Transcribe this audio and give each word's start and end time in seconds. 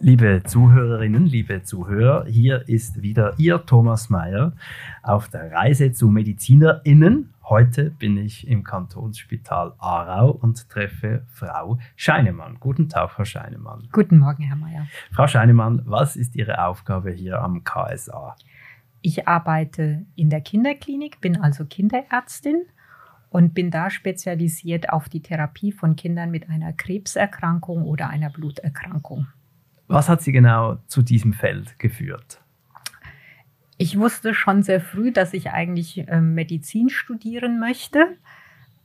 Liebe 0.00 0.42
Zuhörerinnen, 0.44 1.24
liebe 1.24 1.62
Zuhörer, 1.62 2.26
hier 2.26 2.68
ist 2.68 3.00
wieder 3.00 3.34
Ihr 3.38 3.64
Thomas 3.64 4.10
Mayer 4.10 4.52
auf 5.02 5.28
der 5.28 5.50
Reise 5.52 5.92
zu 5.92 6.08
MedizinerInnen. 6.08 7.32
Heute 7.44 7.90
bin 7.92 8.18
ich 8.18 8.46
im 8.46 8.62
Kantonsspital 8.62 9.72
Aarau 9.78 10.30
und 10.32 10.68
treffe 10.68 11.24
Frau 11.28 11.78
Scheinemann. 11.96 12.58
Guten 12.60 12.90
Tag, 12.90 13.12
Frau 13.12 13.24
Scheinemann. 13.24 13.88
Guten 13.90 14.18
Morgen, 14.18 14.42
Herr 14.42 14.56
Mayer. 14.56 14.86
Frau 15.12 15.26
Scheinemann, 15.26 15.80
was 15.86 16.16
ist 16.16 16.36
Ihre 16.36 16.62
Aufgabe 16.66 17.10
hier 17.10 17.40
am 17.40 17.64
KSA? 17.64 18.36
Ich 19.00 19.26
arbeite 19.26 20.04
in 20.14 20.28
der 20.28 20.42
Kinderklinik, 20.42 21.22
bin 21.22 21.40
also 21.40 21.64
Kinderärztin 21.64 22.66
und 23.30 23.54
bin 23.54 23.70
da 23.70 23.88
spezialisiert 23.88 24.90
auf 24.90 25.08
die 25.08 25.22
Therapie 25.22 25.72
von 25.72 25.96
Kindern 25.96 26.30
mit 26.30 26.50
einer 26.50 26.74
Krebserkrankung 26.74 27.84
oder 27.84 28.10
einer 28.10 28.30
Bluterkrankung. 28.30 29.26
Was 29.88 30.08
hat 30.08 30.22
Sie 30.22 30.32
genau 30.32 30.78
zu 30.86 31.02
diesem 31.02 31.32
Feld 31.32 31.78
geführt? 31.78 32.40
Ich 33.78 33.98
wusste 33.98 34.34
schon 34.34 34.62
sehr 34.62 34.80
früh, 34.80 35.12
dass 35.12 35.34
ich 35.34 35.50
eigentlich 35.50 36.08
äh, 36.08 36.20
Medizin 36.20 36.88
studieren 36.88 37.60
möchte. 37.60 38.16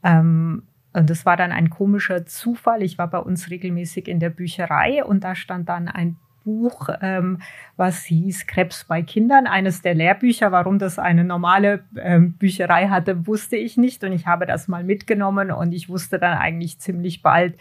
Ähm, 0.03 0.63
und 0.93 1.09
das 1.09 1.25
war 1.25 1.37
dann 1.37 1.51
ein 1.51 1.69
komischer 1.69 2.25
Zufall. 2.25 2.83
Ich 2.83 2.97
war 2.97 3.09
bei 3.09 3.19
uns 3.19 3.49
regelmäßig 3.49 4.07
in 4.07 4.19
der 4.19 4.29
Bücherei 4.29 5.03
und 5.03 5.23
da 5.23 5.35
stand 5.35 5.69
dann 5.69 5.87
ein 5.87 6.17
Buch, 6.43 6.89
ähm, 7.01 7.39
was 7.77 8.03
hieß 8.03 8.47
Krebs 8.47 8.85
bei 8.85 9.01
Kindern, 9.01 9.47
eines 9.47 9.81
der 9.81 9.93
Lehrbücher. 9.93 10.51
Warum 10.51 10.79
das 10.79 10.99
eine 10.99 11.23
normale 11.23 11.83
ähm, 11.97 12.33
Bücherei 12.33 12.89
hatte, 12.89 13.27
wusste 13.27 13.55
ich 13.55 13.77
nicht. 13.77 14.03
Und 14.03 14.11
ich 14.11 14.27
habe 14.27 14.45
das 14.45 14.67
mal 14.67 14.83
mitgenommen 14.83 15.51
und 15.51 15.71
ich 15.71 15.87
wusste 15.87 16.19
dann 16.19 16.37
eigentlich 16.37 16.79
ziemlich 16.79 17.21
bald, 17.21 17.55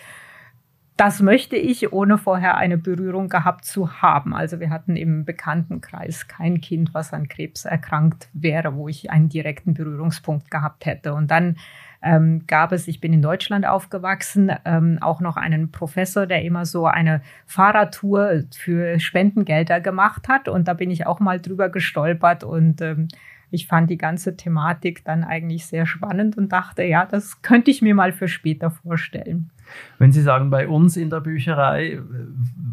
das 1.00 1.22
möchte 1.22 1.56
ich, 1.56 1.94
ohne 1.94 2.18
vorher 2.18 2.58
eine 2.58 2.76
Berührung 2.76 3.30
gehabt 3.30 3.64
zu 3.64 4.02
haben. 4.02 4.34
Also 4.34 4.60
wir 4.60 4.68
hatten 4.68 4.96
im 4.96 5.24
Bekanntenkreis 5.24 6.28
kein 6.28 6.60
Kind, 6.60 6.92
was 6.92 7.14
an 7.14 7.26
Krebs 7.26 7.64
erkrankt 7.64 8.28
wäre, 8.34 8.76
wo 8.76 8.86
ich 8.86 9.10
einen 9.10 9.30
direkten 9.30 9.72
Berührungspunkt 9.72 10.50
gehabt 10.50 10.84
hätte. 10.84 11.14
Und 11.14 11.30
dann 11.30 11.56
ähm, 12.02 12.44
gab 12.46 12.72
es, 12.72 12.86
ich 12.86 13.00
bin 13.00 13.14
in 13.14 13.22
Deutschland 13.22 13.66
aufgewachsen, 13.66 14.52
ähm, 14.66 14.98
auch 15.00 15.22
noch 15.22 15.38
einen 15.38 15.70
Professor, 15.70 16.26
der 16.26 16.42
immer 16.42 16.66
so 16.66 16.84
eine 16.84 17.22
Fahrradtour 17.46 18.42
für 18.54 19.00
Spendengelder 19.00 19.80
gemacht 19.80 20.28
hat. 20.28 20.48
Und 20.48 20.68
da 20.68 20.74
bin 20.74 20.90
ich 20.90 21.06
auch 21.06 21.18
mal 21.18 21.40
drüber 21.40 21.70
gestolpert 21.70 22.44
und 22.44 22.82
ähm, 22.82 23.08
ich 23.50 23.66
fand 23.66 23.88
die 23.88 23.96
ganze 23.96 24.36
Thematik 24.36 25.02
dann 25.04 25.24
eigentlich 25.24 25.64
sehr 25.64 25.86
spannend 25.86 26.36
und 26.36 26.52
dachte, 26.52 26.82
ja, 26.82 27.06
das 27.06 27.40
könnte 27.40 27.70
ich 27.70 27.80
mir 27.80 27.94
mal 27.94 28.12
für 28.12 28.28
später 28.28 28.70
vorstellen. 28.70 29.50
Wenn 29.98 30.12
Sie 30.12 30.22
sagen, 30.22 30.50
bei 30.50 30.68
uns 30.68 30.96
in 30.96 31.10
der 31.10 31.20
Bücherei, 31.20 32.00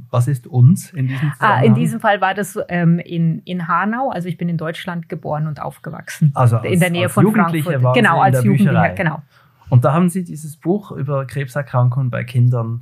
was 0.09 0.27
ist 0.27 0.47
uns 0.47 0.91
in 0.91 1.07
diesem 1.07 1.31
Fall? 1.31 1.49
Ah, 1.49 1.63
in 1.63 1.75
diesem 1.75 1.99
Fall 1.99 2.21
war 2.21 2.33
das 2.33 2.57
ähm, 2.69 2.99
in, 2.99 3.39
in 3.39 3.67
Hanau. 3.67 4.09
Also 4.09 4.29
ich 4.29 4.37
bin 4.37 4.49
in 4.49 4.57
Deutschland 4.57 5.09
geboren 5.09 5.47
und 5.47 5.61
aufgewachsen. 5.61 6.31
Also 6.35 6.57
als, 6.57 6.71
in 6.71 6.79
der 6.79 6.89
Nähe 6.89 7.03
als 7.03 7.13
von 7.13 7.23
Jugendliche 7.23 7.63
Frankfurt. 7.63 7.83
Waren 7.83 7.93
genau, 7.93 8.15
Sie 8.15 8.21
als 8.21 8.43
Jugendlicher, 8.43 8.89
genau. 8.89 9.21
Und 9.69 9.83
da 9.83 9.93
haben 9.93 10.09
Sie 10.09 10.23
dieses 10.23 10.57
Buch 10.57 10.91
über 10.91 11.25
Krebserkrankungen 11.25 12.09
bei 12.09 12.23
Kindern 12.23 12.81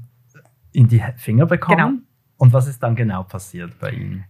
in 0.72 0.88
die 0.88 1.02
Finger 1.18 1.46
bekommen. 1.46 1.78
Genau. 1.78 2.02
Und 2.38 2.54
was 2.54 2.68
ist 2.68 2.84
dann 2.84 2.96
genau 2.96 3.24
passiert 3.24 3.80
bei 3.80 3.92
Ihnen? 3.92 4.26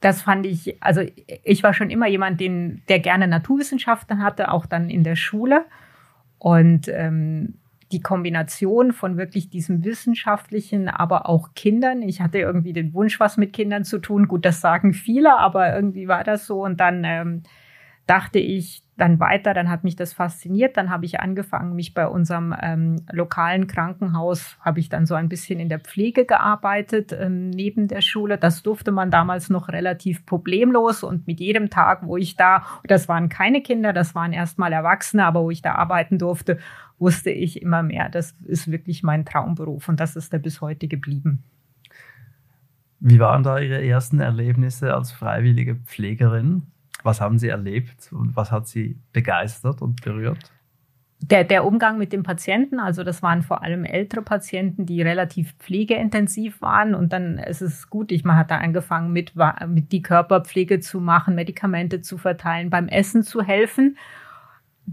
das 0.00 0.22
fand 0.22 0.46
ich, 0.46 0.82
also 0.82 1.02
ich 1.44 1.62
war 1.62 1.74
schon 1.74 1.90
immer 1.90 2.08
jemand, 2.08 2.40
den, 2.40 2.82
der 2.88 3.00
gerne 3.00 3.28
Naturwissenschaften 3.28 4.22
hatte, 4.22 4.50
auch 4.50 4.66
dann 4.66 4.88
in 4.88 5.04
der 5.04 5.16
Schule. 5.16 5.66
Und 6.38 6.88
ähm, 6.88 7.59
die 7.92 8.00
Kombination 8.00 8.92
von 8.92 9.16
wirklich 9.16 9.50
diesem 9.50 9.84
wissenschaftlichen, 9.84 10.88
aber 10.88 11.28
auch 11.28 11.54
Kindern. 11.54 12.02
Ich 12.02 12.20
hatte 12.20 12.38
irgendwie 12.38 12.72
den 12.72 12.94
Wunsch, 12.94 13.18
was 13.18 13.36
mit 13.36 13.52
Kindern 13.52 13.84
zu 13.84 13.98
tun. 13.98 14.28
Gut, 14.28 14.44
das 14.44 14.60
sagen 14.60 14.92
viele, 14.92 15.36
aber 15.36 15.74
irgendwie 15.74 16.06
war 16.08 16.24
das 16.24 16.46
so. 16.46 16.62
Und 16.62 16.78
dann 16.78 17.02
ähm, 17.04 17.42
dachte 18.06 18.38
ich, 18.38 18.84
dann 19.00 19.18
weiter, 19.18 19.54
dann 19.54 19.70
hat 19.70 19.84
mich 19.84 19.96
das 19.96 20.12
fasziniert. 20.12 20.76
Dann 20.76 20.90
habe 20.90 21.06
ich 21.06 21.20
angefangen, 21.20 21.74
mich 21.74 21.94
bei 21.94 22.06
unserem 22.06 22.54
ähm, 22.60 22.96
lokalen 23.10 23.66
Krankenhaus, 23.66 24.58
habe 24.60 24.80
ich 24.80 24.88
dann 24.88 25.06
so 25.06 25.14
ein 25.14 25.28
bisschen 25.28 25.58
in 25.58 25.68
der 25.68 25.80
Pflege 25.80 26.26
gearbeitet, 26.26 27.16
ähm, 27.18 27.50
neben 27.50 27.88
der 27.88 28.00
Schule. 28.00 28.38
Das 28.38 28.62
durfte 28.62 28.92
man 28.92 29.10
damals 29.10 29.50
noch 29.50 29.68
relativ 29.68 30.26
problemlos 30.26 31.02
und 31.02 31.26
mit 31.26 31.40
jedem 31.40 31.70
Tag, 31.70 32.06
wo 32.06 32.16
ich 32.16 32.36
da, 32.36 32.64
das 32.84 33.08
waren 33.08 33.28
keine 33.28 33.62
Kinder, 33.62 33.92
das 33.92 34.14
waren 34.14 34.32
erstmal 34.32 34.72
Erwachsene, 34.72 35.24
aber 35.24 35.42
wo 35.42 35.50
ich 35.50 35.62
da 35.62 35.74
arbeiten 35.74 36.18
durfte, 36.18 36.58
wusste 36.98 37.30
ich 37.30 37.62
immer 37.62 37.82
mehr, 37.82 38.08
das 38.08 38.32
ist 38.44 38.70
wirklich 38.70 39.02
mein 39.02 39.24
Traumberuf 39.24 39.88
und 39.88 39.98
das 39.98 40.16
ist 40.16 40.32
er 40.32 40.38
bis 40.38 40.60
heute 40.60 40.86
geblieben. 40.86 41.42
Wie 43.00 43.18
waren 43.18 43.42
da 43.42 43.58
Ihre 43.58 43.82
ersten 43.82 44.20
Erlebnisse 44.20 44.94
als 44.94 45.10
freiwillige 45.10 45.76
Pflegerin? 45.76 46.66
Was 47.02 47.20
haben 47.20 47.38
Sie 47.38 47.48
erlebt 47.48 48.12
und 48.12 48.36
was 48.36 48.50
hat 48.50 48.68
Sie 48.68 48.98
begeistert 49.12 49.82
und 49.82 50.02
berührt? 50.02 50.52
Der, 51.22 51.44
der 51.44 51.66
Umgang 51.66 51.98
mit 51.98 52.14
den 52.14 52.22
Patienten, 52.22 52.80
also 52.80 53.04
das 53.04 53.22
waren 53.22 53.42
vor 53.42 53.62
allem 53.62 53.84
ältere 53.84 54.22
Patienten, 54.22 54.86
die 54.86 55.02
relativ 55.02 55.52
pflegeintensiv 55.58 56.62
waren. 56.62 56.94
Und 56.94 57.12
dann 57.12 57.38
ist 57.38 57.60
es 57.60 57.90
gut, 57.90 58.10
ich 58.10 58.24
hatte 58.24 58.54
angefangen 58.54 59.12
mit, 59.12 59.34
mit 59.68 59.92
die 59.92 60.00
Körperpflege 60.00 60.80
zu 60.80 60.98
machen, 60.98 61.34
Medikamente 61.34 62.00
zu 62.00 62.16
verteilen, 62.16 62.70
beim 62.70 62.88
Essen 62.88 63.22
zu 63.22 63.42
helfen. 63.42 63.98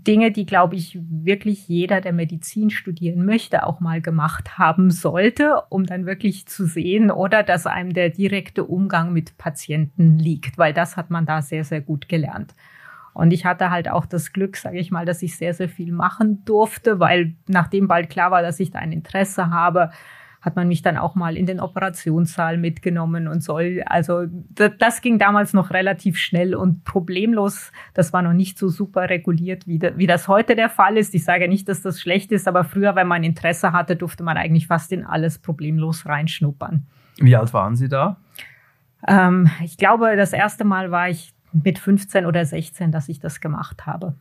Dinge, 0.03 0.31
die, 0.31 0.46
glaube 0.46 0.75
ich, 0.75 0.97
wirklich 1.02 1.68
jeder, 1.68 2.02
der 2.02 2.13
Medizin 2.13 2.69
studieren 2.69 3.25
möchte, 3.25 3.66
auch 3.66 3.80
mal 3.80 4.02
gemacht 4.02 4.58
haben 4.58 4.91
sollte, 4.91 5.62
um 5.69 5.85
dann 5.85 6.06
wirklich 6.06 6.47
zu 6.47 6.66
sehen 6.66 7.09
oder 7.09 7.41
dass 7.41 7.66
einem 7.66 7.94
der 7.94 8.09
direkte 8.09 8.63
Umgang 8.63 9.12
mit 9.12 9.38
Patienten 9.38 10.19
liegt, 10.19 10.58
weil 10.58 10.74
das 10.74 10.97
hat 10.97 11.09
man 11.09 11.25
da 11.25 11.41
sehr, 11.41 11.63
sehr 11.63 11.81
gut 11.81 12.09
gelernt. 12.09 12.53
Und 13.13 13.34
ich 13.34 13.46
hatte 13.46 13.72
halt 13.72 13.90
auch 13.90 14.06
das 14.06 14.31
Glück, 14.31 14.58
sage 14.58 14.78
ich 14.78 14.91
mal, 14.91 15.06
dass 15.06 15.24
ich 15.24 15.35
sehr, 15.35 15.56
sehr 15.56 15.69
viel 15.69 15.91
machen 15.91 16.46
durfte, 16.46 17.00
weil 17.00 17.34
nachdem 17.47 17.88
bald 17.88 18.12
klar 18.12 18.29
war, 18.29 18.44
dass 18.44 18.59
ich 18.59 18.69
da 18.69 18.78
ein 18.78 18.91
Interesse 18.91 19.50
habe, 19.50 19.90
hat 20.41 20.55
man 20.55 20.67
mich 20.67 20.81
dann 20.81 20.97
auch 20.97 21.15
mal 21.15 21.35
in 21.35 21.45
den 21.45 21.59
Operationssaal 21.59 22.57
mitgenommen 22.57 23.27
und 23.27 23.41
soll. 23.41 23.83
Also 23.85 24.25
das 24.79 25.01
ging 25.01 25.19
damals 25.19 25.53
noch 25.53 25.71
relativ 25.71 26.17
schnell 26.17 26.55
und 26.55 26.83
problemlos. 26.83 27.71
Das 27.93 28.13
war 28.13 28.21
noch 28.21 28.33
nicht 28.33 28.57
so 28.57 28.69
super 28.69 29.09
reguliert, 29.09 29.67
wie, 29.67 29.81
wie 29.95 30.07
das 30.07 30.27
heute 30.27 30.55
der 30.55 30.69
Fall 30.69 30.97
ist. 30.97 31.15
Ich 31.15 31.23
sage 31.23 31.47
nicht, 31.47 31.67
dass 31.67 31.81
das 31.81 31.99
schlecht 31.99 32.31
ist, 32.31 32.47
aber 32.47 32.63
früher, 32.63 32.95
wenn 32.95 33.07
man 33.07 33.23
Interesse 33.23 33.71
hatte, 33.71 33.95
durfte 33.95 34.23
man 34.23 34.37
eigentlich 34.37 34.67
fast 34.67 34.91
in 34.91 35.05
alles 35.05 35.39
problemlos 35.39 36.05
reinschnuppern. 36.05 36.85
Wie 37.19 37.35
alt 37.35 37.53
waren 37.53 37.75
Sie 37.75 37.89
da? 37.89 38.17
Ähm, 39.07 39.49
ich 39.63 39.77
glaube, 39.77 40.15
das 40.15 40.33
erste 40.33 40.65
Mal 40.65 40.91
war 40.91 41.09
ich 41.09 41.33
mit 41.51 41.79
15 41.79 42.25
oder 42.25 42.45
16, 42.45 42.91
dass 42.91 43.09
ich 43.09 43.19
das 43.19 43.41
gemacht 43.41 43.85
habe. 43.85 44.15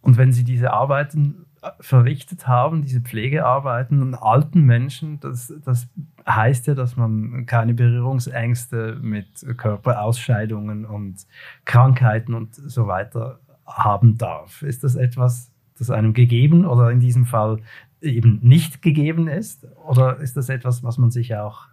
Und 0.00 0.16
wenn 0.16 0.32
Sie 0.32 0.44
diese 0.44 0.72
Arbeiten 0.72 1.46
verrichtet 1.80 2.48
haben, 2.48 2.82
diese 2.82 3.00
Pflegearbeiten 3.00 4.02
an 4.02 4.14
alten 4.14 4.62
Menschen, 4.62 5.20
das, 5.20 5.52
das 5.64 5.88
heißt 6.26 6.66
ja, 6.66 6.74
dass 6.74 6.96
man 6.96 7.46
keine 7.46 7.74
Berührungsängste 7.74 8.98
mit 9.00 9.46
Körperausscheidungen 9.56 10.84
und 10.84 11.26
Krankheiten 11.64 12.34
und 12.34 12.54
so 12.54 12.86
weiter 12.86 13.38
haben 13.66 14.18
darf. 14.18 14.62
Ist 14.62 14.82
das 14.82 14.96
etwas, 14.96 15.52
das 15.78 15.90
einem 15.90 16.14
gegeben 16.14 16.66
oder 16.66 16.90
in 16.90 17.00
diesem 17.00 17.26
Fall 17.26 17.60
eben 18.00 18.40
nicht 18.42 18.82
gegeben 18.82 19.28
ist? 19.28 19.66
Oder 19.86 20.18
ist 20.18 20.36
das 20.36 20.48
etwas, 20.48 20.82
was 20.82 20.98
man 20.98 21.10
sich 21.10 21.36
auch 21.36 21.68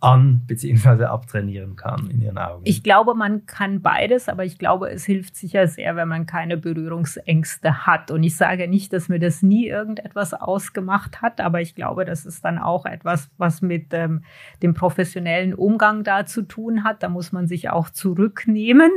an 0.00 0.42
bzw. 0.46 1.04
abtrainieren 1.04 1.76
kann 1.76 2.08
in 2.10 2.22
Ihren 2.22 2.38
Augen? 2.38 2.62
Ich 2.64 2.82
glaube, 2.82 3.14
man 3.14 3.46
kann 3.46 3.82
beides, 3.82 4.28
aber 4.28 4.44
ich 4.44 4.58
glaube, 4.58 4.90
es 4.90 5.04
hilft 5.04 5.36
sicher 5.36 5.66
sehr, 5.66 5.96
wenn 5.96 6.08
man 6.08 6.26
keine 6.26 6.56
Berührungsängste 6.56 7.86
hat. 7.86 8.10
Und 8.10 8.22
ich 8.22 8.36
sage 8.36 8.68
nicht, 8.68 8.92
dass 8.92 9.08
mir 9.08 9.18
das 9.18 9.42
nie 9.42 9.66
irgendetwas 9.66 10.34
ausgemacht 10.34 11.20
hat, 11.20 11.40
aber 11.40 11.60
ich 11.60 11.74
glaube, 11.74 12.04
das 12.04 12.26
ist 12.26 12.44
dann 12.44 12.58
auch 12.58 12.86
etwas, 12.86 13.30
was 13.38 13.62
mit 13.62 13.92
ähm, 13.92 14.22
dem 14.62 14.74
professionellen 14.74 15.54
Umgang 15.54 16.04
da 16.04 16.26
zu 16.26 16.42
tun 16.42 16.84
hat. 16.84 17.02
Da 17.02 17.08
muss 17.08 17.32
man 17.32 17.46
sich 17.46 17.70
auch 17.70 17.90
zurücknehmen 17.90 18.90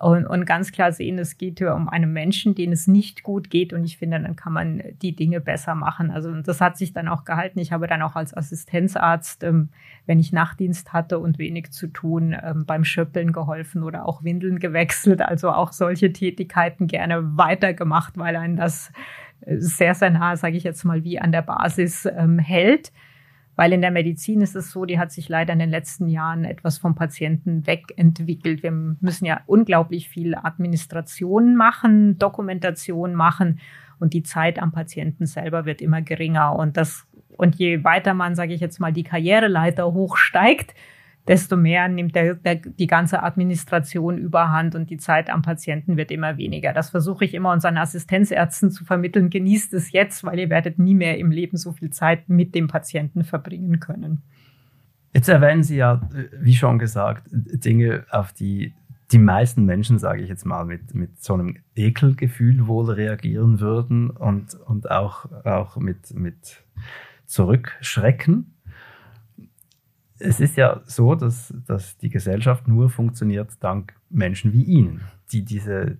und, 0.00 0.26
und 0.26 0.46
ganz 0.46 0.72
klar 0.72 0.92
sehen, 0.92 1.18
es 1.18 1.36
geht 1.36 1.58
hier 1.58 1.74
um 1.74 1.86
einen 1.90 2.10
Menschen, 2.10 2.54
den 2.54 2.72
es 2.72 2.86
nicht 2.86 3.22
gut 3.22 3.50
geht. 3.50 3.74
Und 3.74 3.84
ich 3.84 3.98
finde, 3.98 4.18
dann 4.18 4.34
kann 4.34 4.54
man 4.54 4.82
die 5.02 5.14
Dinge 5.14 5.42
besser 5.42 5.74
machen. 5.74 6.10
Also 6.10 6.32
das 6.40 6.62
hat 6.62 6.78
sich 6.78 6.94
dann 6.94 7.06
auch 7.06 7.26
gehalten. 7.26 7.58
Ich 7.58 7.70
habe 7.70 7.86
dann 7.86 8.00
auch 8.00 8.16
als 8.16 8.34
Assistenzarzt, 8.34 9.44
ähm, 9.44 9.68
wenn 10.06 10.18
ich 10.18 10.32
Nachtdienst 10.32 10.94
hatte 10.94 11.18
und 11.18 11.38
wenig 11.38 11.72
zu 11.72 11.86
tun, 11.86 12.34
ähm, 12.42 12.64
beim 12.64 12.84
Schöppeln 12.84 13.32
geholfen 13.32 13.82
oder 13.82 14.06
auch 14.06 14.24
Windeln 14.24 14.58
gewechselt. 14.58 15.20
Also 15.20 15.50
auch 15.50 15.72
solche 15.72 16.14
Tätigkeiten 16.14 16.86
gerne 16.86 17.36
weitergemacht, 17.36 18.16
weil 18.16 18.36
einen 18.36 18.56
das 18.56 18.92
sehr, 19.46 19.94
sehr 19.94 20.10
nah, 20.10 20.34
sage 20.36 20.56
ich 20.56 20.64
jetzt 20.64 20.84
mal, 20.84 21.04
wie 21.04 21.20
an 21.20 21.30
der 21.30 21.42
Basis 21.42 22.06
ähm, 22.06 22.38
hält. 22.38 22.90
Weil 23.56 23.72
in 23.72 23.82
der 23.82 23.90
Medizin 23.90 24.40
ist 24.40 24.56
es 24.56 24.70
so, 24.70 24.84
die 24.84 24.98
hat 24.98 25.12
sich 25.12 25.28
leider 25.28 25.52
in 25.52 25.58
den 25.58 25.70
letzten 25.70 26.08
Jahren 26.08 26.44
etwas 26.44 26.78
vom 26.78 26.94
Patienten 26.94 27.66
wegentwickelt. 27.66 28.62
Wir 28.62 28.70
müssen 28.70 29.26
ja 29.26 29.40
unglaublich 29.46 30.08
viel 30.08 30.34
Administration 30.34 31.56
machen, 31.56 32.18
Dokumentation 32.18 33.14
machen 33.14 33.60
und 33.98 34.14
die 34.14 34.22
Zeit 34.22 34.60
am 34.60 34.72
Patienten 34.72 35.26
selber 35.26 35.66
wird 35.66 35.82
immer 35.82 36.00
geringer. 36.00 36.56
Und 36.56 36.76
das, 36.76 37.06
und 37.36 37.56
je 37.56 37.84
weiter 37.84 38.14
man, 38.14 38.34
sage 38.34 38.54
ich 38.54 38.60
jetzt 38.60 38.80
mal, 38.80 38.92
die 38.92 39.04
Karriereleiter 39.04 39.92
hochsteigt, 39.92 40.74
desto 41.28 41.56
mehr 41.56 41.88
nimmt 41.88 42.14
der, 42.14 42.34
der, 42.34 42.56
die 42.56 42.86
ganze 42.86 43.22
Administration 43.22 44.18
überhand 44.18 44.74
und 44.74 44.90
die 44.90 44.96
Zeit 44.96 45.30
am 45.30 45.42
Patienten 45.42 45.96
wird 45.96 46.10
immer 46.10 46.36
weniger. 46.36 46.72
Das 46.72 46.90
versuche 46.90 47.24
ich 47.24 47.34
immer 47.34 47.52
unseren 47.52 47.76
Assistenzärzten 47.76 48.70
zu 48.70 48.84
vermitteln. 48.84 49.30
Genießt 49.30 49.74
es 49.74 49.92
jetzt, 49.92 50.24
weil 50.24 50.38
ihr 50.38 50.50
werdet 50.50 50.78
nie 50.78 50.94
mehr 50.94 51.18
im 51.18 51.30
Leben 51.30 51.56
so 51.56 51.72
viel 51.72 51.90
Zeit 51.90 52.28
mit 52.28 52.54
dem 52.54 52.68
Patienten 52.68 53.22
verbringen 53.22 53.80
können. 53.80 54.22
Jetzt 55.12 55.28
erwähnen 55.28 55.62
Sie 55.62 55.76
ja, 55.76 56.08
wie 56.40 56.54
schon 56.54 56.78
gesagt, 56.78 57.26
Dinge, 57.30 58.04
auf 58.10 58.32
die 58.32 58.72
die 59.12 59.18
meisten 59.18 59.64
Menschen, 59.64 59.98
sage 59.98 60.22
ich 60.22 60.28
jetzt 60.28 60.46
mal, 60.46 60.64
mit, 60.64 60.94
mit 60.94 61.22
so 61.22 61.34
einem 61.34 61.56
Ekelgefühl 61.74 62.66
wohl 62.68 62.90
reagieren 62.90 63.60
würden 63.60 64.10
und, 64.10 64.54
und 64.54 64.90
auch, 64.90 65.26
auch 65.44 65.76
mit, 65.76 66.14
mit 66.14 66.62
Zurückschrecken 67.26 68.54
es 70.20 70.38
ist 70.38 70.56
ja 70.56 70.80
so, 70.84 71.14
dass, 71.14 71.52
dass 71.66 71.96
die 71.98 72.10
Gesellschaft 72.10 72.68
nur 72.68 72.90
funktioniert 72.90 73.52
dank 73.60 73.94
Menschen 74.10 74.52
wie 74.52 74.64
Ihnen, 74.64 75.00
die 75.32 75.44
diese 75.44 75.98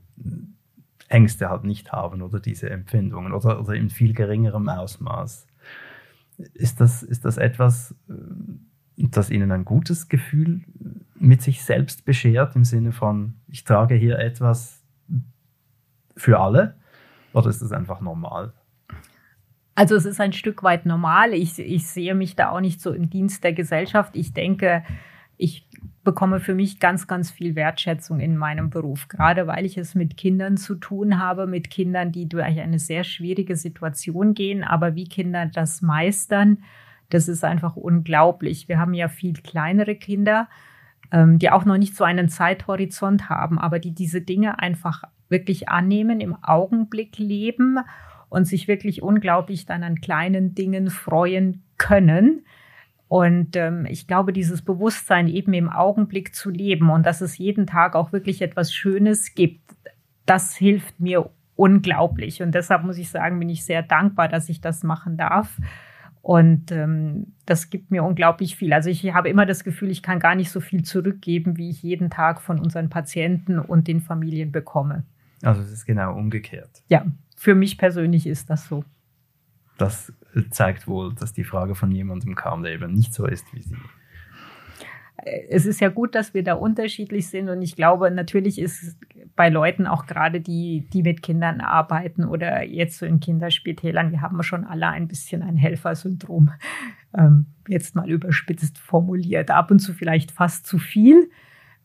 Ängste 1.08 1.48
halt 1.48 1.64
nicht 1.64 1.90
haben 1.92 2.22
oder 2.22 2.38
diese 2.38 2.70
Empfindungen 2.70 3.32
oder, 3.32 3.60
oder 3.60 3.74
in 3.74 3.90
viel 3.90 4.12
geringerem 4.12 4.68
Ausmaß. 4.68 5.46
Ist 6.54 6.80
das, 6.80 7.02
ist 7.02 7.24
das 7.24 7.36
etwas, 7.36 7.94
äh, 8.08 8.14
das 8.96 9.30
Ihnen 9.30 9.50
ein 9.50 9.64
gutes 9.64 10.08
Gefühl 10.08 10.62
mit 11.18 11.42
sich 11.42 11.64
selbst 11.64 12.04
beschert, 12.04 12.54
im 12.56 12.64
Sinne 12.64 12.92
von, 12.92 13.34
ich 13.48 13.64
trage 13.64 13.94
hier 13.94 14.18
etwas 14.18 14.82
für 16.16 16.38
alle? 16.38 16.76
Oder 17.32 17.48
ist 17.48 17.62
das 17.62 17.72
einfach 17.72 18.00
normal? 18.00 18.52
Also 19.80 19.96
es 19.96 20.04
ist 20.04 20.20
ein 20.20 20.34
Stück 20.34 20.62
weit 20.62 20.84
normal. 20.84 21.32
Ich, 21.32 21.58
ich 21.58 21.86
sehe 21.86 22.14
mich 22.14 22.36
da 22.36 22.50
auch 22.50 22.60
nicht 22.60 22.82
so 22.82 22.92
im 22.92 23.08
Dienst 23.08 23.42
der 23.42 23.54
Gesellschaft. 23.54 24.14
Ich 24.14 24.34
denke, 24.34 24.84
ich 25.38 25.66
bekomme 26.04 26.38
für 26.38 26.54
mich 26.54 26.80
ganz, 26.80 27.06
ganz 27.06 27.30
viel 27.30 27.54
Wertschätzung 27.54 28.20
in 28.20 28.36
meinem 28.36 28.68
Beruf, 28.68 29.08
gerade 29.08 29.46
weil 29.46 29.64
ich 29.64 29.78
es 29.78 29.94
mit 29.94 30.18
Kindern 30.18 30.58
zu 30.58 30.74
tun 30.74 31.18
habe, 31.18 31.46
mit 31.46 31.70
Kindern, 31.70 32.12
die 32.12 32.28
durch 32.28 32.60
eine 32.60 32.78
sehr 32.78 33.04
schwierige 33.04 33.56
Situation 33.56 34.34
gehen, 34.34 34.64
aber 34.64 34.96
wie 34.96 35.08
Kinder 35.08 35.46
das 35.46 35.80
meistern, 35.80 36.58
das 37.08 37.26
ist 37.26 37.42
einfach 37.42 37.74
unglaublich. 37.74 38.68
Wir 38.68 38.78
haben 38.78 38.92
ja 38.92 39.08
viel 39.08 39.32
kleinere 39.32 39.94
Kinder, 39.94 40.50
ähm, 41.10 41.38
die 41.38 41.48
auch 41.48 41.64
noch 41.64 41.78
nicht 41.78 41.96
so 41.96 42.04
einen 42.04 42.28
Zeithorizont 42.28 43.30
haben, 43.30 43.58
aber 43.58 43.78
die 43.78 43.94
diese 43.94 44.20
Dinge 44.20 44.58
einfach 44.58 45.04
wirklich 45.30 45.70
annehmen, 45.70 46.20
im 46.20 46.36
Augenblick 46.44 47.16
leben 47.16 47.78
und 48.30 48.46
sich 48.46 48.68
wirklich 48.68 49.02
unglaublich 49.02 49.66
dann 49.66 49.82
an 49.82 50.00
kleinen 50.00 50.54
Dingen 50.54 50.88
freuen 50.88 51.62
können. 51.76 52.46
Und 53.08 53.56
ähm, 53.56 53.86
ich 53.86 54.06
glaube, 54.06 54.32
dieses 54.32 54.62
Bewusstsein 54.62 55.28
eben 55.28 55.52
im 55.52 55.68
Augenblick 55.68 56.34
zu 56.34 56.48
leben 56.48 56.90
und 56.90 57.04
dass 57.04 57.20
es 57.20 57.36
jeden 57.36 57.66
Tag 57.66 57.96
auch 57.96 58.12
wirklich 58.12 58.40
etwas 58.40 58.72
Schönes 58.72 59.34
gibt, 59.34 59.60
das 60.26 60.54
hilft 60.54 61.00
mir 61.00 61.28
unglaublich. 61.56 62.40
Und 62.40 62.54
deshalb 62.54 62.84
muss 62.84 62.98
ich 62.98 63.10
sagen, 63.10 63.38
bin 63.40 63.48
ich 63.48 63.64
sehr 63.64 63.82
dankbar, 63.82 64.28
dass 64.28 64.48
ich 64.48 64.60
das 64.60 64.84
machen 64.84 65.16
darf. 65.16 65.58
Und 66.22 66.70
ähm, 66.70 67.34
das 67.46 67.68
gibt 67.68 67.90
mir 67.90 68.04
unglaublich 68.04 68.54
viel. 68.54 68.72
Also 68.72 68.90
ich 68.90 69.12
habe 69.12 69.28
immer 69.28 69.44
das 69.44 69.64
Gefühl, 69.64 69.90
ich 69.90 70.02
kann 70.02 70.20
gar 70.20 70.36
nicht 70.36 70.50
so 70.50 70.60
viel 70.60 70.84
zurückgeben, 70.84 71.56
wie 71.56 71.70
ich 71.70 71.82
jeden 71.82 72.10
Tag 72.10 72.40
von 72.40 72.60
unseren 72.60 72.90
Patienten 72.90 73.58
und 73.58 73.88
den 73.88 74.00
Familien 74.00 74.52
bekomme. 74.52 75.02
Also 75.42 75.62
es 75.62 75.72
ist 75.72 75.86
genau 75.86 76.14
umgekehrt. 76.14 76.82
Ja, 76.88 77.06
für 77.40 77.54
mich 77.54 77.78
persönlich 77.78 78.26
ist 78.26 78.50
das 78.50 78.68
so. 78.68 78.84
Das 79.78 80.12
zeigt 80.50 80.86
wohl, 80.86 81.14
dass 81.14 81.32
die 81.32 81.42
Frage 81.42 81.74
von 81.74 81.90
jemandem 81.90 82.34
kam, 82.34 82.62
der 82.62 82.72
eben 82.72 82.92
nicht 82.92 83.14
so 83.14 83.26
ist 83.26 83.46
wie 83.54 83.62
Sie. 83.62 83.78
Es 85.48 85.64
ist 85.64 85.80
ja 85.80 85.88
gut, 85.88 86.14
dass 86.14 86.34
wir 86.34 86.44
da 86.44 86.52
unterschiedlich 86.52 87.28
sind 87.28 87.48
und 87.48 87.62
ich 87.62 87.76
glaube, 87.76 88.10
natürlich 88.10 88.58
ist 88.58 88.98
bei 89.36 89.48
Leuten 89.48 89.86
auch 89.86 90.04
gerade 90.04 90.42
die, 90.42 90.86
die 90.92 91.02
mit 91.02 91.22
Kindern 91.22 91.62
arbeiten 91.62 92.26
oder 92.26 92.62
jetzt 92.62 92.98
so 92.98 93.06
in 93.06 93.20
Kinderspitälern, 93.20 94.10
wir 94.10 94.20
haben 94.20 94.42
schon 94.42 94.66
alle 94.66 94.88
ein 94.88 95.08
bisschen 95.08 95.42
ein 95.42 95.56
Helfersyndrom, 95.56 96.50
ähm, 97.16 97.46
jetzt 97.68 97.96
mal 97.96 98.10
überspitzt 98.10 98.76
formuliert, 98.76 99.50
ab 99.50 99.70
und 99.70 99.78
zu 99.78 99.94
vielleicht 99.94 100.30
fast 100.30 100.66
zu 100.66 100.76
viel, 100.76 101.30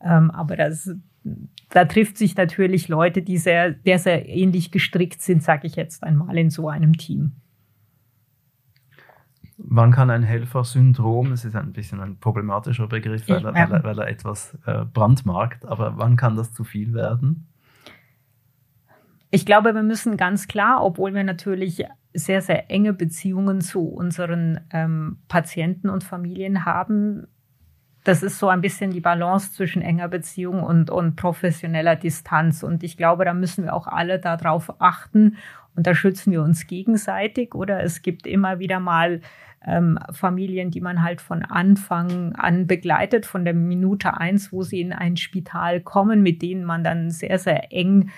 ähm, 0.02 0.30
aber 0.30 0.56
das 0.56 0.94
da 1.70 1.84
trifft 1.84 2.16
sich 2.16 2.36
natürlich 2.36 2.88
Leute, 2.88 3.22
die 3.22 3.38
sehr, 3.38 3.74
sehr, 3.84 3.98
sehr 3.98 4.28
ähnlich 4.28 4.70
gestrickt 4.70 5.20
sind, 5.20 5.42
sage 5.42 5.66
ich 5.66 5.76
jetzt 5.76 6.02
einmal, 6.02 6.36
in 6.38 6.50
so 6.50 6.68
einem 6.68 6.96
Team. 6.96 7.32
Wann 9.58 9.90
kann 9.90 10.10
ein 10.10 10.22
Helfersyndrom, 10.22 11.30
das 11.30 11.44
ist 11.44 11.56
ein 11.56 11.72
bisschen 11.72 12.00
ein 12.00 12.18
problematischer 12.18 12.88
Begriff, 12.88 13.26
weil, 13.28 13.44
er, 13.44 13.54
weil 13.54 13.72
er, 13.72 13.84
weil 13.84 13.98
er 13.98 14.08
etwas 14.08 14.56
äh, 14.66 14.84
brandmarkt, 14.84 15.64
aber 15.64 15.96
wann 15.96 16.16
kann 16.16 16.36
das 16.36 16.52
zu 16.52 16.62
viel 16.62 16.92
werden? 16.92 17.48
Ich 19.30 19.44
glaube, 19.44 19.74
wir 19.74 19.82
müssen 19.82 20.16
ganz 20.16 20.46
klar, 20.46 20.84
obwohl 20.84 21.14
wir 21.14 21.24
natürlich 21.24 21.84
sehr, 22.12 22.42
sehr 22.42 22.70
enge 22.70 22.92
Beziehungen 22.92 23.60
zu 23.60 23.80
unseren 23.80 24.60
ähm, 24.70 25.18
Patienten 25.28 25.88
und 25.90 26.04
Familien 26.04 26.64
haben, 26.64 27.26
das 28.06 28.22
ist 28.22 28.38
so 28.38 28.48
ein 28.48 28.60
bisschen 28.60 28.92
die 28.92 29.00
Balance 29.00 29.52
zwischen 29.52 29.82
enger 29.82 30.06
Beziehung 30.06 30.62
und, 30.62 30.90
und 30.90 31.16
professioneller 31.16 31.96
Distanz. 31.96 32.62
Und 32.62 32.84
ich 32.84 32.96
glaube, 32.96 33.24
da 33.24 33.34
müssen 33.34 33.64
wir 33.64 33.74
auch 33.74 33.88
alle 33.88 34.20
darauf 34.20 34.80
achten. 34.80 35.38
Und 35.74 35.88
da 35.88 35.94
schützen 35.94 36.30
wir 36.30 36.42
uns 36.42 36.68
gegenseitig. 36.68 37.56
Oder 37.56 37.82
es 37.82 38.02
gibt 38.02 38.24
immer 38.28 38.60
wieder 38.60 38.78
mal 38.78 39.22
ähm, 39.66 39.98
Familien, 40.12 40.70
die 40.70 40.80
man 40.80 41.02
halt 41.02 41.20
von 41.20 41.42
Anfang 41.42 42.32
an 42.36 42.68
begleitet, 42.68 43.26
von 43.26 43.44
der 43.44 43.54
Minute 43.54 44.16
eins, 44.16 44.52
wo 44.52 44.62
sie 44.62 44.80
in 44.80 44.92
ein 44.92 45.16
Spital 45.16 45.80
kommen, 45.80 46.22
mit 46.22 46.42
denen 46.42 46.64
man 46.64 46.84
dann 46.84 47.10
sehr, 47.10 47.40
sehr 47.40 47.72
eng 47.72 48.10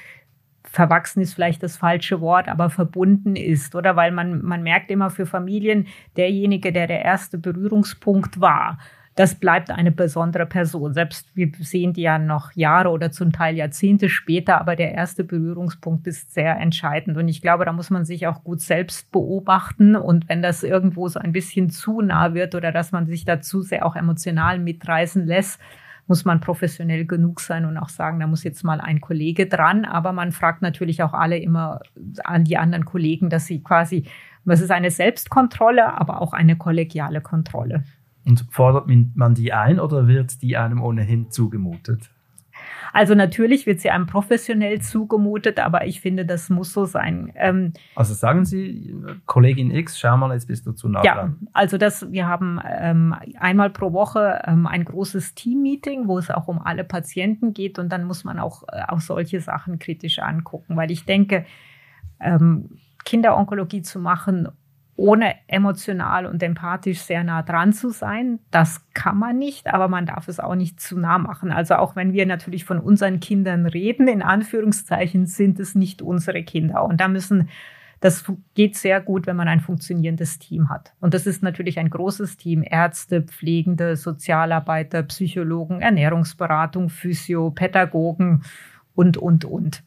verwachsen 0.65 1.23
ist 1.23 1.33
vielleicht 1.33 1.63
das 1.63 1.79
falsche 1.79 2.21
Wort, 2.21 2.47
aber 2.47 2.69
verbunden 2.69 3.37
ist, 3.37 3.75
oder? 3.75 3.97
Weil 3.97 4.13
man, 4.13 4.43
man 4.45 4.63
merkt 4.63 4.91
immer 4.91 5.09
für 5.09 5.25
Familien, 5.25 5.87
derjenige, 6.19 6.73
der 6.73 6.87
der 6.87 7.03
erste 7.07 7.39
Berührungspunkt 7.39 8.39
war, 8.43 8.77
das 9.19 9.35
bleibt 9.35 9.73
eine 9.73 9.91
besondere 9.91 10.47
Person. 10.47 10.95
Selbst 10.95 11.35
wir 11.35 11.51
sehen 11.59 11.93
die 11.93 12.03
ja 12.03 12.21
noch 12.21 12.53
Jahre 12.53 12.91
oder 12.91 13.11
zum 13.11 13.33
Teil 13.33 13.57
Jahrzehnte 13.57 14.09
später, 14.09 14.61
aber 14.61 14.77
der 14.77 14.93
erste 14.93 15.25
Berührungspunkt 15.25 16.07
ist 16.07 16.33
sehr 16.33 16.57
entscheidend. 16.61 17.17
Und 17.17 17.27
ich 17.27 17.43
glaube, 17.43 17.65
da 17.65 17.73
muss 17.73 17.91
man 17.91 18.05
sich 18.05 18.29
auch 18.29 18.45
gut 18.45 18.61
selbst 18.61 19.11
beobachten. 19.11 19.97
Und 19.97 20.29
wenn 20.29 20.41
das 20.41 20.63
irgendwo 20.63 21.09
so 21.09 21.19
ein 21.19 21.33
bisschen 21.33 21.69
zu 21.69 22.01
nah 22.01 22.33
wird 22.33 22.55
oder 22.55 22.71
dass 22.71 22.93
man 22.93 23.07
sich 23.07 23.25
dazu 23.25 23.61
sehr 23.61 23.85
auch 23.85 23.97
emotional 23.97 24.61
mitreißen 24.61 25.27
lässt, 25.27 25.61
muss 26.07 26.25
man 26.25 26.39
professionell 26.39 27.05
genug 27.05 27.41
sein 27.41 27.65
und 27.65 27.77
auch 27.77 27.89
sagen, 27.89 28.21
da 28.21 28.29
muss 28.29 28.45
jetzt 28.45 28.63
mal 28.63 28.81
ein 28.81 29.01
Kollege 29.01 29.47
dran. 29.47 29.85
Aber 29.85 30.13
man 30.13 30.31
fragt 30.31 30.63
natürlich 30.63 31.03
auch 31.03 31.13
alle 31.13 31.39
immer 31.39 31.81
an 32.23 32.45
die 32.45 32.57
anderen 32.57 32.85
Kollegen, 32.85 33.31
dass 33.31 33.47
sie 33.47 33.65
quasi, 33.65 34.05
was 34.45 34.61
ist 34.61 34.71
eine 34.71 34.93
Selbstkontrolle, 34.93 35.99
aber 35.99 36.23
auch 36.23 36.35
eine 36.35 36.55
kollegiale 36.55 37.21
Kontrolle. 37.21 37.83
Und 38.29 38.47
fordert 38.51 38.87
man 39.15 39.35
die 39.35 39.55
ein 39.55 39.81
oder 39.81 40.07
wird 40.07 40.43
die 40.43 40.59
einem 40.59 40.83
ohnehin 40.83 41.31
zugemutet? 41.31 42.11
Also 42.93 43.15
natürlich 43.15 43.67
wird 43.67 43.81
sie 43.81 43.91
einem 43.91 44.07
professionell 44.07 44.81
zugemutet, 44.81 45.61
aber 45.61 45.87
ich 45.87 46.01
finde, 46.01 46.27
das 46.27 46.51
muss 46.51 46.73
so 46.73 46.85
sein. 46.85 47.33
Ähm, 47.37 47.73
also 47.95 48.13
sagen 48.15 48.45
Sie, 48.45 48.95
Kollegin 49.27 49.71
X, 49.71 49.99
schau 49.99 50.17
mal, 50.17 50.33
jetzt 50.33 50.47
bist 50.47 50.67
du 50.67 50.73
zu 50.73 50.89
nah 50.89 51.03
ja, 51.05 51.15
dran. 51.15 51.49
Also 51.53 51.79
das, 51.79 52.11
wir 52.11 52.27
haben 52.27 52.61
ähm, 52.67 53.15
einmal 53.39 53.71
pro 53.71 53.93
Woche 53.93 54.43
ähm, 54.47 54.67
ein 54.67 54.85
großes 54.85 55.35
Team-Meeting, 55.35 56.09
wo 56.09 56.19
es 56.19 56.31
auch 56.31 56.49
um 56.49 56.61
alle 56.61 56.85
Patienten 56.85 57.55
geht 57.55 57.79
und 57.79 57.91
dann 57.91 58.05
muss 58.05 58.25
man 58.25 58.39
auch, 58.39 58.65
äh, 58.73 58.83
auch 58.89 59.01
solche 59.01 59.41
Sachen 59.41 59.79
kritisch 59.79 60.19
angucken, 60.19 60.77
weil 60.77 60.91
ich 60.91 61.05
denke, 61.05 61.47
ähm, 62.21 62.71
Kinderonkologie 63.05 63.83
zu 63.83 64.01
machen 64.01 64.49
ohne 64.99 65.37
emotional 65.47 66.27
und 66.27 66.43
empathisch 66.43 66.99
sehr 66.99 67.23
nah 67.23 67.43
dran 67.43 67.73
zu 67.73 67.91
sein. 67.91 68.41
Das 68.51 68.85
kann 68.95 69.17
man 69.17 69.39
nicht, 69.39 69.69
aber 69.69 69.87
man 69.87 70.07
darf 70.07 70.27
es 70.27 70.41
auch 70.41 70.57
nicht 70.57 70.81
zu 70.81 70.99
nah 70.99 71.19
machen. 71.19 71.53
Also 71.53 71.77
auch 71.77 71.95
wenn 71.95 72.13
wir 72.13 72.27
natürlich 72.27 72.65
von 72.65 72.81
unseren 72.81 73.21
Kindern 73.21 73.67
reden, 73.67 74.09
in 74.09 74.23
Anführungszeichen 74.23 75.27
sind 75.27 75.61
es 75.61 75.77
nicht 75.77 76.03
unsere 76.03 76.43
Kinder. 76.43 76.83
Und 76.83 77.01
da 77.01 77.07
müssen, 77.07 77.49
das 78.01 78.25
geht 78.55 78.75
sehr 78.75 79.01
gut, 79.01 79.29
wenn 79.29 79.37
man 79.37 79.47
ein 79.47 79.61
funktionierendes 79.61 80.41
Team 80.41 80.69
hat. 80.69 80.93
Und 81.01 81.15
das 81.15 81.29
ist 81.29 81.45
natürlich 81.45 81.79
ein 81.79 81.91
großes 81.91 82.37
Team. 82.37 82.65
Ärzte, 82.69 83.23
Pflegende, 83.23 83.95
Sozialarbeiter, 83.95 85.05
Psychologen, 85.05 85.81
Ernährungsberatung, 85.81 86.89
Physio, 86.89 87.53
Pädagogen 87.53 88.43
und, 88.97 89.17
und, 89.17 89.45
und. 89.45 89.85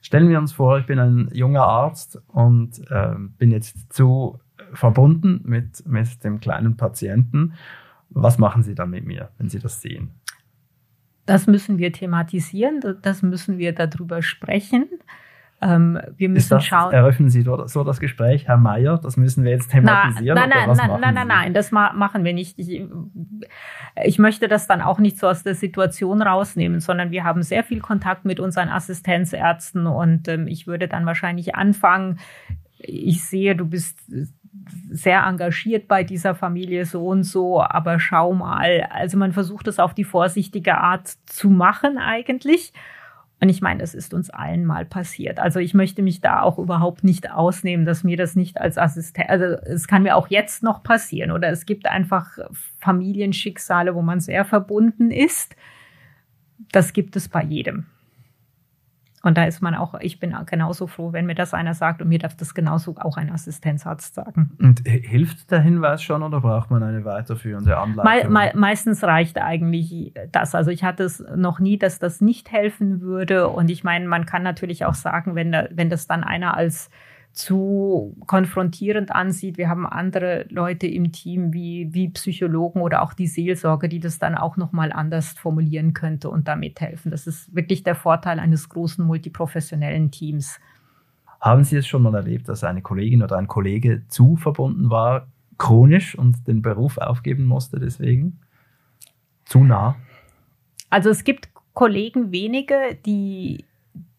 Stellen 0.00 0.28
wir 0.28 0.38
uns 0.38 0.52
vor, 0.52 0.78
ich 0.78 0.86
bin 0.86 1.00
ein 1.00 1.28
junger 1.32 1.64
Arzt 1.64 2.22
und 2.28 2.78
äh, 2.88 3.14
bin 3.36 3.50
jetzt 3.50 3.92
zu 3.92 4.38
verbunden 4.72 5.40
mit, 5.44 5.86
mit 5.86 6.24
dem 6.24 6.40
kleinen 6.40 6.76
Patienten. 6.76 7.54
Was 8.10 8.38
machen 8.38 8.62
Sie 8.62 8.74
dann 8.74 8.90
mit 8.90 9.04
mir, 9.04 9.30
wenn 9.38 9.48
Sie 9.48 9.58
das 9.58 9.80
sehen? 9.80 10.10
Das 11.26 11.46
müssen 11.46 11.78
wir 11.78 11.92
thematisieren, 11.92 12.80
das 13.02 13.22
müssen 13.22 13.58
wir 13.58 13.72
darüber 13.72 14.22
sprechen. 14.22 14.86
Ähm, 15.64 15.98
wir 16.16 16.28
müssen 16.28 16.50
das, 16.50 16.64
schauen. 16.64 16.92
Eröffnen 16.92 17.30
Sie 17.30 17.40
so 17.40 17.84
das 17.84 17.98
Gespräch, 17.98 18.46
Herr 18.46 18.58
Mayer, 18.58 18.98
das 18.98 19.16
müssen 19.16 19.44
wir 19.44 19.52
jetzt 19.52 19.70
thematisieren. 19.70 20.36
Na, 20.36 20.46
nein, 20.46 20.68
nein, 20.68 20.76
nein, 20.76 21.00
nein, 21.00 21.14
nein, 21.14 21.28
nein, 21.28 21.54
das 21.54 21.72
machen 21.72 22.24
wir 22.24 22.34
nicht. 22.34 22.58
Ich, 22.58 22.86
ich 24.04 24.18
möchte 24.18 24.48
das 24.48 24.66
dann 24.66 24.82
auch 24.82 24.98
nicht 24.98 25.18
so 25.18 25.26
aus 25.26 25.42
der 25.42 25.54
Situation 25.54 26.20
rausnehmen, 26.20 26.80
sondern 26.80 27.10
wir 27.10 27.24
haben 27.24 27.42
sehr 27.42 27.64
viel 27.64 27.80
Kontakt 27.80 28.26
mit 28.26 28.40
unseren 28.40 28.68
Assistenzärzten 28.68 29.86
und 29.86 30.28
ähm, 30.28 30.46
ich 30.46 30.66
würde 30.66 30.86
dann 30.86 31.06
wahrscheinlich 31.06 31.54
anfangen. 31.54 32.18
Ich 32.78 33.24
sehe, 33.24 33.56
du 33.56 33.64
bist 33.64 33.98
sehr 34.90 35.24
engagiert 35.24 35.88
bei 35.88 36.04
dieser 36.04 36.34
Familie 36.34 36.86
so 36.86 37.06
und 37.06 37.24
so, 37.24 37.60
aber 37.62 37.98
schau 37.98 38.32
mal. 38.32 38.88
Also 38.90 39.18
man 39.18 39.32
versucht 39.32 39.66
es 39.66 39.78
auf 39.78 39.94
die 39.94 40.04
vorsichtige 40.04 40.78
Art 40.78 41.08
zu 41.26 41.50
machen 41.50 41.98
eigentlich. 41.98 42.72
Und 43.40 43.48
ich 43.48 43.60
meine, 43.60 43.80
das 43.80 43.94
ist 43.94 44.14
uns 44.14 44.30
allen 44.30 44.64
mal 44.64 44.84
passiert. 44.84 45.38
Also 45.38 45.58
ich 45.58 45.74
möchte 45.74 46.02
mich 46.02 46.20
da 46.20 46.40
auch 46.40 46.58
überhaupt 46.58 47.04
nicht 47.04 47.30
ausnehmen, 47.30 47.84
dass 47.84 48.04
mir 48.04 48.16
das 48.16 48.36
nicht 48.36 48.60
als 48.60 48.78
Assistent, 48.78 49.28
also 49.28 49.44
es 49.44 49.86
kann 49.88 50.04
mir 50.04 50.16
auch 50.16 50.28
jetzt 50.28 50.62
noch 50.62 50.82
passieren 50.82 51.30
oder 51.30 51.48
es 51.50 51.66
gibt 51.66 51.86
einfach 51.86 52.38
Familienschicksale, 52.78 53.94
wo 53.94 54.02
man 54.02 54.20
sehr 54.20 54.44
verbunden 54.44 55.10
ist. 55.10 55.56
Das 56.72 56.92
gibt 56.92 57.16
es 57.16 57.28
bei 57.28 57.42
jedem. 57.42 57.86
Und 59.24 59.38
da 59.38 59.44
ist 59.44 59.62
man 59.62 59.74
auch, 59.74 59.94
ich 60.00 60.20
bin 60.20 60.36
genauso 60.44 60.86
froh, 60.86 61.14
wenn 61.14 61.24
mir 61.24 61.34
das 61.34 61.54
einer 61.54 61.72
sagt 61.72 62.02
und 62.02 62.08
mir 62.08 62.18
darf 62.18 62.36
das 62.36 62.52
genauso 62.52 62.96
auch 62.98 63.16
ein 63.16 63.30
Assistenzarzt 63.32 64.14
sagen. 64.14 64.50
Und 64.60 64.86
hilft 64.86 65.50
der 65.50 65.62
Hinweis 65.62 66.02
schon 66.02 66.22
oder 66.22 66.42
braucht 66.42 66.70
man 66.70 66.82
eine 66.82 67.06
weiterführende 67.06 67.78
Anleitung? 67.78 68.30
Me 68.30 68.44
me 68.44 68.52
meistens 68.54 69.02
reicht 69.02 69.40
eigentlich 69.40 70.12
das. 70.30 70.54
Also 70.54 70.70
ich 70.70 70.84
hatte 70.84 71.04
es 71.04 71.24
noch 71.34 71.58
nie, 71.58 71.78
dass 71.78 71.98
das 71.98 72.20
nicht 72.20 72.52
helfen 72.52 73.00
würde. 73.00 73.48
Und 73.48 73.70
ich 73.70 73.82
meine, 73.82 74.06
man 74.06 74.26
kann 74.26 74.42
natürlich 74.42 74.84
auch 74.84 74.94
sagen, 74.94 75.34
wenn, 75.34 75.52
da, 75.52 75.68
wenn 75.70 75.88
das 75.88 76.06
dann 76.06 76.22
einer 76.22 76.54
als 76.54 76.90
zu 77.34 78.16
konfrontierend 78.26 79.12
ansieht. 79.12 79.58
Wir 79.58 79.68
haben 79.68 79.86
andere 79.86 80.46
Leute 80.50 80.86
im 80.86 81.10
Team 81.10 81.52
wie, 81.52 81.92
wie 81.92 82.08
Psychologen 82.10 82.80
oder 82.80 83.02
auch 83.02 83.12
die 83.12 83.26
Seelsorge, 83.26 83.88
die 83.88 83.98
das 83.98 84.20
dann 84.20 84.36
auch 84.36 84.56
nochmal 84.56 84.92
anders 84.92 85.32
formulieren 85.32 85.94
könnte 85.94 86.30
und 86.30 86.46
damit 86.46 86.80
helfen. 86.80 87.10
Das 87.10 87.26
ist 87.26 87.54
wirklich 87.54 87.82
der 87.82 87.96
Vorteil 87.96 88.38
eines 88.38 88.68
großen 88.68 89.04
multiprofessionellen 89.04 90.12
Teams. 90.12 90.60
Haben 91.40 91.64
Sie 91.64 91.76
es 91.76 91.88
schon 91.88 92.02
mal 92.02 92.14
erlebt, 92.14 92.48
dass 92.48 92.62
eine 92.62 92.82
Kollegin 92.82 93.22
oder 93.22 93.36
ein 93.36 93.48
Kollege 93.48 94.04
zu 94.08 94.36
verbunden 94.36 94.88
war, 94.88 95.26
chronisch 95.58 96.16
und 96.16 96.46
den 96.46 96.62
Beruf 96.62 96.98
aufgeben 96.98 97.44
musste 97.44 97.80
deswegen? 97.80 98.38
Zu 99.44 99.64
nah? 99.64 99.96
Also 100.88 101.10
es 101.10 101.24
gibt 101.24 101.48
Kollegen 101.72 102.30
wenige, 102.30 102.96
die 103.04 103.64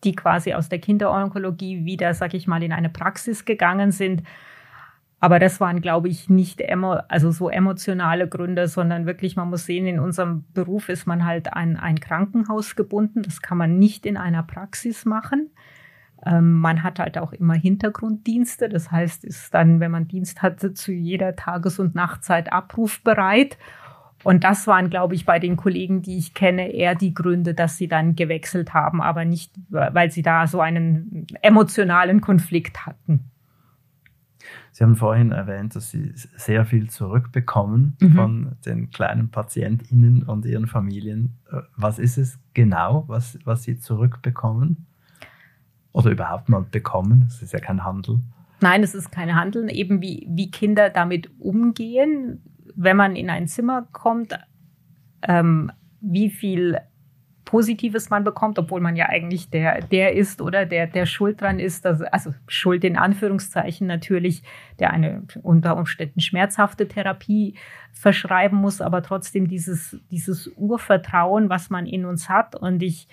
die 0.05 0.15
quasi 0.15 0.53
aus 0.53 0.69
der 0.69 0.79
Kinderonkologie 0.79 1.85
wieder, 1.85 2.13
sag 2.13 2.33
ich 2.33 2.47
mal, 2.47 2.63
in 2.63 2.71
eine 2.71 2.89
Praxis 2.89 3.43
gegangen 3.43 3.91
sind. 3.91 4.23
Aber 5.19 5.39
das 5.39 5.59
waren, 5.59 5.81
glaube 5.81 6.07
ich, 6.07 6.29
nicht 6.29 6.61
emo 6.61 6.97
also 7.07 7.31
so 7.31 7.49
emotionale 7.49 8.27
Gründe, 8.27 8.67
sondern 8.67 9.05
wirklich, 9.05 9.35
man 9.35 9.49
muss 9.49 9.65
sehen, 9.65 9.87
in 9.87 9.99
unserem 9.99 10.45
Beruf 10.53 10.87
ist 10.87 11.07
man 11.07 11.25
halt 11.25 11.53
an 11.53 11.77
ein 11.77 11.99
Krankenhaus 11.99 12.75
gebunden. 12.75 13.23
Das 13.23 13.41
kann 13.41 13.57
man 13.57 13.79
nicht 13.79 14.05
in 14.05 14.17
einer 14.17 14.43
Praxis 14.43 15.05
machen. 15.05 15.49
Ähm, 16.25 16.59
man 16.59 16.83
hat 16.83 16.99
halt 16.99 17.17
auch 17.17 17.33
immer 17.33 17.55
Hintergrunddienste. 17.55 18.69
Das 18.69 18.91
heißt, 18.91 19.23
ist 19.25 19.53
dann, 19.53 19.79
wenn 19.79 19.91
man 19.91 20.07
Dienst 20.07 20.41
hatte, 20.41 20.73
zu 20.73 20.91
jeder 20.91 21.35
Tages- 21.35 21.79
und 21.79 21.95
Nachtzeit 21.95 22.51
abrufbereit. 22.51 23.57
Und 24.25 24.43
das 24.43 24.65
waren, 24.65 24.89
glaube 24.89 25.13
ich, 25.13 25.23
bei 25.23 25.37
den 25.37 25.55
Kollegen, 25.55 26.01
die 26.01 26.17
ich 26.17 26.33
kenne, 26.33 26.71
eher 26.71 26.95
die 26.95 27.13
Gründe, 27.13 27.53
dass 27.53 27.77
sie 27.77 27.87
dann 27.87 28.15
gewechselt 28.15 28.73
haben, 28.73 28.99
aber 28.99 29.23
nicht, 29.23 29.53
weil 29.69 30.09
sie 30.09 30.23
da 30.23 30.47
so 30.47 30.61
einen 30.61 31.27
emotionalen 31.43 32.21
Konflikt 32.21 32.87
hatten. 32.87 33.29
Sie 34.71 34.83
haben 34.83 34.95
vorhin 34.95 35.31
erwähnt, 35.31 35.75
dass 35.75 35.91
Sie 35.91 36.11
sehr 36.15 36.65
viel 36.65 36.89
zurückbekommen 36.89 37.97
mhm. 37.99 38.11
von 38.13 38.51
den 38.65 38.89
kleinen 38.89 39.29
PatientInnen 39.29 40.23
und 40.23 40.45
ihren 40.45 40.65
Familien. 40.65 41.37
Äh, 41.51 41.61
was 41.77 41.99
ist 41.99 42.17
es 42.17 42.39
genau, 42.55 43.05
was, 43.07 43.37
was 43.45 43.61
Sie 43.61 43.77
zurückbekommen? 43.77 44.87
Oder 45.91 46.09
überhaupt 46.09 46.49
mal 46.49 46.63
bekommen? 46.63 47.25
Das 47.27 47.43
ist 47.43 47.53
ja 47.53 47.59
kein 47.59 47.83
Handel. 47.85 48.21
Nein, 48.59 48.81
es 48.81 48.95
ist 48.95 49.11
kein 49.11 49.35
Handeln. 49.35 49.69
Eben 49.69 50.01
wie, 50.01 50.27
wie 50.29 50.49
Kinder 50.49 50.89
damit 50.89 51.29
umgehen, 51.39 52.41
wenn 52.75 52.97
man 52.97 53.15
in 53.15 53.29
ein 53.29 53.47
Zimmer 53.47 53.87
kommt, 53.91 54.37
ähm, 55.27 55.71
wie 56.01 56.29
viel 56.29 56.79
Positives 57.45 58.09
man 58.09 58.23
bekommt, 58.23 58.57
obwohl 58.57 58.81
man 58.81 58.95
ja 58.95 59.07
eigentlich 59.07 59.49
der, 59.51 59.79
der 59.81 60.13
ist 60.13 60.41
oder 60.41 60.65
der, 60.65 60.87
der 60.87 61.05
schuld 61.05 61.41
dran 61.41 61.59
ist, 61.59 61.85
dass, 61.85 62.01
also 62.01 62.33
schuld 62.47 62.83
in 62.83 62.97
Anführungszeichen 62.97 63.85
natürlich, 63.85 64.41
der 64.79 64.91
eine 64.91 65.23
unter 65.43 65.77
Umständen 65.77 66.19
schmerzhafte 66.19 66.87
Therapie 66.87 67.55
verschreiben 67.93 68.57
muss, 68.57 68.81
aber 68.81 69.03
trotzdem 69.03 69.47
dieses, 69.47 69.97
dieses 70.09 70.47
Urvertrauen, 70.57 71.49
was 71.49 71.69
man 71.69 71.85
in 71.85 72.05
uns 72.05 72.29
hat. 72.29 72.55
Und 72.55 72.81
ich 72.81 73.07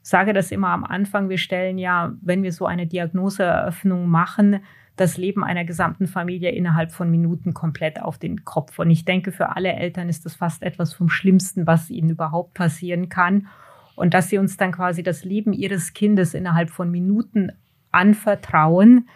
sage 0.00 0.32
das 0.32 0.50
immer 0.50 0.70
am 0.70 0.84
Anfang, 0.84 1.28
wir 1.28 1.38
stellen 1.38 1.76
ja, 1.76 2.14
wenn 2.22 2.42
wir 2.42 2.52
so 2.52 2.66
eine 2.66 2.86
Diagnoseeröffnung 2.86 4.08
machen, 4.08 4.60
das 4.96 5.16
Leben 5.16 5.42
einer 5.42 5.64
gesamten 5.64 6.06
Familie 6.06 6.50
innerhalb 6.50 6.92
von 6.92 7.10
Minuten 7.10 7.52
komplett 7.52 8.00
auf 8.00 8.18
den 8.18 8.44
Kopf. 8.44 8.78
Und 8.78 8.90
ich 8.90 9.04
denke, 9.04 9.32
für 9.32 9.56
alle 9.56 9.72
Eltern 9.72 10.08
ist 10.08 10.24
das 10.24 10.36
fast 10.36 10.62
etwas 10.62 10.94
vom 10.94 11.08
Schlimmsten, 11.08 11.66
was 11.66 11.90
ihnen 11.90 12.10
überhaupt 12.10 12.54
passieren 12.54 13.08
kann. 13.08 13.48
Und 13.96 14.14
dass 14.14 14.28
sie 14.28 14.38
uns 14.38 14.56
dann 14.56 14.72
quasi 14.72 15.02
das 15.02 15.24
Leben 15.24 15.52
ihres 15.52 15.94
Kindes 15.94 16.34
innerhalb 16.34 16.70
von 16.70 16.90
Minuten 16.90 17.52
anvertrauen, 17.90 19.08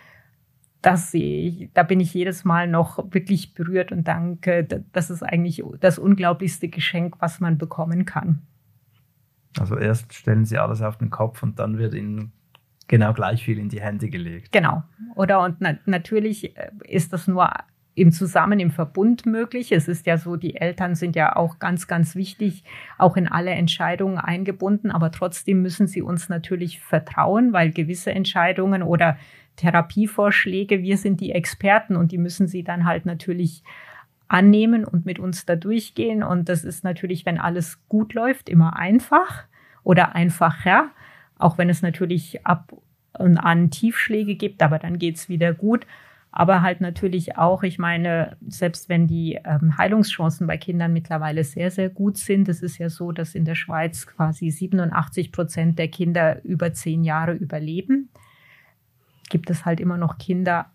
das 0.82 1.10
sehe 1.10 1.48
ich, 1.48 1.70
da 1.74 1.82
bin 1.82 1.98
ich 1.98 2.14
jedes 2.14 2.44
Mal 2.44 2.68
noch 2.68 3.12
wirklich 3.12 3.54
berührt 3.54 3.90
und 3.90 4.06
danke. 4.06 4.84
Das 4.92 5.10
ist 5.10 5.22
eigentlich 5.22 5.62
das 5.80 5.98
unglaublichste 5.98 6.68
Geschenk, 6.68 7.16
was 7.18 7.40
man 7.40 7.58
bekommen 7.58 8.04
kann. 8.04 8.42
Also 9.58 9.76
erst 9.76 10.14
stellen 10.14 10.44
Sie 10.44 10.58
alles 10.58 10.82
auf 10.82 10.98
den 10.98 11.10
Kopf 11.10 11.42
und 11.42 11.58
dann 11.58 11.78
wird 11.78 11.94
Ihnen 11.94 12.32
genau 12.88 13.12
gleich 13.12 13.44
viel 13.44 13.58
in 13.58 13.68
die 13.68 13.80
Hände 13.80 14.08
gelegt. 14.08 14.52
Genau. 14.52 14.82
Oder 15.14 15.42
und 15.42 15.56
na 15.60 15.78
natürlich 15.86 16.56
äh, 16.56 16.70
ist 16.86 17.12
das 17.12 17.28
nur 17.28 17.50
im 17.94 18.12
Zusammen, 18.12 18.60
im 18.60 18.70
Verbund 18.70 19.26
möglich. 19.26 19.72
Es 19.72 19.88
ist 19.88 20.06
ja 20.06 20.18
so, 20.18 20.36
die 20.36 20.56
Eltern 20.56 20.94
sind 20.94 21.16
ja 21.16 21.36
auch 21.36 21.58
ganz, 21.58 21.86
ganz 21.86 22.14
wichtig, 22.14 22.62
auch 22.96 23.16
in 23.16 23.26
alle 23.26 23.50
Entscheidungen 23.50 24.18
eingebunden, 24.18 24.90
aber 24.90 25.10
trotzdem 25.10 25.62
müssen 25.62 25.88
sie 25.88 26.00
uns 26.00 26.28
natürlich 26.28 26.80
vertrauen, 26.80 27.52
weil 27.52 27.70
gewisse 27.70 28.12
Entscheidungen 28.12 28.82
oder 28.82 29.18
Therapievorschläge, 29.56 30.82
wir 30.82 30.96
sind 30.96 31.20
die 31.20 31.32
Experten 31.32 31.96
und 31.96 32.12
die 32.12 32.18
müssen 32.18 32.46
sie 32.46 32.62
dann 32.62 32.84
halt 32.84 33.04
natürlich 33.04 33.64
annehmen 34.28 34.84
und 34.84 35.04
mit 35.04 35.18
uns 35.18 35.46
da 35.46 35.56
durchgehen. 35.56 36.22
Und 36.22 36.48
das 36.48 36.62
ist 36.64 36.84
natürlich, 36.84 37.26
wenn 37.26 37.38
alles 37.38 37.80
gut 37.88 38.14
läuft, 38.14 38.48
immer 38.48 38.76
einfach 38.76 39.44
oder 39.82 40.14
einfacher 40.14 40.90
auch 41.38 41.58
wenn 41.58 41.70
es 41.70 41.82
natürlich 41.82 42.44
ab 42.46 42.72
und 43.18 43.38
an 43.38 43.70
Tiefschläge 43.70 44.34
gibt, 44.34 44.62
aber 44.62 44.78
dann 44.78 44.98
geht's 44.98 45.28
wieder 45.28 45.54
gut. 45.54 45.86
Aber 46.30 46.60
halt 46.60 46.80
natürlich 46.80 47.38
auch, 47.38 47.62
ich 47.62 47.78
meine, 47.78 48.36
selbst 48.46 48.88
wenn 48.88 49.06
die 49.06 49.40
ähm, 49.44 49.78
Heilungschancen 49.78 50.46
bei 50.46 50.58
Kindern 50.58 50.92
mittlerweile 50.92 51.42
sehr, 51.42 51.70
sehr 51.70 51.88
gut 51.88 52.18
sind, 52.18 52.48
es 52.48 52.62
ist 52.62 52.78
ja 52.78 52.90
so, 52.90 53.12
dass 53.12 53.34
in 53.34 53.44
der 53.44 53.54
Schweiz 53.54 54.06
quasi 54.06 54.50
87 54.50 55.32
Prozent 55.32 55.78
der 55.78 55.88
Kinder 55.88 56.44
über 56.44 56.72
zehn 56.74 57.02
Jahre 57.02 57.32
überleben, 57.32 58.10
gibt 59.30 59.48
es 59.48 59.64
halt 59.64 59.80
immer 59.80 59.96
noch 59.96 60.18
Kinder, 60.18 60.66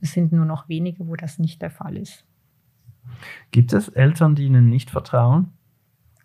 es 0.00 0.12
sind 0.12 0.32
nur 0.32 0.44
noch 0.44 0.68
wenige, 0.68 1.08
wo 1.08 1.16
das 1.16 1.38
nicht 1.38 1.62
der 1.62 1.70
Fall 1.70 1.96
ist. 1.96 2.24
Gibt 3.50 3.72
es 3.72 3.88
Eltern, 3.88 4.34
die 4.34 4.44
Ihnen 4.44 4.68
nicht 4.68 4.90
vertrauen? 4.90 5.52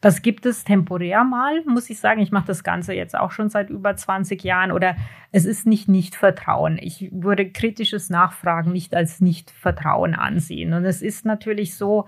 Das 0.04 0.22
gibt 0.22 0.46
es 0.46 0.66
temporär 0.66 1.24
mal, 1.24 1.64
muss 1.64 1.90
ich 1.90 1.98
sagen. 1.98 2.20
Ich 2.20 2.34
mache 2.34 2.48
das 2.48 2.66
Ganze 2.66 2.94
jetzt 2.94 3.18
auch 3.18 3.32
schon 3.32 3.48
seit 3.48 3.70
über 3.70 3.96
20 3.96 4.44
Jahren 4.44 4.74
oder 4.74 4.98
es 5.32 5.46
ist 5.46 5.66
nicht 5.66 5.88
Nicht-Vertrauen. 5.88 6.78
Ich 6.82 7.08
würde 7.14 7.50
kritisches 7.50 8.10
Nachfragen 8.10 8.74
nicht 8.74 8.94
als 8.94 9.22
Nicht-Vertrauen 9.22 10.14
ansehen. 10.14 10.74
Und 10.74 10.84
es 10.84 11.02
ist 11.02 11.26
natürlich 11.26 11.76
so, 11.78 12.06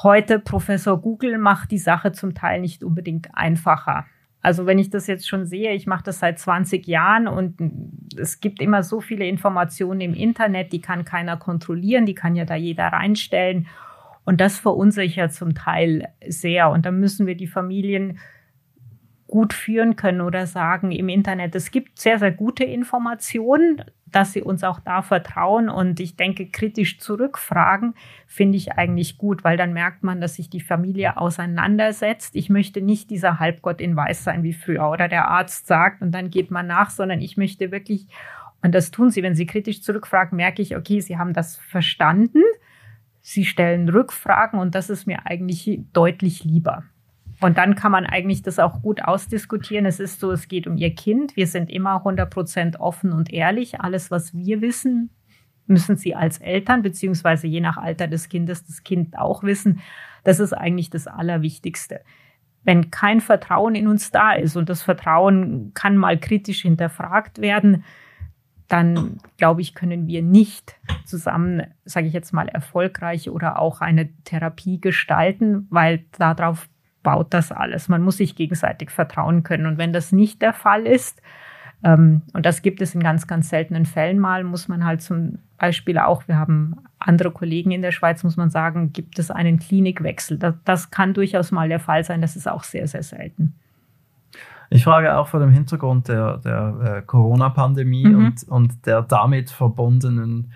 heute 0.00 0.38
Professor 0.38 1.00
Google 1.00 1.38
macht 1.38 1.72
die 1.72 1.78
Sache 1.78 2.12
zum 2.12 2.34
Teil 2.34 2.60
nicht 2.60 2.84
unbedingt 2.84 3.30
einfacher. 3.34 4.06
Also 4.40 4.64
wenn 4.66 4.78
ich 4.78 4.90
das 4.90 5.08
jetzt 5.08 5.26
schon 5.28 5.44
sehe, 5.44 5.72
ich 5.72 5.88
mache 5.88 6.04
das 6.04 6.20
seit 6.20 6.38
20 6.38 6.86
Jahren 6.86 7.26
und 7.26 7.56
es 8.16 8.38
gibt 8.38 8.62
immer 8.62 8.84
so 8.84 9.00
viele 9.00 9.26
Informationen 9.26 10.00
im 10.02 10.14
Internet, 10.14 10.72
die 10.72 10.80
kann 10.80 11.04
keiner 11.04 11.36
kontrollieren, 11.36 12.06
die 12.06 12.14
kann 12.14 12.36
ja 12.36 12.44
da 12.44 12.54
jeder 12.54 12.86
reinstellen. 12.86 13.66
Und 14.24 14.40
das 14.40 14.58
verunsichert 14.58 15.32
zum 15.32 15.54
Teil 15.54 16.08
sehr. 16.26 16.70
Und 16.70 16.86
da 16.86 16.90
müssen 16.90 17.26
wir 17.26 17.36
die 17.36 17.46
Familien 17.46 18.18
gut 19.26 19.52
führen 19.52 19.96
können 19.96 20.20
oder 20.20 20.46
sagen 20.46 20.92
im 20.92 21.08
Internet, 21.08 21.54
es 21.54 21.70
gibt 21.70 21.98
sehr, 21.98 22.18
sehr 22.18 22.30
gute 22.30 22.64
Informationen, 22.64 23.82
dass 24.06 24.32
sie 24.32 24.42
uns 24.42 24.62
auch 24.62 24.78
da 24.78 25.02
vertrauen. 25.02 25.68
Und 25.68 25.98
ich 25.98 26.16
denke, 26.16 26.46
kritisch 26.46 26.98
zurückfragen 27.00 27.94
finde 28.26 28.56
ich 28.56 28.74
eigentlich 28.74 29.18
gut, 29.18 29.42
weil 29.42 29.56
dann 29.56 29.72
merkt 29.72 30.04
man, 30.04 30.20
dass 30.20 30.36
sich 30.36 30.50
die 30.50 30.60
Familie 30.60 31.16
auseinandersetzt. 31.16 32.36
Ich 32.36 32.48
möchte 32.48 32.80
nicht 32.80 33.10
dieser 33.10 33.40
Halbgott 33.40 33.80
in 33.80 33.96
Weiß 33.96 34.22
sein 34.22 34.44
wie 34.44 34.52
früher 34.52 34.88
oder 34.88 35.08
der 35.08 35.28
Arzt 35.28 35.66
sagt 35.66 36.00
und 36.00 36.12
dann 36.12 36.30
geht 36.30 36.50
man 36.50 36.68
nach, 36.68 36.90
sondern 36.90 37.20
ich 37.20 37.36
möchte 37.36 37.72
wirklich, 37.72 38.06
und 38.62 38.72
das 38.72 38.92
tun 38.92 39.10
sie, 39.10 39.22
wenn 39.24 39.34
sie 39.34 39.46
kritisch 39.46 39.82
zurückfragen, 39.82 40.36
merke 40.36 40.62
ich, 40.62 40.76
okay, 40.76 41.00
sie 41.00 41.18
haben 41.18 41.32
das 41.32 41.56
verstanden 41.56 42.42
Sie 43.26 43.46
stellen 43.46 43.88
Rückfragen 43.88 44.60
und 44.60 44.74
das 44.74 44.90
ist 44.90 45.06
mir 45.06 45.24
eigentlich 45.24 45.80
deutlich 45.94 46.44
lieber. 46.44 46.84
Und 47.40 47.56
dann 47.56 47.74
kann 47.74 47.90
man 47.90 48.04
eigentlich 48.04 48.42
das 48.42 48.58
auch 48.58 48.82
gut 48.82 49.02
ausdiskutieren. 49.02 49.86
Es 49.86 49.98
ist 49.98 50.20
so, 50.20 50.30
es 50.30 50.46
geht 50.46 50.66
um 50.66 50.76
Ihr 50.76 50.94
Kind. 50.94 51.34
Wir 51.34 51.46
sind 51.46 51.70
immer 51.70 51.96
100 51.96 52.28
Prozent 52.28 52.80
offen 52.80 53.14
und 53.14 53.32
ehrlich. 53.32 53.80
Alles, 53.80 54.10
was 54.10 54.34
wir 54.34 54.60
wissen, 54.60 55.08
müssen 55.66 55.96
Sie 55.96 56.14
als 56.14 56.36
Eltern, 56.36 56.82
beziehungsweise 56.82 57.46
je 57.46 57.62
nach 57.62 57.78
Alter 57.78 58.08
des 58.08 58.28
Kindes, 58.28 58.66
das 58.66 58.84
Kind 58.84 59.18
auch 59.18 59.42
wissen. 59.42 59.80
Das 60.22 60.38
ist 60.38 60.52
eigentlich 60.52 60.90
das 60.90 61.06
Allerwichtigste. 61.06 62.02
Wenn 62.62 62.90
kein 62.90 63.22
Vertrauen 63.22 63.74
in 63.74 63.88
uns 63.88 64.10
da 64.10 64.34
ist 64.34 64.54
und 64.54 64.68
das 64.68 64.82
Vertrauen 64.82 65.72
kann 65.72 65.96
mal 65.96 66.20
kritisch 66.20 66.60
hinterfragt 66.60 67.40
werden, 67.40 67.84
dann 68.68 69.18
glaube 69.36 69.60
ich, 69.60 69.74
können 69.74 70.06
wir 70.06 70.22
nicht 70.22 70.76
zusammen, 71.04 71.62
sage 71.84 72.06
ich 72.06 72.12
jetzt 72.12 72.32
mal, 72.32 72.48
erfolgreich 72.48 73.30
oder 73.30 73.58
auch 73.58 73.80
eine 73.80 74.08
Therapie 74.24 74.80
gestalten, 74.80 75.66
weil 75.70 76.04
darauf 76.18 76.68
baut 77.02 77.34
das 77.34 77.52
alles. 77.52 77.88
Man 77.88 78.02
muss 78.02 78.16
sich 78.16 78.34
gegenseitig 78.34 78.90
vertrauen 78.90 79.42
können. 79.42 79.66
Und 79.66 79.78
wenn 79.78 79.92
das 79.92 80.10
nicht 80.10 80.42
der 80.42 80.54
Fall 80.54 80.86
ist, 80.86 81.20
ähm, 81.84 82.22
und 82.32 82.46
das 82.46 82.62
gibt 82.62 82.80
es 82.80 82.94
in 82.94 83.02
ganz, 83.02 83.26
ganz 83.26 83.50
seltenen 83.50 83.84
Fällen 83.84 84.18
mal, 84.18 84.42
muss 84.42 84.68
man 84.68 84.84
halt 84.84 85.02
zum 85.02 85.38
Beispiel 85.58 85.98
auch, 85.98 86.26
wir 86.26 86.38
haben 86.38 86.76
andere 86.98 87.30
Kollegen 87.30 87.70
in 87.70 87.82
der 87.82 87.92
Schweiz, 87.92 88.24
muss 88.24 88.38
man 88.38 88.50
sagen, 88.50 88.92
gibt 88.92 89.18
es 89.18 89.30
einen 89.30 89.58
Klinikwechsel. 89.58 90.38
Das, 90.38 90.54
das 90.64 90.90
kann 90.90 91.12
durchaus 91.12 91.52
mal 91.52 91.68
der 91.68 91.80
Fall 91.80 92.02
sein. 92.02 92.22
Das 92.22 92.36
ist 92.36 92.48
auch 92.48 92.64
sehr, 92.64 92.88
sehr 92.88 93.02
selten. 93.02 93.54
Ich 94.70 94.84
frage 94.84 95.16
auch 95.16 95.28
vor 95.28 95.40
dem 95.40 95.50
Hintergrund 95.50 96.08
der, 96.08 96.38
der 96.38 96.96
äh, 96.98 97.02
Corona-Pandemie 97.02 98.06
mhm. 98.06 98.26
und, 98.26 98.48
und 98.48 98.86
der 98.86 99.02
damit 99.02 99.50
verbundenen 99.50 100.52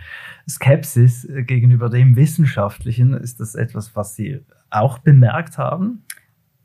Skepsis 0.49 1.29
gegenüber 1.47 1.89
dem 1.89 2.17
Wissenschaftlichen. 2.17 3.15
Ist 3.15 3.41
das 3.41 3.55
etwas, 3.55 3.95
was 3.95 4.15
Sie 4.15 4.41
auch 4.71 4.99
bemerkt 4.99 5.59
haben? 5.59 6.05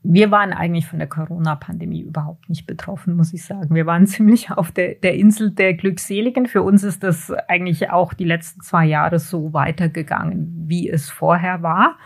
Wir 0.06 0.32
waren 0.32 0.52
eigentlich 0.52 0.86
von 0.86 1.00
der 1.00 1.08
Corona-Pandemie 1.08 2.02
überhaupt 2.02 2.50
nicht 2.50 2.68
betroffen, 2.68 3.16
muss 3.16 3.34
ich 3.34 3.46
sagen. 3.46 3.74
Wir 3.74 3.86
waren 3.86 4.06
ziemlich 4.08 4.52
auf 4.52 4.72
der, 4.72 4.96
der 4.96 5.16
Insel 5.16 5.52
der 5.52 5.74
Glückseligen. 5.74 6.46
Für 6.46 6.62
uns 6.62 6.84
ist 6.84 7.04
das 7.04 7.32
eigentlich 7.48 7.90
auch 7.90 8.14
die 8.14 8.26
letzten 8.26 8.62
zwei 8.62 8.86
Jahre 8.86 9.20
so 9.20 9.54
weitergegangen, 9.54 10.66
wie 10.68 10.90
es 10.90 11.10
vorher 11.10 11.62
war. 11.62 11.98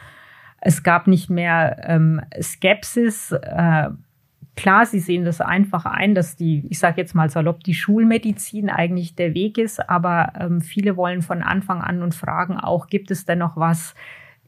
Es 0.59 0.83
gab 0.83 1.07
nicht 1.07 1.29
mehr 1.29 1.81
ähm, 1.87 2.21
Skepsis. 2.39 3.31
Äh, 3.31 3.89
Klar, 4.57 4.87
sie 4.87 4.99
sehen 4.99 5.23
das 5.23 5.39
einfach 5.39 5.85
ein, 5.85 6.15
dass 6.15 6.35
die, 6.35 6.65
ich 6.67 6.79
sage 6.79 6.99
jetzt 6.99 7.13
mal 7.13 7.29
salopp, 7.29 7.63
die 7.63 7.75
Schulmedizin 7.75 8.71
eigentlich 8.71 9.15
der 9.15 9.35
Weg 9.35 9.59
ist, 9.59 9.87
aber 9.87 10.33
ähm, 10.37 10.61
viele 10.61 10.97
wollen 10.97 11.21
von 11.21 11.43
Anfang 11.43 11.79
an 11.81 12.01
und 12.01 12.15
fragen 12.15 12.57
auch, 12.57 12.87
gibt 12.87 13.11
es 13.11 13.23
denn 13.23 13.37
noch 13.37 13.55
was 13.55 13.93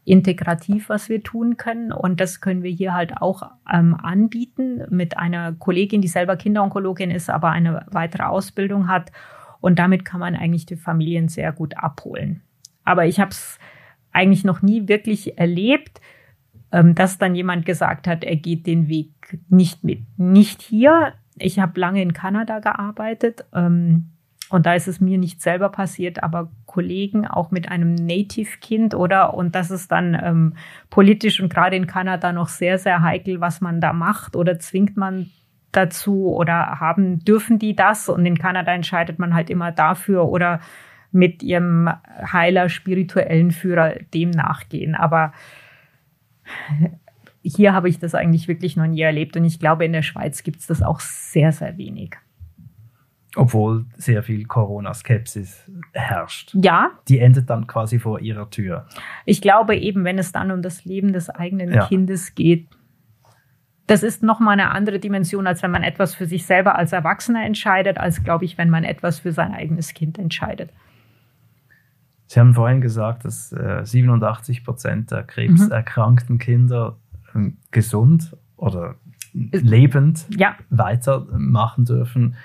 integrativ, 0.06 0.90
was 0.90 1.10
wir 1.10 1.22
tun 1.22 1.58
können? 1.58 1.92
Und 1.92 2.20
das 2.20 2.42
können 2.42 2.64
wir 2.64 2.72
hier 2.72 2.96
halt 2.96 3.22
auch 3.22 3.52
ähm, 3.72 3.94
anbieten 3.94 4.82
mit 4.90 5.16
einer 5.16 5.54
Kollegin, 5.54 6.02
die 6.02 6.08
selber 6.08 6.38
Kinderonkologin 6.38 7.12
ist, 7.12 7.30
aber 7.30 7.52
eine 7.52 7.86
weitere 7.92 8.24
Ausbildung 8.24 8.88
hat. 8.88 9.12
Und 9.62 9.78
damit 9.78 10.06
kann 10.06 10.20
man 10.20 10.36
eigentlich 10.36 10.66
die 10.66 10.76
Familien 10.76 11.28
sehr 11.28 11.52
gut 11.52 11.78
abholen. 11.78 12.42
Aber 12.84 13.06
ich 13.06 13.20
habe 13.20 13.30
es 13.30 13.60
eigentlich 14.12 14.44
noch 14.44 14.64
nie 14.64 14.88
wirklich 14.88 15.38
erlebt, 15.38 16.02
dass 16.72 17.18
dann 17.18 17.36
jemand 17.36 17.66
gesagt 17.66 18.08
hat, 18.08 18.24
er 18.24 18.36
geht 18.36 18.68
den 18.68 18.88
Weg 18.88 19.40
nicht 19.50 19.84
mit. 19.84 20.02
Nicht 20.18 20.62
hier. 20.62 21.14
Ich 21.38 21.60
habe 21.60 21.80
lange 21.80 22.02
in 22.02 22.14
Kanada 22.14 22.60
gearbeitet 22.60 23.46
ähm, 23.54 24.12
und 24.50 24.66
da 24.66 24.74
ist 24.74 24.88
es 24.88 25.00
mir 25.00 25.18
nicht 25.18 25.42
selber 25.42 25.70
passiert, 25.70 26.22
aber 26.24 26.52
Kollegen 26.66 27.28
auch 27.28 27.52
mit 27.52 27.70
einem 27.70 27.94
Native-Kind 27.96 28.94
oder 28.94 29.34
und 29.34 29.56
das 29.56 29.72
ist 29.72 29.92
dann 29.92 30.20
ähm, 30.22 30.54
politisch 30.90 31.40
und 31.40 31.52
gerade 31.52 31.76
in 31.76 31.88
Kanada 31.88 32.34
noch 32.34 32.50
sehr, 32.50 32.78
sehr 32.78 33.02
heikel, 33.02 33.42
was 33.42 33.62
man 33.62 33.80
da 33.80 33.94
macht 33.94 34.36
oder 34.36 34.60
zwingt 34.60 34.98
man 34.98 35.30
dazu 35.72 36.34
oder 36.34 36.80
haben, 36.80 37.24
dürfen 37.24 37.60
die 37.60 37.76
das? 37.76 38.10
Und 38.10 38.26
in 38.26 38.38
Kanada 38.38 38.74
entscheidet 38.74 39.20
man 39.20 39.34
halt 39.34 39.50
immer 39.50 39.72
dafür 39.72 40.28
oder 40.28 40.60
mit 41.12 41.42
ihrem 41.44 41.90
Heiler, 42.32 42.70
spirituellen 42.70 43.52
Führer 43.52 43.96
dem 44.14 44.32
nachgehen. 44.32 44.96
Aber 44.96 45.34
hier 47.44 47.74
habe 47.74 47.90
ich 47.90 48.00
das 48.00 48.16
eigentlich 48.16 48.48
wirklich 48.48 48.76
noch 48.76 48.88
nie 48.88 49.02
erlebt 49.02 49.38
und 49.38 49.46
ich 49.46 49.60
glaube, 49.60 49.86
in 49.86 49.94
der 49.94 50.02
Schweiz 50.02 50.44
gibt 50.44 50.60
es 50.60 50.68
das 50.68 50.82
auch 50.82 51.00
sehr, 51.00 51.52
sehr 51.52 51.78
wenig. 51.78 52.16
Obwohl 53.36 53.86
sehr 53.96 54.24
viel 54.24 54.46
Corona-Skepsis 54.46 55.70
herrscht. 55.94 56.56
Ja. 56.56 56.92
Die 57.08 57.20
endet 57.20 57.50
dann 57.50 57.68
quasi 57.68 58.00
vor 58.00 58.20
ihrer 58.20 58.50
Tür. 58.50 58.88
Ich 59.26 59.42
glaube 59.42 59.76
eben, 59.76 60.04
wenn 60.04 60.18
es 60.18 60.32
dann 60.32 60.50
um 60.52 60.62
das 60.64 60.84
Leben 60.84 61.14
des 61.14 61.30
eigenen 61.30 61.72
ja. 61.72 61.86
Kindes 61.86 62.34
geht, 62.34 62.68
das 63.86 64.04
ist 64.04 64.24
nochmal 64.24 64.54
eine 64.54 64.72
andere 64.72 65.00
Dimension, 65.00 65.48
als 65.48 65.64
wenn 65.64 65.72
man 65.72 65.84
etwas 65.84 66.14
für 66.14 66.26
sich 66.26 66.46
selber 66.46 66.76
als 66.76 66.92
Erwachsener 66.92 67.44
entscheidet, 67.44 67.98
als, 67.98 68.24
glaube 68.24 68.46
ich, 68.46 68.58
wenn 68.58 68.70
man 68.70 68.84
etwas 68.84 69.20
für 69.20 69.32
sein 69.32 69.52
eigenes 69.52 69.94
Kind 69.94 70.20
entscheidet. 70.20 70.72
Sie 72.30 72.40
haben 72.40 72.54
vorhin 72.54 72.80
gesagt, 72.80 73.26
dass 73.26 73.52
äh, 73.54 73.82
87 73.84 74.64
Prozent 74.64 75.10
der 75.10 75.24
krebserkrankten 75.24 76.36
mhm. 76.36 76.40
Kinder 76.40 77.00
äh, 77.34 77.50
gesund 77.72 78.38
oder 78.56 78.98
lebend 79.34 80.28
ja. 80.38 80.56
weitermachen 80.70 81.86
dürfen. 81.86 82.36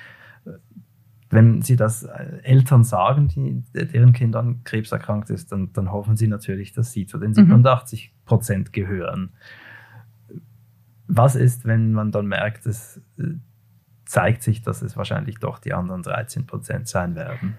Wenn 1.28 1.60
Sie 1.60 1.76
das 1.76 2.04
äh, 2.04 2.38
Eltern 2.44 2.82
sagen, 2.82 3.28
die, 3.28 3.62
deren 3.74 4.14
Kind 4.14 4.34
an 4.36 4.64
Krebs 4.64 4.90
erkrankt 4.90 5.28
ist, 5.28 5.52
dann, 5.52 5.74
dann 5.74 5.92
hoffen 5.92 6.16
Sie 6.16 6.28
natürlich, 6.28 6.72
dass 6.72 6.92
Sie 6.92 7.04
zu 7.04 7.18
den 7.18 7.34
87 7.34 8.10
mhm. 8.10 8.24
Prozent 8.24 8.72
gehören. 8.72 9.34
Was 11.08 11.36
ist, 11.36 11.66
wenn 11.66 11.92
man 11.92 12.10
dann 12.10 12.26
merkt, 12.26 12.64
es 12.64 13.02
äh, 13.18 13.34
zeigt 14.06 14.42
sich, 14.42 14.62
dass 14.62 14.80
es 14.80 14.96
wahrscheinlich 14.96 15.40
doch 15.40 15.58
die 15.58 15.74
anderen 15.74 16.02
13 16.02 16.46
Prozent 16.46 16.88
sein 16.88 17.16
werden? 17.16 17.58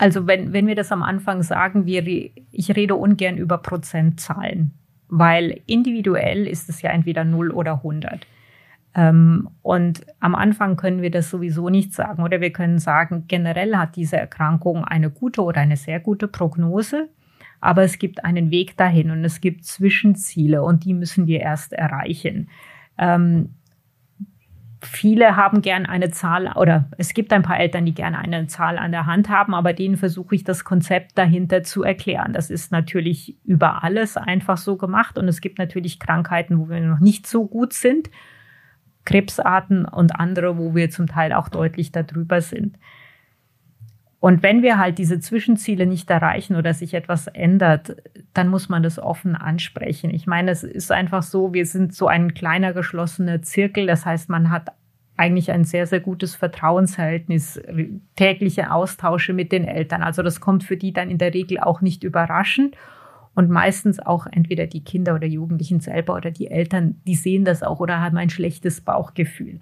Also 0.00 0.26
wenn, 0.26 0.54
wenn 0.54 0.66
wir 0.66 0.74
das 0.74 0.92
am 0.92 1.02
Anfang 1.02 1.42
sagen, 1.42 1.84
wir, 1.84 2.06
ich 2.06 2.74
rede 2.74 2.94
ungern 2.94 3.36
über 3.36 3.58
Prozentzahlen, 3.58 4.72
weil 5.08 5.60
individuell 5.66 6.46
ist 6.46 6.70
es 6.70 6.80
ja 6.80 6.88
entweder 6.88 7.22
0 7.22 7.50
oder 7.50 7.74
100. 7.74 8.26
Ähm, 8.94 9.50
und 9.60 10.00
am 10.18 10.34
Anfang 10.34 10.76
können 10.76 11.02
wir 11.02 11.10
das 11.10 11.28
sowieso 11.28 11.68
nicht 11.68 11.92
sagen. 11.92 12.22
Oder 12.22 12.40
wir 12.40 12.50
können 12.50 12.78
sagen, 12.78 13.26
generell 13.28 13.76
hat 13.76 13.94
diese 13.94 14.16
Erkrankung 14.16 14.86
eine 14.86 15.10
gute 15.10 15.42
oder 15.42 15.60
eine 15.60 15.76
sehr 15.76 16.00
gute 16.00 16.28
Prognose. 16.28 17.10
Aber 17.60 17.82
es 17.82 17.98
gibt 17.98 18.24
einen 18.24 18.50
Weg 18.50 18.78
dahin 18.78 19.10
und 19.10 19.22
es 19.22 19.42
gibt 19.42 19.66
Zwischenziele 19.66 20.62
und 20.62 20.86
die 20.86 20.94
müssen 20.94 21.26
wir 21.26 21.40
erst 21.40 21.74
erreichen. 21.74 22.48
Ähm, 22.96 23.50
viele 24.82 25.36
haben 25.36 25.62
gern 25.62 25.86
eine 25.86 26.10
Zahl 26.10 26.52
oder 26.56 26.88
es 26.96 27.14
gibt 27.14 27.32
ein 27.32 27.42
paar 27.42 27.58
Eltern, 27.58 27.84
die 27.84 27.94
gerne 27.94 28.18
eine 28.18 28.46
Zahl 28.46 28.78
an 28.78 28.92
der 28.92 29.06
Hand 29.06 29.28
haben, 29.28 29.54
aber 29.54 29.72
denen 29.72 29.96
versuche 29.96 30.34
ich 30.34 30.44
das 30.44 30.64
Konzept 30.64 31.18
dahinter 31.18 31.62
zu 31.62 31.82
erklären. 31.82 32.32
Das 32.32 32.50
ist 32.50 32.72
natürlich 32.72 33.36
über 33.44 33.82
alles 33.84 34.16
einfach 34.16 34.56
so 34.56 34.76
gemacht 34.76 35.18
und 35.18 35.28
es 35.28 35.40
gibt 35.40 35.58
natürlich 35.58 35.98
Krankheiten, 35.98 36.58
wo 36.58 36.68
wir 36.68 36.80
noch 36.80 37.00
nicht 37.00 37.26
so 37.26 37.46
gut 37.46 37.72
sind, 37.72 38.10
Krebsarten 39.04 39.84
und 39.84 40.16
andere, 40.18 40.56
wo 40.58 40.74
wir 40.74 40.90
zum 40.90 41.06
Teil 41.06 41.32
auch 41.32 41.48
deutlich 41.48 41.92
darüber 41.92 42.40
sind. 42.40 42.76
Und 44.20 44.42
wenn 44.42 44.62
wir 44.62 44.78
halt 44.78 44.98
diese 44.98 45.18
Zwischenziele 45.18 45.86
nicht 45.86 46.10
erreichen 46.10 46.54
oder 46.54 46.74
sich 46.74 46.92
etwas 46.92 47.26
ändert, 47.26 47.96
dann 48.34 48.48
muss 48.48 48.68
man 48.68 48.82
das 48.82 48.98
offen 48.98 49.34
ansprechen. 49.34 50.10
Ich 50.10 50.26
meine, 50.26 50.50
es 50.50 50.62
ist 50.62 50.92
einfach 50.92 51.22
so, 51.22 51.54
wir 51.54 51.64
sind 51.64 51.94
so 51.94 52.06
ein 52.06 52.34
kleiner 52.34 52.74
geschlossener 52.74 53.40
Zirkel. 53.40 53.86
Das 53.86 54.04
heißt, 54.04 54.28
man 54.28 54.50
hat 54.50 54.72
eigentlich 55.16 55.50
ein 55.50 55.64
sehr, 55.64 55.86
sehr 55.86 56.00
gutes 56.00 56.34
Vertrauensverhältnis, 56.34 57.60
tägliche 58.16 58.70
Austausche 58.70 59.32
mit 59.32 59.52
den 59.52 59.64
Eltern. 59.64 60.02
Also 60.02 60.22
das 60.22 60.40
kommt 60.40 60.64
für 60.64 60.76
die 60.76 60.92
dann 60.92 61.10
in 61.10 61.18
der 61.18 61.32
Regel 61.32 61.58
auch 61.58 61.80
nicht 61.80 62.04
überraschend. 62.04 62.76
Und 63.34 63.48
meistens 63.48 64.00
auch 64.00 64.26
entweder 64.26 64.66
die 64.66 64.84
Kinder 64.84 65.14
oder 65.14 65.26
Jugendlichen 65.26 65.80
selber 65.80 66.14
oder 66.16 66.30
die 66.30 66.50
Eltern, 66.50 67.00
die 67.06 67.14
sehen 67.14 67.44
das 67.44 67.62
auch 67.62 67.80
oder 67.80 68.00
haben 68.00 68.18
ein 68.18 68.28
schlechtes 68.28 68.82
Bauchgefühl. 68.82 69.60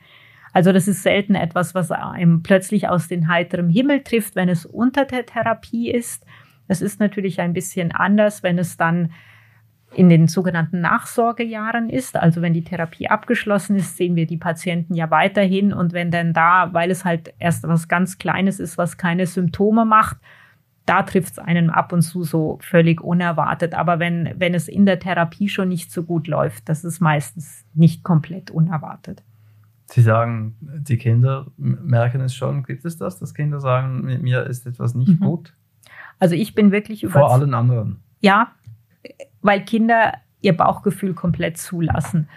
Also 0.53 0.73
das 0.73 0.89
ist 0.89 1.03
selten 1.03 1.35
etwas, 1.35 1.75
was 1.75 1.91
einem 1.91 2.43
plötzlich 2.43 2.89
aus 2.89 3.09
den 3.09 3.29
heiterem 3.29 3.69
Himmel 3.69 4.03
trifft, 4.03 4.37
wenn 4.37 4.49
es 4.49 4.67
unter 4.67 5.05
der 5.05 5.27
Therapie 5.27 5.91
ist. 5.91 6.25
Das 6.67 6.83
ist 6.83 7.01
natürlich 7.01 7.41
ein 7.41 7.53
bisschen 7.53 7.93
anders, 7.93 8.43
wenn 8.43 8.59
es 8.59 8.77
dann 8.77 9.11
in 9.95 10.09
den 10.09 10.29
sogenannten 10.29 10.81
Nachsorgejahren 10.81 11.89
ist. 11.89 12.17
Also 12.17 12.43
wenn 12.43 12.53
die 12.53 12.65
Therapie 12.65 13.09
abgeschlossen 13.09 13.77
ist, 13.77 13.97
sehen 13.97 14.17
wir 14.17 14.27
die 14.27 14.37
Patienten 14.37 14.95
ja 14.95 15.11
weiterhin. 15.11 15.73
Und 15.73 15.93
wenn 15.93 16.11
dann 16.11 16.33
da, 16.33 16.73
weil 16.73 16.91
es 16.91 17.05
halt 17.05 17.33
erst 17.39 17.67
was 17.67 17.89
ganz 17.89 18.19
Kleines 18.19 18.61
ist, 18.61 18.77
was 18.77 18.99
keine 18.99 19.27
Symptome 19.27 19.85
macht, 19.85 20.19
da 20.85 21.03
trifft 21.03 21.33
es 21.33 21.39
einen 21.39 21.71
ab 21.71 21.93
und 21.93 22.03
zu 22.03 22.23
so 22.23 22.59
völlig 22.63 23.01
unerwartet. 23.03 23.75
Aber 23.75 23.99
wenn, 23.99 24.35
wenn 24.37 24.55
es 24.55 24.69
in 24.69 24.87
der 24.87 24.99
Therapie 24.99 25.49
schon 25.49 25.69
nicht 25.69 25.91
so 25.91 26.03
gut 26.03 26.27
läuft, 26.29 26.69
das 26.69 26.85
ist 26.85 27.01
meistens 27.01 27.65
nicht 27.75 28.03
komplett 28.03 28.51
unerwartet. 28.51 29.23
Sie 29.91 30.03
sagen, 30.03 30.57
die 30.61 30.99
Kinder 30.99 31.47
merken 31.57 32.21
es 32.21 32.35
schon. 32.35 32.63
Gibt 32.63 32.85
es 32.85 32.99
das, 32.99 33.19
dass 33.19 33.33
Kinder 33.33 33.61
sagen, 33.61 34.03
mit 34.03 34.23
mir 34.23 34.45
ist 34.45 34.67
etwas 34.67 34.95
nicht 34.95 35.21
mhm. 35.21 35.25
gut? 35.25 35.55
Also 36.19 36.35
ich 36.35 36.55
bin 36.55 36.73
wirklich 36.73 37.03
überzeugt. 37.03 37.27
Vor 37.27 37.35
allen 37.35 37.55
anderen. 37.55 38.03
Ja, 38.21 38.53
weil 39.41 39.65
Kinder 39.65 40.13
ihr 40.41 40.57
Bauchgefühl 40.57 41.15
komplett 41.15 41.57
zulassen. 41.57 42.29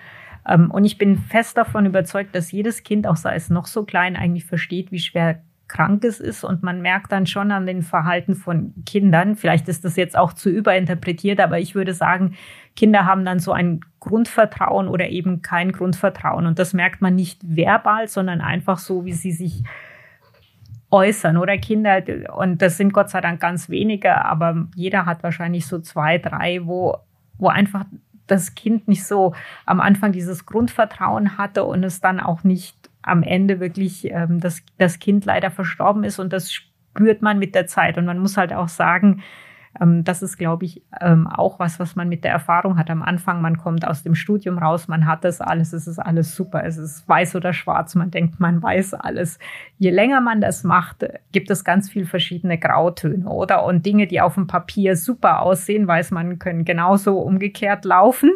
Ähm, 0.47 0.71
und 0.71 0.85
ich 0.85 0.97
bin 0.97 1.17
fest 1.17 1.57
davon 1.57 1.85
überzeugt, 1.85 2.33
dass 2.35 2.51
jedes 2.51 2.83
Kind, 2.83 3.05
auch 3.05 3.15
sei 3.15 3.35
es 3.35 3.49
noch 3.49 3.67
so 3.67 3.83
klein, 3.83 4.15
eigentlich 4.15 4.45
versteht, 4.45 4.91
wie 4.91 4.99
schwer 4.99 5.41
krank 5.71 6.03
es 6.03 6.19
ist. 6.19 6.43
Und 6.43 6.63
man 6.63 6.81
merkt 6.81 7.11
dann 7.11 7.25
schon 7.25 7.51
an 7.51 7.65
den 7.65 7.81
Verhalten 7.81 8.35
von 8.35 8.73
Kindern, 8.85 9.35
vielleicht 9.35 9.67
ist 9.69 9.85
das 9.85 9.95
jetzt 9.95 10.17
auch 10.17 10.33
zu 10.33 10.49
überinterpretiert, 10.49 11.39
aber 11.39 11.59
ich 11.59 11.75
würde 11.75 11.93
sagen, 11.93 12.35
Kinder 12.75 13.05
haben 13.05 13.25
dann 13.25 13.39
so 13.39 13.53
ein 13.53 13.79
Grundvertrauen 13.99 14.87
oder 14.87 15.09
eben 15.09 15.41
kein 15.41 15.71
Grundvertrauen. 15.71 16.45
Und 16.45 16.59
das 16.59 16.73
merkt 16.73 17.01
man 17.01 17.15
nicht 17.15 17.41
verbal, 17.43 18.07
sondern 18.07 18.41
einfach 18.41 18.77
so, 18.77 19.05
wie 19.05 19.13
sie 19.13 19.31
sich 19.31 19.63
äußern 20.89 21.37
oder 21.37 21.57
Kinder. 21.57 22.03
Und 22.35 22.61
das 22.61 22.77
sind 22.77 22.91
Gott 22.91 23.09
sei 23.09 23.21
Dank 23.21 23.39
ganz 23.39 23.69
wenige, 23.69 24.25
aber 24.25 24.67
jeder 24.75 25.05
hat 25.05 25.23
wahrscheinlich 25.23 25.65
so 25.65 25.79
zwei, 25.79 26.17
drei, 26.17 26.65
wo, 26.65 26.97
wo 27.37 27.47
einfach 27.47 27.85
das 28.27 28.55
Kind 28.55 28.87
nicht 28.87 29.05
so 29.05 29.33
am 29.65 29.79
Anfang 29.79 30.11
dieses 30.11 30.45
Grundvertrauen 30.45 31.37
hatte 31.37 31.63
und 31.63 31.83
es 31.83 32.01
dann 32.01 32.19
auch 32.19 32.43
nicht 32.43 32.80
am 33.01 33.23
Ende 33.23 33.59
wirklich 33.59 34.11
ähm, 34.11 34.39
das, 34.39 34.61
das 34.77 34.99
Kind 34.99 35.25
leider 35.25 35.51
verstorben 35.51 36.03
ist. 36.03 36.19
Und 36.19 36.33
das 36.33 36.51
spürt 36.51 37.21
man 37.21 37.39
mit 37.39 37.55
der 37.55 37.67
Zeit. 37.67 37.97
Und 37.97 38.05
man 38.05 38.19
muss 38.19 38.37
halt 38.37 38.53
auch 38.53 38.67
sagen, 38.67 39.23
ähm, 39.79 40.03
das 40.03 40.21
ist, 40.21 40.37
glaube 40.37 40.65
ich, 40.65 40.83
ähm, 40.99 41.27
auch 41.27 41.59
was, 41.59 41.79
was 41.79 41.95
man 41.95 42.09
mit 42.09 42.23
der 42.23 42.31
Erfahrung 42.31 42.77
hat. 42.77 42.89
Am 42.89 43.01
Anfang, 43.01 43.41
man 43.41 43.57
kommt 43.57 43.87
aus 43.87 44.03
dem 44.03 44.15
Studium 44.15 44.57
raus, 44.57 44.87
man 44.87 45.05
hat 45.05 45.23
das 45.23 45.39
alles, 45.39 45.73
es 45.73 45.87
ist 45.87 45.99
alles 45.99 46.35
super, 46.35 46.63
es 46.65 46.77
ist 46.77 47.07
weiß 47.07 47.35
oder 47.35 47.53
schwarz, 47.53 47.95
man 47.95 48.11
denkt, 48.11 48.39
man 48.39 48.61
weiß 48.61 48.95
alles. 48.95 49.39
Je 49.77 49.91
länger 49.91 50.21
man 50.21 50.41
das 50.41 50.63
macht, 50.63 51.05
gibt 51.31 51.49
es 51.49 51.63
ganz 51.63 51.89
viel 51.89 52.05
verschiedene 52.05 52.57
Grautöne, 52.57 53.29
oder? 53.29 53.63
Und 53.65 53.85
Dinge, 53.85 54.07
die 54.07 54.21
auf 54.21 54.35
dem 54.35 54.47
Papier 54.47 54.95
super 54.95 55.41
aussehen, 55.41 55.87
weiß 55.87 56.11
man, 56.11 56.39
können 56.39 56.65
genauso 56.65 57.19
umgekehrt 57.19 57.85
laufen. 57.85 58.31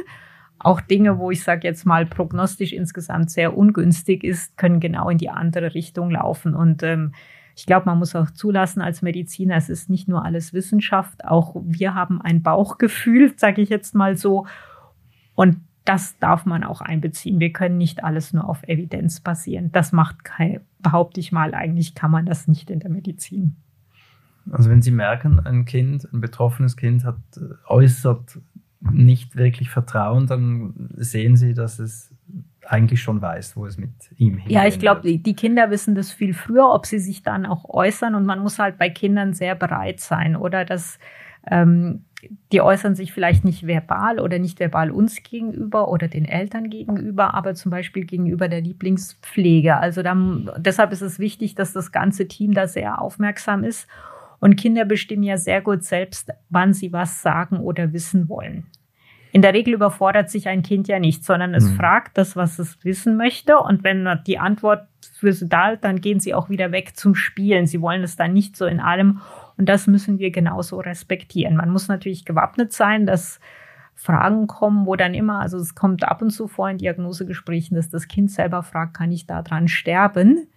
Auch 0.60 0.82
Dinge, 0.82 1.20
wo 1.20 1.32
ich 1.32 1.44
sage 1.44 1.68
jetzt 1.68 1.86
mal 1.86 2.06
prognostisch 2.06 2.74
insgesamt 2.74 3.30
sehr 3.30 3.58
ungünstig 3.58 4.24
ist, 4.24 4.58
können 4.58 4.80
genau 4.80 5.10
in 5.10 5.18
die 5.18 5.30
andere 5.30 5.74
Richtung 5.74 6.12
laufen. 6.12 6.56
Und 6.56 6.82
ähm, 6.84 7.14
ich 7.56 7.66
glaube, 7.66 7.86
man 7.86 8.00
muss 8.00 8.16
auch 8.16 8.32
zulassen 8.32 8.82
als 8.82 9.02
Mediziner, 9.02 9.56
es 9.56 9.70
ist 9.70 9.90
nicht 9.90 10.08
nur 10.08 10.26
alles 10.26 10.54
Wissenschaft, 10.54 11.26
auch 11.26 11.56
wir 11.64 11.94
haben 11.94 12.22
ein 12.22 12.42
Bauchgefühl, 12.42 13.34
sage 13.38 13.62
ich 13.62 13.70
jetzt 13.70 13.96
mal 13.96 14.18
so. 14.18 14.46
Und 15.36 15.58
das 15.86 16.18
darf 16.20 16.46
man 16.46 16.64
auch 16.64 16.82
einbeziehen. 16.82 17.40
Wir 17.40 17.54
können 17.54 17.78
nicht 17.78 18.04
alles 18.04 18.34
nur 18.34 18.50
auf 18.50 18.64
Evidenz 18.64 19.20
basieren. 19.20 19.72
Das 19.72 19.92
macht 19.92 20.24
kein, 20.24 20.62
behaupte 20.80 21.20
ich 21.20 21.32
mal, 21.32 21.54
eigentlich 21.54 21.94
kann 21.94 22.12
man 22.12 22.26
das 22.26 22.48
nicht 22.48 22.72
in 22.72 22.80
der 22.80 22.90
Medizin. 22.90 23.56
Also 24.52 24.70
wenn 24.70 24.82
Sie 24.82 24.92
merken, 24.92 25.40
ein 25.40 25.66
Kind, 25.66 26.08
ein 26.12 26.22
betroffenes 26.22 26.76
Kind 26.76 27.04
hat 27.04 27.18
äh, 27.38 27.54
äußert 27.68 28.40
nicht 28.92 29.36
wirklich 29.36 29.70
Vertrauen, 29.70 30.28
dann 30.28 30.90
sehen 30.98 31.36
Sie, 31.36 31.54
dass 31.54 31.80
es 31.80 32.14
eigentlich 32.68 33.02
schon 33.02 33.22
weiß, 33.22 33.56
wo 33.56 33.66
es 33.66 33.78
mit 33.78 33.92
ihm 34.18 34.38
hingeht. 34.38 34.52
Ja, 34.52 34.66
ich 34.66 34.80
glaube, 34.80 35.18
die 35.18 35.36
Kinder 35.36 35.70
wissen 35.70 35.96
das 35.96 36.12
viel 36.12 36.34
früher, 36.34 36.74
ob 36.74 36.86
sie 36.86 37.00
sich 37.00 37.22
dann 37.22 37.46
auch 37.46 37.66
äußern 37.66 38.16
und 38.16 38.26
man 38.26 38.40
muss 38.40 38.60
halt 38.60 38.78
bei 38.78 38.90
Kindern 38.90 39.34
sehr 39.34 39.56
bereit 39.56 40.00
sein 40.00 40.36
oder 40.36 40.66
dass 40.66 40.98
ähm, 41.50 42.06
die 42.52 42.62
äußern 42.62 42.96
sich 42.96 43.14
vielleicht 43.14 43.46
nicht 43.46 43.68
verbal 43.68 44.20
oder 44.20 44.40
nicht 44.40 44.60
verbal 44.60 44.90
uns 44.90 45.22
gegenüber 45.24 45.90
oder 45.90 46.08
den 46.08 46.26
Eltern 46.26 46.70
gegenüber, 46.70 47.34
aber 47.34 47.54
zum 47.54 47.70
Beispiel 47.70 48.06
gegenüber 48.06 48.48
der 48.48 48.62
Lieblingspflege. 48.62 49.78
Also 49.78 50.02
dann, 50.02 50.50
deshalb 50.58 50.92
ist 50.92 51.02
es 51.02 51.20
wichtig, 51.20 51.56
dass 51.56 51.74
das 51.74 51.92
ganze 51.92 52.28
Team 52.28 52.54
da 52.54 52.68
sehr 52.68 53.00
aufmerksam 53.02 53.64
ist. 53.64 53.88
Und 54.40 54.56
Kinder 54.56 54.86
bestimmen 54.86 55.24
ja 55.24 55.38
sehr 55.38 55.62
gut 55.62 55.84
selbst, 55.84 56.32
wann 56.50 56.74
sie 56.74 56.94
was 56.94 57.22
sagen 57.22 57.60
oder 57.60 57.94
wissen 57.94 58.30
wollen. 58.30 58.66
In 59.32 59.42
der 59.42 59.54
Regel 59.54 59.74
überfordert 59.74 60.30
sich 60.30 60.48
ein 60.48 60.64
Kind 60.64 60.88
ja 60.88 60.98
nicht, 60.98 61.26
sondern 61.26 61.54
es 61.54 61.70
mhm. 61.70 61.76
fragt 61.76 62.18
das, 62.18 62.38
was 62.38 62.58
es 62.58 62.82
wissen 62.86 63.18
möchte. 63.18 63.58
Und 63.58 63.84
wenn 63.84 64.08
die 64.26 64.40
Antwort 64.40 64.88
für 65.20 65.34
sie 65.34 65.50
da 65.50 65.72
ist, 65.72 65.84
dann 65.84 66.00
gehen 66.00 66.22
sie 66.22 66.34
auch 66.34 66.50
wieder 66.50 66.72
weg 66.72 66.96
zum 66.96 67.16
Spielen. 67.16 67.68
Sie 67.68 67.82
wollen 67.82 68.02
es 68.02 68.16
dann 68.16 68.32
nicht 68.32 68.56
so 68.56 68.66
in 68.66 68.80
allem. 68.80 69.20
Und 69.58 69.68
das 69.68 69.88
müssen 69.88 70.20
wir 70.20 70.32
genauso 70.32 70.80
respektieren. 70.80 71.58
Man 71.58 71.70
muss 71.70 71.90
natürlich 71.90 72.24
gewappnet 72.24 72.72
sein, 72.72 73.06
dass 73.06 73.42
Fragen 73.94 74.48
kommen, 74.48 74.86
wo 74.86 74.96
dann 74.96 75.14
immer, 75.14 75.42
also 75.42 75.58
es 75.58 75.76
kommt 75.76 76.06
ab 76.06 76.22
und 76.22 76.30
zu 76.30 76.48
vor 76.48 76.70
in 76.70 76.78
Diagnosegesprächen, 76.78 77.76
dass 77.76 77.90
das 77.90 78.08
Kind 78.08 78.32
selber 78.32 78.64
fragt, 78.64 78.96
kann 78.96 79.12
ich 79.12 79.26
da 79.26 79.42
dran 79.42 79.68
sterben? 79.68 80.48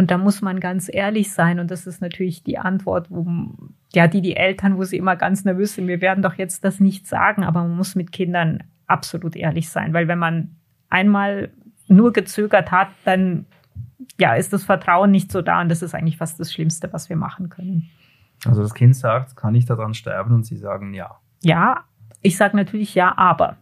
Und 0.00 0.10
da 0.10 0.16
muss 0.16 0.40
man 0.40 0.60
ganz 0.60 0.88
ehrlich 0.90 1.30
sein. 1.30 1.60
Und 1.60 1.70
das 1.70 1.86
ist 1.86 2.00
natürlich 2.00 2.42
die 2.42 2.56
Antwort, 2.56 3.10
wo, 3.10 3.26
ja, 3.92 4.08
die 4.08 4.22
die 4.22 4.34
Eltern, 4.34 4.78
wo 4.78 4.84
sie 4.84 4.96
immer 4.96 5.14
ganz 5.14 5.44
nervös 5.44 5.74
sind. 5.74 5.88
Wir 5.88 6.00
werden 6.00 6.22
doch 6.22 6.36
jetzt 6.36 6.64
das 6.64 6.80
nicht 6.80 7.06
sagen, 7.06 7.44
aber 7.44 7.60
man 7.64 7.76
muss 7.76 7.94
mit 7.96 8.10
Kindern 8.10 8.62
absolut 8.86 9.36
ehrlich 9.36 9.68
sein. 9.68 9.92
Weil 9.92 10.08
wenn 10.08 10.18
man 10.18 10.56
einmal 10.88 11.50
nur 11.86 12.14
gezögert 12.14 12.72
hat, 12.72 12.88
dann, 13.04 13.44
ja, 14.18 14.36
ist 14.36 14.54
das 14.54 14.64
Vertrauen 14.64 15.10
nicht 15.10 15.30
so 15.30 15.42
da. 15.42 15.60
Und 15.60 15.68
das 15.68 15.82
ist 15.82 15.94
eigentlich 15.94 16.16
fast 16.16 16.40
das 16.40 16.50
Schlimmste, 16.50 16.90
was 16.94 17.10
wir 17.10 17.16
machen 17.16 17.50
können. 17.50 17.90
Also 18.46 18.62
das 18.62 18.72
Kind 18.72 18.96
sagt, 18.96 19.36
kann 19.36 19.54
ich 19.54 19.66
daran 19.66 19.92
sterben? 19.92 20.32
Und 20.32 20.46
Sie 20.46 20.56
sagen 20.56 20.94
ja. 20.94 21.18
Ja, 21.42 21.84
ich 22.22 22.38
sage 22.38 22.56
natürlich 22.56 22.94
ja, 22.94 23.18
aber. 23.18 23.58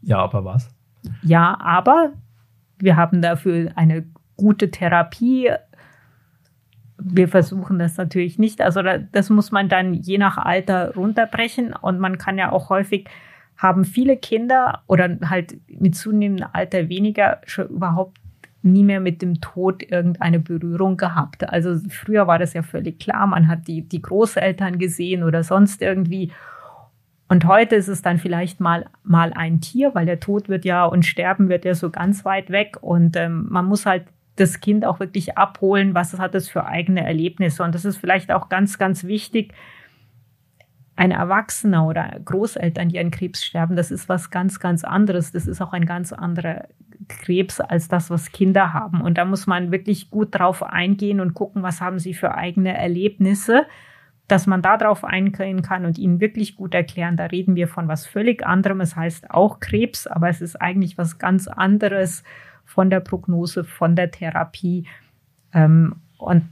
Ja, 0.00 0.20
aber 0.20 0.42
was? 0.42 0.74
Ja, 1.20 1.60
aber 1.60 2.14
wir 2.78 2.96
haben 2.96 3.20
dafür 3.20 3.72
eine 3.74 4.06
gute 4.36 4.70
Therapie. 4.70 5.50
Wir 6.98 7.28
versuchen 7.28 7.78
das 7.78 7.96
natürlich 7.96 8.38
nicht. 8.38 8.60
Also 8.60 8.80
das 9.12 9.30
muss 9.30 9.52
man 9.52 9.68
dann 9.68 9.94
je 9.94 10.18
nach 10.18 10.38
Alter 10.38 10.94
runterbrechen. 10.94 11.74
Und 11.74 11.98
man 11.98 12.18
kann 12.18 12.38
ja 12.38 12.52
auch 12.52 12.70
häufig 12.70 13.08
haben 13.56 13.84
viele 13.84 14.16
Kinder 14.16 14.82
oder 14.86 15.16
halt 15.28 15.56
mit 15.68 15.94
zunehmendem 15.94 16.48
Alter 16.52 16.88
weniger 16.88 17.40
schon 17.46 17.68
überhaupt 17.68 18.18
nie 18.62 18.82
mehr 18.82 19.00
mit 19.00 19.20
dem 19.22 19.40
Tod 19.40 19.82
irgendeine 19.82 20.40
Berührung 20.40 20.96
gehabt. 20.96 21.48
Also 21.48 21.78
früher 21.88 22.26
war 22.26 22.38
das 22.38 22.54
ja 22.54 22.62
völlig 22.62 22.98
klar, 22.98 23.26
man 23.26 23.46
hat 23.46 23.68
die, 23.68 23.82
die 23.82 24.00
Großeltern 24.00 24.78
gesehen 24.78 25.22
oder 25.22 25.44
sonst 25.44 25.82
irgendwie. 25.82 26.32
Und 27.28 27.46
heute 27.46 27.76
ist 27.76 27.88
es 27.88 28.02
dann 28.02 28.18
vielleicht 28.18 28.60
mal, 28.60 28.86
mal 29.02 29.32
ein 29.34 29.60
Tier, 29.60 29.94
weil 29.94 30.06
der 30.06 30.20
Tod 30.20 30.48
wird 30.48 30.64
ja 30.64 30.84
und 30.84 31.04
Sterben 31.04 31.48
wird 31.48 31.64
ja 31.64 31.74
so 31.74 31.90
ganz 31.90 32.24
weit 32.24 32.50
weg. 32.50 32.78
Und 32.80 33.16
ähm, 33.16 33.46
man 33.50 33.66
muss 33.66 33.86
halt 33.86 34.04
das 34.36 34.60
Kind 34.60 34.84
auch 34.84 35.00
wirklich 35.00 35.38
abholen, 35.38 35.94
was 35.94 36.18
hat 36.18 36.34
es 36.34 36.48
für 36.48 36.66
eigene 36.66 37.04
Erlebnisse. 37.04 37.62
Und 37.62 37.74
das 37.74 37.84
ist 37.84 37.98
vielleicht 37.98 38.32
auch 38.32 38.48
ganz, 38.48 38.78
ganz 38.78 39.04
wichtig. 39.04 39.54
Ein 40.96 41.10
Erwachsener 41.10 41.86
oder 41.86 42.18
Großeltern, 42.24 42.88
die 42.88 42.98
an 42.98 43.10
Krebs 43.10 43.44
sterben, 43.44 43.76
das 43.76 43.90
ist 43.90 44.08
was 44.08 44.30
ganz, 44.30 44.60
ganz 44.60 44.84
anderes. 44.84 45.32
Das 45.32 45.46
ist 45.46 45.60
auch 45.60 45.72
ein 45.72 45.86
ganz 45.86 46.12
anderer 46.12 46.68
Krebs 47.08 47.60
als 47.60 47.88
das, 47.88 48.10
was 48.10 48.32
Kinder 48.32 48.72
haben. 48.72 49.00
Und 49.00 49.18
da 49.18 49.24
muss 49.24 49.46
man 49.46 49.72
wirklich 49.72 50.10
gut 50.10 50.34
drauf 50.38 50.62
eingehen 50.62 51.20
und 51.20 51.34
gucken, 51.34 51.62
was 51.62 51.80
haben 51.80 51.98
sie 51.98 52.14
für 52.14 52.34
eigene 52.34 52.76
Erlebnisse, 52.76 53.66
dass 54.28 54.46
man 54.46 54.62
da 54.62 54.76
drauf 54.76 55.04
eingehen 55.04 55.62
kann 55.62 55.84
und 55.84 55.98
ihnen 55.98 56.20
wirklich 56.20 56.56
gut 56.56 56.74
erklären. 56.74 57.16
Da 57.16 57.26
reden 57.26 57.56
wir 57.56 57.68
von 57.68 57.88
was 57.88 58.06
völlig 58.06 58.46
anderem. 58.46 58.80
Es 58.80 58.96
heißt 58.96 59.30
auch 59.30 59.60
Krebs, 59.60 60.06
aber 60.06 60.28
es 60.28 60.40
ist 60.40 60.56
eigentlich 60.56 60.96
was 60.96 61.18
ganz 61.18 61.46
anderes 61.46 62.24
von 62.64 62.90
der 62.90 63.00
Prognose, 63.00 63.64
von 63.64 63.96
der 63.96 64.10
Therapie. 64.10 64.86
Ähm, 65.52 65.96
und 66.18 66.44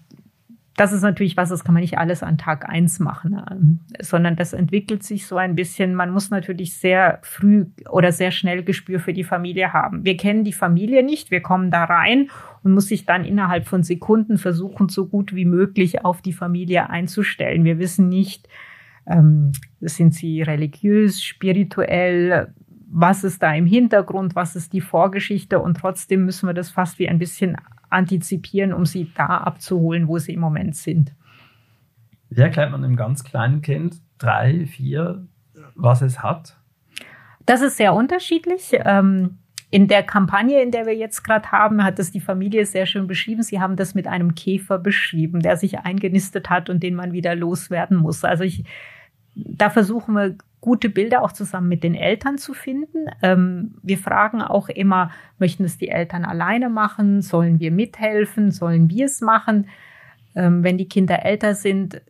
das 0.76 0.92
ist 0.92 1.02
natürlich 1.02 1.36
was, 1.36 1.50
das 1.50 1.64
kann 1.64 1.74
man 1.74 1.82
nicht 1.82 1.98
alles 1.98 2.22
an 2.22 2.38
Tag 2.38 2.68
eins 2.68 2.98
machen, 2.98 3.40
ähm, 3.50 3.80
sondern 4.00 4.36
das 4.36 4.52
entwickelt 4.52 5.02
sich 5.02 5.26
so 5.26 5.36
ein 5.36 5.54
bisschen. 5.54 5.94
Man 5.94 6.10
muss 6.10 6.30
natürlich 6.30 6.76
sehr 6.76 7.18
früh 7.22 7.66
oder 7.90 8.10
sehr 8.10 8.30
schnell 8.30 8.62
Gespür 8.62 8.98
für 8.98 9.12
die 9.12 9.24
Familie 9.24 9.72
haben. 9.72 10.04
Wir 10.04 10.16
kennen 10.16 10.44
die 10.44 10.52
Familie 10.52 11.02
nicht, 11.02 11.30
wir 11.30 11.42
kommen 11.42 11.70
da 11.70 11.84
rein 11.84 12.30
und 12.62 12.72
muss 12.72 12.86
sich 12.88 13.04
dann 13.04 13.24
innerhalb 13.24 13.66
von 13.66 13.82
Sekunden 13.82 14.38
versuchen, 14.38 14.88
so 14.88 15.06
gut 15.06 15.34
wie 15.34 15.44
möglich 15.44 16.04
auf 16.04 16.22
die 16.22 16.32
Familie 16.32 16.88
einzustellen. 16.88 17.64
Wir 17.64 17.78
wissen 17.78 18.08
nicht, 18.08 18.48
ähm, 19.06 19.52
sind 19.80 20.14
sie 20.14 20.42
religiös, 20.42 21.22
spirituell, 21.22 22.54
was 22.94 23.24
ist 23.24 23.42
da 23.42 23.54
im 23.54 23.64
Hintergrund, 23.64 24.36
was 24.36 24.54
ist 24.54 24.74
die 24.74 24.82
Vorgeschichte 24.82 25.58
und 25.58 25.78
trotzdem 25.78 26.26
müssen 26.26 26.46
wir 26.46 26.52
das 26.52 26.70
fast 26.70 26.98
wie 26.98 27.08
ein 27.08 27.18
bisschen 27.18 27.56
antizipieren, 27.88 28.74
um 28.74 28.84
sie 28.84 29.10
da 29.14 29.38
abzuholen, 29.38 30.08
wo 30.08 30.18
sie 30.18 30.34
im 30.34 30.40
Moment 30.40 30.76
sind. 30.76 31.14
Wie 32.28 32.42
erklärt 32.42 32.70
man 32.70 32.84
einem 32.84 32.96
ganz 32.96 33.24
kleinen 33.24 33.62
Kind, 33.62 33.96
drei, 34.18 34.66
vier, 34.66 35.26
was 35.74 36.02
es 36.02 36.22
hat? 36.22 36.58
Das 37.46 37.62
ist 37.62 37.78
sehr 37.78 37.94
unterschiedlich. 37.94 38.72
Ähm, 38.72 39.38
in 39.70 39.88
der 39.88 40.02
Kampagne, 40.02 40.62
in 40.62 40.70
der 40.70 40.84
wir 40.84 40.94
jetzt 40.94 41.22
gerade 41.22 41.50
haben, 41.50 41.82
hat 41.82 41.98
das 41.98 42.10
die 42.10 42.20
Familie 42.20 42.66
sehr 42.66 42.84
schön 42.84 43.06
beschrieben. 43.06 43.42
Sie 43.42 43.58
haben 43.58 43.76
das 43.76 43.94
mit 43.94 44.06
einem 44.06 44.34
Käfer 44.34 44.78
beschrieben, 44.78 45.40
der 45.40 45.56
sich 45.56 45.78
eingenistet 45.78 46.50
hat 46.50 46.68
und 46.68 46.82
den 46.82 46.94
man 46.94 47.12
wieder 47.12 47.34
loswerden 47.34 47.96
muss. 47.96 48.22
Also 48.22 48.44
ich, 48.44 48.64
da 49.34 49.70
versuchen 49.70 50.14
wir 50.14 50.36
gute 50.62 50.88
Bilder 50.88 51.22
auch 51.22 51.32
zusammen 51.32 51.68
mit 51.68 51.82
den 51.82 51.94
Eltern 51.94 52.38
zu 52.38 52.54
finden. 52.54 53.06
Ähm, 53.20 53.74
wir 53.82 53.98
fragen 53.98 54.40
auch 54.40 54.68
immer, 54.68 55.10
möchten 55.38 55.64
es 55.64 55.76
die 55.76 55.88
Eltern 55.88 56.24
alleine 56.24 56.70
machen? 56.70 57.20
Sollen 57.20 57.58
wir 57.58 57.72
mithelfen? 57.72 58.52
Sollen 58.52 58.88
wir 58.88 59.06
es 59.06 59.20
machen? 59.20 59.66
Ähm, 60.36 60.62
wenn 60.62 60.78
die 60.78 60.88
Kinder 60.88 61.24
älter 61.24 61.56
sind, 61.56 62.00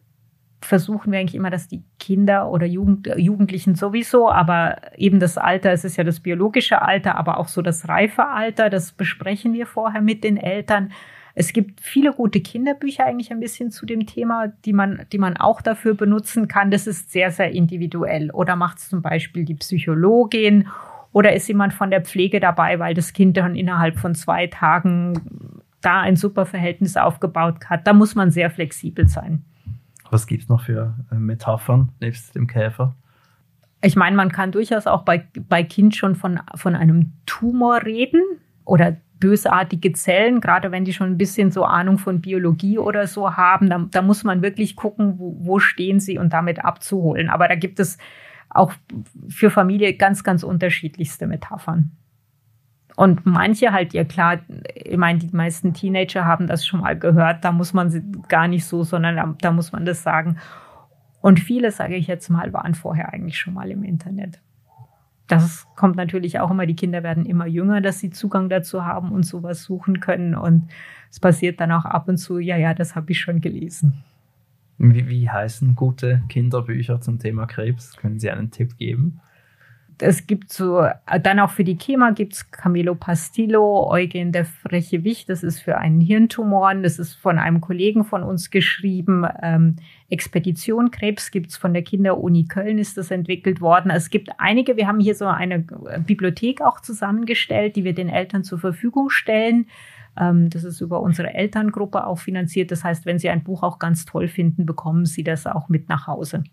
versuchen 0.61 1.13
wir 1.13 1.19
eigentlich 1.19 1.35
immer, 1.35 1.49
dass 1.49 1.67
die 1.67 1.83
Kinder 1.99 2.51
oder 2.51 2.67
Jugend, 2.67 3.11
Jugendlichen 3.17 3.75
sowieso, 3.75 4.31
aber 4.31 4.77
eben 4.97 5.19
das 5.19 5.39
Alter, 5.39 5.73
es 5.73 5.85
ist 5.85 5.97
ja 5.97 6.05
das 6.05 6.21
biologische 6.21 6.83
Alter, 6.83 7.17
aber 7.17 7.39
auch 7.39 7.49
so 7.49 7.63
das 7.63 7.89
reife 7.89 8.29
Alter, 8.29 8.69
das 8.69 8.93
besprechen 8.93 9.55
wir 9.55 9.67
vorher 9.67 10.03
mit 10.03 10.25
den 10.25 10.37
Eltern 10.37 10.93
es 11.35 11.53
gibt 11.53 11.81
viele 11.81 12.13
gute 12.13 12.41
Kinderbücher 12.41 13.07
eigentlich 13.07 13.31
ein 13.31 13.41
bisschen 13.41 13.71
zu 13.71 13.87
dem 13.87 14.07
Thema, 14.07 14.49
die 14.65 14.73
man, 14.73 15.07
die 15.13 15.19
man 15.19 15.37
auch 15.37 15.63
dafür 15.63 15.95
benutzen 15.95 16.47
kann. 16.47 16.71
Das 16.71 16.87
ist 16.87 17.11
sehr, 17.11 17.31
sehr 17.31 17.53
individuell. 17.53 18.31
Oder 18.31 18.57
macht 18.57 18.79
es 18.79 18.91
zum 18.91 19.01
Beispiel 19.01 19.45
die 19.45 19.55
Psychologin 19.55 20.69
oder 21.13 21.33
ist 21.35 21.49
jemand 21.49 21.73
von 21.73 21.91
der 21.91 22.03
Pflege 22.03 22.41
dabei, 22.41 22.79
weil 22.79 22.95
das 22.95 23.13
Kind 23.13 23.37
dann 23.37 23.55
innerhalb 23.55 23.99
von 23.99 24.15
zwei 24.15 24.47
Tagen 24.47 25.63
da 25.81 26.01
ein 26.01 26.17
super 26.17 26.47
Verhältnis 26.47 26.97
aufgebaut 26.97 27.67
hat. 27.67 27.87
Da 27.87 27.93
muss 27.93 28.15
man 28.15 28.31
sehr 28.31 28.51
flexibel 28.51 29.09
sein. 29.09 29.45
Was 30.11 30.27
gibt 30.27 30.43
es 30.43 30.49
noch 30.49 30.63
für 30.63 30.95
äh, 31.11 31.15
Metaphern 31.15 31.91
nebst 32.01 32.35
dem 32.35 32.47
Käfer? 32.47 32.95
Ich 33.83 33.97
meine, 33.97 34.15
man 34.15 34.31
kann 34.31 34.53
durchaus 34.53 34.87
auch 34.87 35.03
bei, 35.03 35.27
bei 35.49 35.65
Kind 35.65 35.97
schon 35.97 36.15
von, 36.15 36.41
von 36.55 36.77
einem 36.77 37.13
Tumor 37.27 37.83
reden 37.83 38.23
oder 38.65 38.97
bösartige 39.23 39.93
Zellen, 39.93 40.41
gerade 40.41 40.73
wenn 40.73 40.85
die 40.85 40.93
schon 40.93 41.11
ein 41.11 41.17
bisschen 41.17 41.53
so 41.53 41.65
Ahnung 41.65 41.99
von 41.99 42.21
Biologie 42.21 42.77
oder 42.77 43.07
so 43.07 43.37
haben, 43.37 43.71
da, 43.71 43.87
da 43.89 44.03
muss 44.03 44.25
man 44.25 44.43
wirklich 44.43 44.75
gucken, 44.75 45.15
wo, 45.17 45.37
wo 45.39 45.59
stehen 45.61 46.01
sie 46.01 46.19
und 46.19 46.33
damit 46.33 46.65
abzuholen. 46.65 47.31
Aber 47.31 47.47
da 47.47 47.55
gibt 47.55 47.79
es 47.79 47.99
auch 48.51 48.73
für 49.29 49.51
Familie 49.51 49.95
ganz, 49.95 50.25
ganz 50.25 50.43
unterschiedlichste 50.43 51.29
Metaphern. 51.29 51.93
Und 52.97 53.25
manche 53.25 53.73
halt, 53.73 53.95
ja 53.95 54.03
klar, 54.03 54.41
ich 54.75 54.97
meine, 54.97 55.21
die 55.21 55.35
meisten 55.35 55.73
Teenager 55.73 56.25
haben 56.25 56.49
das 56.49 56.67
schon 56.67 56.81
mal 56.81 56.99
gehört, 56.99 57.45
da 57.45 57.53
muss 57.53 57.73
man 57.73 57.91
sie 57.91 58.03
gar 58.29 58.49
nicht 58.49 58.65
so, 58.65 58.83
sondern 58.83 59.15
da, 59.15 59.35
da 59.41 59.53
muss 59.53 59.71
man 59.71 59.85
das 59.85 60.03
sagen. 60.03 60.39
Und 61.21 61.39
viele, 61.39 61.71
sage 61.71 61.95
ich 61.95 62.09
jetzt 62.09 62.29
mal, 62.29 62.53
waren 62.53 62.75
vorher 62.75 63.13
eigentlich 63.13 63.39
schon 63.39 63.55
mal 63.55 63.71
im 63.71 63.85
Internet 63.85 64.41
das 65.33 65.67
kommt 65.77 65.97
natürlich 65.97 66.41
auch 66.41 66.51
immer, 66.51 66.67
die 66.67 66.77
Kinder 66.77 67.03
werden 67.03 67.25
immer 67.25 67.47
jünger, 67.47 67.81
dass 67.81 68.01
sie 68.01 68.11
Zugang 68.11 68.51
dazu 68.51 68.85
haben 68.85 69.13
und 69.13 69.23
sowas 69.23 69.63
suchen 69.63 70.01
können. 70.01 70.35
Und 70.35 70.69
es 71.11 71.21
passiert 71.21 71.59
dann 71.59 71.73
auch 71.73 71.87
ab 71.87 72.07
und 72.09 72.19
zu, 72.19 72.39
ja, 72.39 72.59
ja, 72.59 72.75
das 72.75 72.95
habe 72.95 73.13
ich 73.13 73.21
schon 73.21 73.41
gelesen. 73.41 74.05
Wie, 74.77 75.09
wie 75.09 75.31
heißen 75.31 75.75
gute 75.75 76.23
Kinderbücher 76.29 77.01
zum 77.01 77.19
Thema 77.19 77.47
Krebs? 77.47 77.97
Können 77.97 78.19
Sie 78.19 78.31
einen 78.31 78.51
Tipp 78.51 78.77
geben? 78.77 79.21
Es 79.99 80.27
gibt 80.27 80.53
so, 80.53 80.87
dann 81.23 81.41
auch 81.41 81.51
für 81.51 81.65
die 81.65 81.77
gibt 81.77 82.33
es 82.33 82.51
Camilo 82.51 82.95
Pastillo, 82.95 83.89
Eugen 83.89 84.33
der 84.33 84.45
freche 84.45 85.05
Wicht, 85.05 85.29
das 85.29 85.43
ist 85.43 85.61
für 85.61 85.79
einen 85.79 86.01
Hirntumor, 86.01 86.75
das 86.75 86.99
ist 86.99 87.15
von 87.15 87.39
einem 87.39 87.61
Kollegen 87.61 88.05
von 88.05 88.23
uns 88.23 88.51
geschrieben. 88.51 89.27
Ähm, 89.43 89.77
Expedition 90.09 90.91
Krebs 90.91 91.31
gibt 91.31 91.51
es 91.51 91.57
von 91.57 91.73
der 91.73 91.83
Kinderuni 91.83 92.45
Köln, 92.45 92.79
ist 92.79 92.97
das 92.97 93.11
entwickelt 93.11 93.61
worden. 93.61 93.91
Es 93.91 94.11
gibt 94.11 94.31
einige, 94.39 94.77
wir 94.77 94.87
haben 94.87 95.01
hier 95.01 95.15
so 95.15 95.27
eine 95.27 95.61
Bibliothek 95.61 96.61
auch 96.61 96.81
zusammengestellt, 96.81 97.77
die 97.77 97.85
wir 97.85 97.95
den 97.95 98.09
Eltern 98.09 98.45
zur 98.45 98.59
Verfügung 98.59 99.11
stellen. 99.11 99.67
Ähm, 100.19 100.51
das 100.51 100.65
ist 100.65 100.81
über 100.81 101.01
unsere 101.01 101.35
Elterngruppe 101.35 102.07
auch 102.07 102.19
finanziert. 102.19 102.71
Das 102.71 102.85
heißt, 102.85 103.07
wenn 103.07 103.19
Sie 103.19 103.29
ein 103.29 103.45
Buch 103.45 103.63
auch 103.63 103.79
ganz 103.79 104.05
toll 104.05 104.29
finden, 104.29 104.67
bekommen 104.67 105.07
Sie 105.07 105.25
das 105.25 105.47
auch 105.47 105.69
mit 105.69 105.89
nach 105.89 106.07
Hause. 106.07 106.45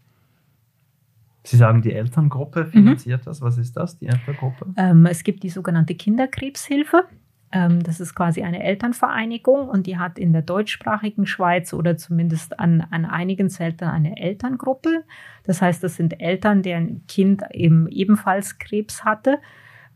Sie 1.43 1.57
sagen, 1.57 1.81
die 1.81 1.93
Elterngruppe 1.93 2.65
mhm. 2.65 2.71
finanziert 2.71 3.21
mhm. 3.21 3.25
das. 3.25 3.41
Was 3.41 3.57
ist 3.57 3.77
das, 3.77 3.97
die 3.97 4.07
Elterngruppe? 4.07 4.73
Ähm, 4.77 5.05
es 5.05 5.23
gibt 5.23 5.43
die 5.43 5.49
sogenannte 5.49 5.95
Kinderkrebshilfe. 5.95 7.05
Ähm, 7.51 7.81
das 7.81 7.99
ist 7.99 8.13
quasi 8.13 8.43
eine 8.43 8.63
Elternvereinigung 8.63 9.69
und 9.69 9.87
die 9.87 9.97
hat 9.97 10.19
in 10.19 10.33
der 10.33 10.43
deutschsprachigen 10.43 11.25
Schweiz 11.25 11.73
oder 11.73 11.97
zumindest 11.97 12.59
an, 12.59 12.85
an 12.91 13.05
einigen 13.05 13.49
Zelten 13.49 13.85
eine 13.85 14.17
Elterngruppe. 14.17 15.03
Das 15.45 15.61
heißt, 15.61 15.83
das 15.83 15.95
sind 15.95 16.21
Eltern, 16.21 16.61
deren 16.61 17.07
Kind 17.07 17.43
eben 17.51 17.87
ebenfalls 17.87 18.59
Krebs 18.59 19.03
hatte 19.03 19.39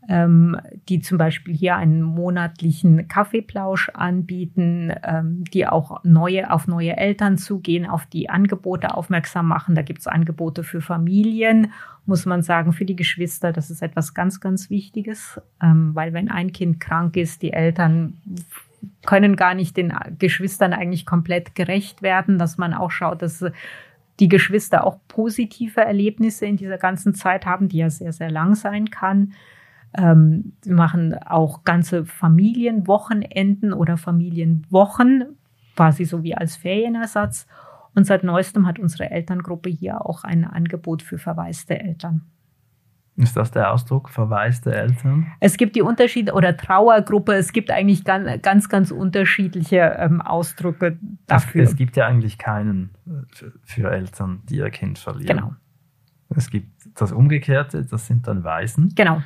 ähm, 0.08 0.56
die 0.88 1.00
zum 1.00 1.18
Beispiel 1.18 1.54
hier 1.54 1.76
einen 1.76 2.02
monatlichen 2.02 3.08
Kaffeeplausch 3.08 3.90
anbieten, 3.90 4.92
ähm, 5.02 5.44
die 5.52 5.66
auch 5.66 6.02
neue, 6.04 6.50
auf 6.50 6.66
neue 6.66 6.96
Eltern 6.96 7.38
zugehen, 7.38 7.86
auf 7.86 8.06
die 8.06 8.28
Angebote 8.28 8.94
aufmerksam 8.94 9.48
machen. 9.48 9.74
Da 9.74 9.82
gibt 9.82 10.00
es 10.00 10.06
Angebote 10.06 10.62
für 10.62 10.80
Familien, 10.80 11.72
muss 12.06 12.26
man 12.26 12.42
sagen, 12.42 12.72
für 12.72 12.84
die 12.84 12.96
Geschwister. 12.96 13.52
Das 13.52 13.70
ist 13.70 13.82
etwas 13.82 14.14
ganz, 14.14 14.40
ganz 14.40 14.70
Wichtiges, 14.70 15.40
ähm, 15.62 15.94
weil 15.94 16.12
wenn 16.12 16.30
ein 16.30 16.52
Kind 16.52 16.80
krank 16.80 17.16
ist, 17.16 17.42
die 17.42 17.52
Eltern 17.52 18.18
können 19.06 19.36
gar 19.36 19.54
nicht 19.54 19.76
den 19.76 19.94
Geschwistern 20.18 20.74
eigentlich 20.74 21.06
komplett 21.06 21.54
gerecht 21.54 22.02
werden, 22.02 22.38
dass 22.38 22.58
man 22.58 22.74
auch 22.74 22.90
schaut, 22.90 23.22
dass 23.22 23.44
die 24.20 24.28
Geschwister 24.28 24.86
auch 24.86 24.98
positive 25.08 25.80
Erlebnisse 25.80 26.46
in 26.46 26.56
dieser 26.56 26.78
ganzen 26.78 27.14
Zeit 27.14 27.46
haben, 27.46 27.68
die 27.68 27.78
ja 27.78 27.90
sehr, 27.90 28.12
sehr 28.12 28.30
lang 28.30 28.54
sein 28.54 28.90
kann. 28.90 29.32
Ähm, 29.96 30.54
wir 30.62 30.74
machen 30.74 31.14
auch 31.14 31.64
ganze 31.64 32.04
Familienwochenenden 32.04 33.72
oder 33.72 33.96
Familienwochen, 33.96 35.36
quasi 35.76 36.04
so 36.04 36.22
wie 36.22 36.34
als 36.34 36.56
Ferienersatz. 36.56 37.46
Und 37.94 38.06
seit 38.06 38.24
neuestem 38.24 38.66
hat 38.66 38.78
unsere 38.78 39.10
Elterngruppe 39.10 39.70
hier 39.70 40.04
auch 40.04 40.24
ein 40.24 40.44
Angebot 40.44 41.02
für 41.02 41.18
verwaiste 41.18 41.78
Eltern. 41.78 42.22
Ist 43.16 43.36
das 43.36 43.52
der 43.52 43.72
Ausdruck, 43.72 44.08
verwaiste 44.08 44.74
Eltern? 44.74 45.28
Es 45.38 45.56
gibt 45.56 45.76
die 45.76 45.82
Unterschiede 45.82 46.32
oder 46.32 46.56
Trauergruppe, 46.56 47.34
es 47.34 47.52
gibt 47.52 47.70
eigentlich 47.70 48.02
ganz, 48.02 48.42
ganz, 48.42 48.68
ganz 48.68 48.90
unterschiedliche 48.90 49.96
ähm, 50.00 50.20
Ausdrücke 50.20 50.98
dafür. 51.28 51.62
Es, 51.62 51.70
es, 51.70 51.76
gibt 51.76 51.96
ja 51.96 52.08
eigentlich 52.08 52.38
keinen 52.38 52.90
für, 53.32 53.52
für 53.62 53.92
Eltern, 53.92 54.42
die 54.48 54.56
ihr 54.56 54.70
Kind 54.70 54.98
verlieren. 54.98 55.36
Genau. 55.36 55.54
Es 56.30 56.50
gibt 56.50 56.72
das 56.96 57.12
Umgekehrte, 57.12 57.84
das 57.84 58.08
sind 58.08 58.26
dann 58.26 58.42
Waisen. 58.42 58.92
Genau. 58.96 59.22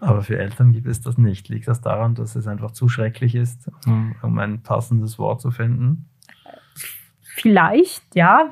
Aber 0.00 0.22
für 0.22 0.38
Eltern 0.38 0.72
gibt 0.72 0.86
es 0.86 1.00
das 1.00 1.16
nicht. 1.16 1.48
Liegt 1.48 1.68
das 1.68 1.80
daran, 1.80 2.14
dass 2.14 2.36
es 2.36 2.46
einfach 2.46 2.70
zu 2.70 2.88
schrecklich 2.88 3.34
ist, 3.34 3.70
um, 3.86 4.14
um 4.22 4.38
ein 4.38 4.62
passendes 4.62 5.18
Wort 5.18 5.40
zu 5.40 5.50
finden? 5.50 6.08
Vielleicht, 7.22 8.02
ja. 8.14 8.50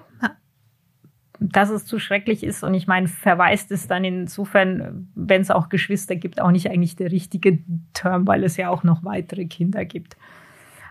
Dass 1.40 1.68
es 1.68 1.84
zu 1.84 1.98
schrecklich 1.98 2.44
ist. 2.44 2.64
Und 2.64 2.74
ich 2.74 2.86
meine, 2.86 3.08
verweist 3.08 3.70
es 3.72 3.86
dann 3.86 4.04
insofern, 4.04 5.08
wenn 5.14 5.42
es 5.42 5.50
auch 5.50 5.68
Geschwister 5.68 6.16
gibt, 6.16 6.40
auch 6.40 6.50
nicht 6.50 6.70
eigentlich 6.70 6.96
der 6.96 7.10
richtige 7.10 7.58
Term, 7.92 8.26
weil 8.26 8.44
es 8.44 8.56
ja 8.56 8.70
auch 8.70 8.82
noch 8.82 9.04
weitere 9.04 9.44
Kinder 9.44 9.84
gibt. 9.84 10.16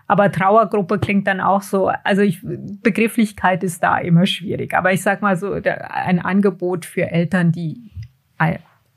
Aber 0.06 0.30
Trauergruppe 0.30 0.98
klingt 0.98 1.26
dann 1.26 1.40
auch 1.40 1.62
so, 1.62 1.88
also 2.04 2.22
ich, 2.22 2.40
Begrifflichkeit 2.42 3.64
ist 3.64 3.82
da 3.82 3.98
immer 3.98 4.26
schwierig. 4.26 4.74
Aber 4.74 4.92
ich 4.92 5.02
sag 5.02 5.22
mal 5.22 5.36
so, 5.36 5.52
ein 5.52 6.20
Angebot 6.20 6.84
für 6.84 7.10
Eltern, 7.10 7.52
die 7.52 7.90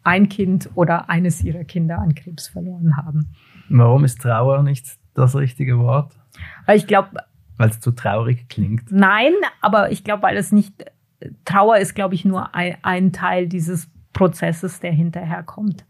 ein 0.07 0.29
Kind 0.29 0.69
oder 0.73 1.09
eines 1.09 1.43
ihrer 1.43 1.65
Kinder 1.65 1.99
an 1.99 2.15
Krebs 2.15 2.47
verloren 2.47 2.95
haben. 2.95 3.35
Warum 3.67 4.05
ist 4.05 4.21
Trauer 4.21 4.63
nicht 4.63 4.97
das 5.13 5.35
richtige 5.35 5.77
Wort? 5.79 6.13
Weil 6.65 6.77
ich 6.77 6.87
glaube. 6.87 7.09
Weil 7.57 7.69
es 7.69 7.81
zu 7.81 7.91
traurig 7.91 8.47
klingt. 8.47 8.89
Nein, 8.89 9.33
aber 9.61 9.91
ich 9.91 10.05
glaube, 10.05 10.23
weil 10.23 10.37
es 10.37 10.53
nicht. 10.53 10.85
Trauer 11.43 11.77
ist, 11.77 11.93
glaube 11.93 12.15
ich, 12.15 12.23
nur 12.23 12.55
ein, 12.55 12.77
ein, 12.83 13.11
Teil 13.11 13.47
dieses 13.47 13.89
Prozesses, 14.13 14.79
der 14.79 14.91
hinterher 14.91 15.43
kommt. 15.43 15.85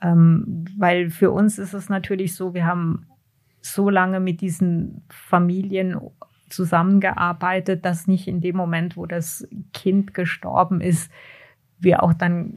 Ähm, 0.00 0.64
weil 0.78 1.10
für 1.10 1.30
uns 1.30 1.58
ist 1.58 1.74
es 1.74 1.88
natürlich 1.88 2.34
so, 2.34 2.54
wir 2.54 2.64
haben 2.64 3.06
so 3.60 3.90
lange 3.90 4.20
mit 4.20 4.40
diesen 4.40 5.02
Familien 5.10 6.00
zusammengearbeitet, 6.48 7.84
dass 7.84 8.06
nicht 8.06 8.26
in 8.26 8.40
dem 8.40 8.56
Moment, 8.56 8.96
wo 8.96 9.04
das 9.04 9.46
Kind 9.74 10.14
gestorben 10.14 10.80
ist, 10.80 11.10
wir 11.78 12.02
auch 12.02 12.14
dann 12.14 12.54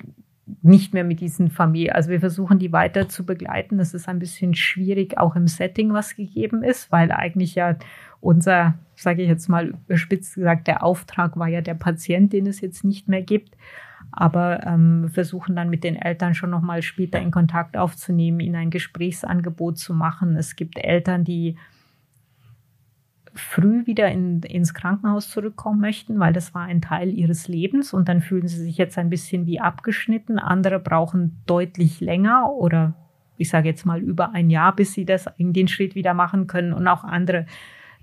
nicht 0.62 0.93
mehr 0.93 1.03
mit 1.03 1.21
diesen 1.21 1.49
Familien, 1.49 1.95
also 1.95 2.10
wir 2.10 2.19
versuchen 2.19 2.60
die 2.60 2.73
weiter 2.73 3.08
zu 3.08 3.25
begleiten. 3.25 3.77
Das 3.77 3.93
ist 3.93 4.10
ein 4.10 4.19
bisschen 4.19 4.56
schwierig, 4.56 5.17
auch 5.17 5.36
im 5.36 5.47
Setting, 5.47 5.93
was 5.93 6.15
gegeben 6.15 6.63
ist, 6.63 6.91
weil 6.91 7.12
eigentlich 7.12 7.56
ja 7.56 7.77
unser, 8.19 8.75
sage 8.95 9.21
ich 9.21 9.29
jetzt 9.29 9.47
mal 9.47 9.67
überspitzt 9.88 10.36
gesagt, 10.36 10.67
der 10.67 10.84
Auftrag 10.84 11.38
war 11.38 11.47
ja 11.47 11.62
der 11.62 11.75
Patient, 11.75 12.34
den 12.34 12.47
es 12.47 12.62
jetzt 12.62 12.84
nicht 12.84 13.08
mehr 13.08 13.21
gibt. 13.21 13.56
Aber 14.12 14.65
ähm, 14.65 15.10
versuchen 15.10 15.56
dann 15.56 15.69
mit 15.69 15.84
den 15.84 15.95
Eltern 15.95 16.36
schon 16.36 16.51
nochmal 16.51 16.82
später 16.82 17.19
in 17.19 17.32
Kontakt 17.32 17.77
aufzunehmen, 17.77 18.41
ihnen 18.41 18.56
ein 18.56 18.69
Gesprächsangebot 18.69 19.79
zu 19.79 19.93
machen. 19.93 20.36
Es 20.36 20.56
gibt 20.56 20.77
Eltern, 20.77 21.23
die 21.23 21.58
früh 23.35 23.85
wieder 23.85 24.09
in, 24.09 24.41
ins 24.41 24.73
Krankenhaus 24.73 25.29
zurückkommen 25.29 25.79
möchten, 25.79 26.19
weil 26.19 26.33
das 26.33 26.53
war 26.53 26.63
ein 26.63 26.81
Teil 26.81 27.09
ihres 27.09 27.47
Lebens 27.47 27.93
und 27.93 28.07
dann 28.09 28.21
fühlen 28.21 28.47
sie 28.47 28.61
sich 28.61 28.77
jetzt 28.77 28.97
ein 28.97 29.09
bisschen 29.09 29.45
wie 29.45 29.59
abgeschnitten. 29.59 30.39
Andere 30.39 30.79
brauchen 30.79 31.41
deutlich 31.45 31.99
länger 31.99 32.51
oder 32.51 32.93
ich 33.37 33.49
sage 33.49 33.67
jetzt 33.67 33.85
mal 33.85 33.99
über 33.99 34.33
ein 34.33 34.49
Jahr, 34.49 34.75
bis 34.75 34.93
sie 34.93 35.05
das 35.05 35.25
den 35.37 35.67
Schritt 35.67 35.95
wieder 35.95 36.13
machen 36.13 36.47
können 36.47 36.73
und 36.73 36.87
auch 36.87 37.03
andere, 37.03 37.45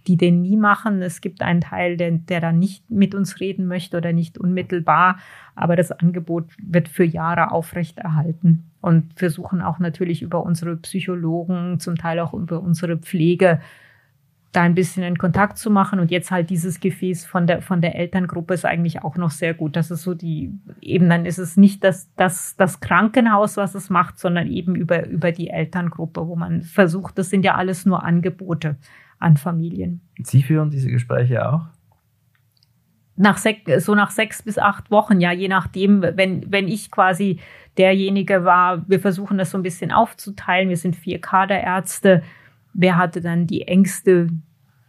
die 0.06 0.16
den 0.16 0.42
nie 0.42 0.56
machen. 0.56 1.02
Es 1.02 1.20
gibt 1.20 1.42
einen 1.42 1.60
Teil, 1.60 1.96
der, 1.96 2.10
der 2.12 2.40
dann 2.40 2.58
nicht 2.58 2.90
mit 2.90 3.14
uns 3.14 3.40
reden 3.40 3.66
möchte 3.66 3.96
oder 3.96 4.12
nicht 4.12 4.38
unmittelbar, 4.38 5.18
aber 5.54 5.76
das 5.76 5.92
Angebot 5.92 6.46
wird 6.62 6.88
für 6.88 7.04
Jahre 7.04 7.52
aufrechterhalten 7.52 8.70
und 8.80 9.18
versuchen 9.18 9.60
auch 9.60 9.78
natürlich 9.78 10.22
über 10.22 10.42
unsere 10.44 10.76
Psychologen, 10.76 11.78
zum 11.80 11.96
Teil 11.96 12.18
auch 12.18 12.34
über 12.34 12.60
unsere 12.60 12.96
Pflege 12.96 13.60
da 14.52 14.62
ein 14.62 14.74
bisschen 14.74 15.04
in 15.04 15.16
Kontakt 15.16 15.58
zu 15.58 15.70
machen. 15.70 16.00
Und 16.00 16.10
jetzt 16.10 16.30
halt 16.30 16.50
dieses 16.50 16.80
Gefäß 16.80 17.24
von 17.24 17.46
der, 17.46 17.62
von 17.62 17.80
der 17.80 17.94
Elterngruppe 17.94 18.54
ist 18.54 18.64
eigentlich 18.64 19.02
auch 19.02 19.16
noch 19.16 19.30
sehr 19.30 19.54
gut. 19.54 19.76
Das 19.76 19.90
ist 19.90 20.02
so 20.02 20.14
die, 20.14 20.52
eben 20.80 21.08
dann 21.08 21.24
ist 21.24 21.38
es 21.38 21.56
nicht 21.56 21.84
das, 21.84 22.12
das, 22.16 22.56
das 22.56 22.80
Krankenhaus, 22.80 23.56
was 23.56 23.74
es 23.74 23.90
macht, 23.90 24.18
sondern 24.18 24.48
eben 24.48 24.74
über, 24.74 25.06
über 25.06 25.30
die 25.30 25.50
Elterngruppe, 25.50 26.26
wo 26.26 26.34
man 26.34 26.62
versucht, 26.62 27.16
das 27.18 27.30
sind 27.30 27.44
ja 27.44 27.54
alles 27.54 27.86
nur 27.86 28.02
Angebote 28.02 28.76
an 29.18 29.36
Familien. 29.36 30.00
Sie 30.22 30.42
führen 30.42 30.70
diese 30.70 30.90
Gespräche 30.90 31.48
auch? 31.48 31.66
Nach 33.16 33.36
sech, 33.36 33.64
so 33.78 33.94
nach 33.94 34.10
sechs 34.10 34.42
bis 34.42 34.58
acht 34.58 34.90
Wochen, 34.90 35.20
ja, 35.20 35.30
je 35.30 35.48
nachdem, 35.48 36.02
wenn, 36.02 36.50
wenn 36.50 36.68
ich 36.68 36.90
quasi 36.90 37.38
derjenige 37.76 38.44
war, 38.44 38.88
wir 38.88 38.98
versuchen 38.98 39.38
das 39.38 39.50
so 39.50 39.58
ein 39.58 39.62
bisschen 39.62 39.92
aufzuteilen. 39.92 40.70
Wir 40.70 40.76
sind 40.78 40.96
vier 40.96 41.20
Kaderärzte 41.20 42.22
wer 42.72 42.96
hatte 42.96 43.20
dann 43.20 43.46
die 43.46 43.62
engste 43.62 44.28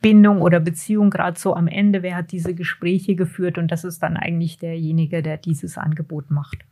Bindung 0.02 0.42
oder 0.42 0.60
Beziehung 0.60 1.10
gerade 1.10 1.40
so 1.40 1.56
am 1.56 1.68
Ende, 1.68 2.02
wer 2.02 2.16
hat 2.16 2.32
diese 2.32 2.56
Gespräche 2.56 3.16
geführt 3.16 3.58
und 3.58 3.72
das 3.72 3.84
ist 3.84 4.02
dann 4.02 4.18
eigentlich 4.18 4.58
derjenige, 4.58 5.22
der 5.22 5.38
dieses 5.38 5.78
Angebot 5.78 6.32
macht. 6.32 6.66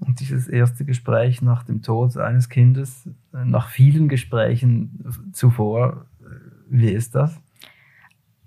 Und 0.00 0.20
dieses 0.20 0.48
erste 0.48 0.84
Gespräch 0.84 1.40
nach 1.40 1.62
dem 1.62 1.80
Tod 1.80 2.16
eines 2.18 2.50
Kindes, 2.50 3.08
nach 3.32 3.68
vielen 3.68 4.08
Gesprächen 4.08 5.30
zuvor, 5.32 6.06
wie 6.68 6.90
ist 6.90 7.14
das? 7.14 7.40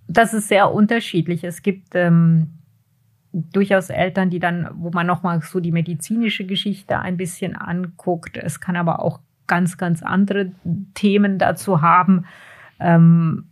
Das 0.08 0.34
ist 0.34 0.48
sehr 0.48 0.72
unterschiedlich. 0.72 1.44
Es 1.44 1.64
gibt 1.64 1.96
ähm, 1.96 2.60
durchaus 3.32 3.90
Eltern, 3.90 4.30
die 4.30 4.40
dann, 4.40 4.70
wo 4.76 4.92
man 4.92 5.08
nochmal 5.08 5.42
so 5.42 5.60
die 5.60 5.72
medizinische 5.72 6.46
Geschichte 6.46 7.00
ein 7.00 7.18
bisschen 7.18 7.56
anguckt. 7.56 8.38
Es 8.38 8.60
kann 8.60 8.76
aber 8.76 9.02
auch 9.02 9.20
ganz, 9.48 9.78
ganz 9.78 10.04
andere 10.04 10.52
Themen 10.94 11.38
dazu 11.40 11.82
haben. 11.82 12.26
Ähm, 12.80 13.46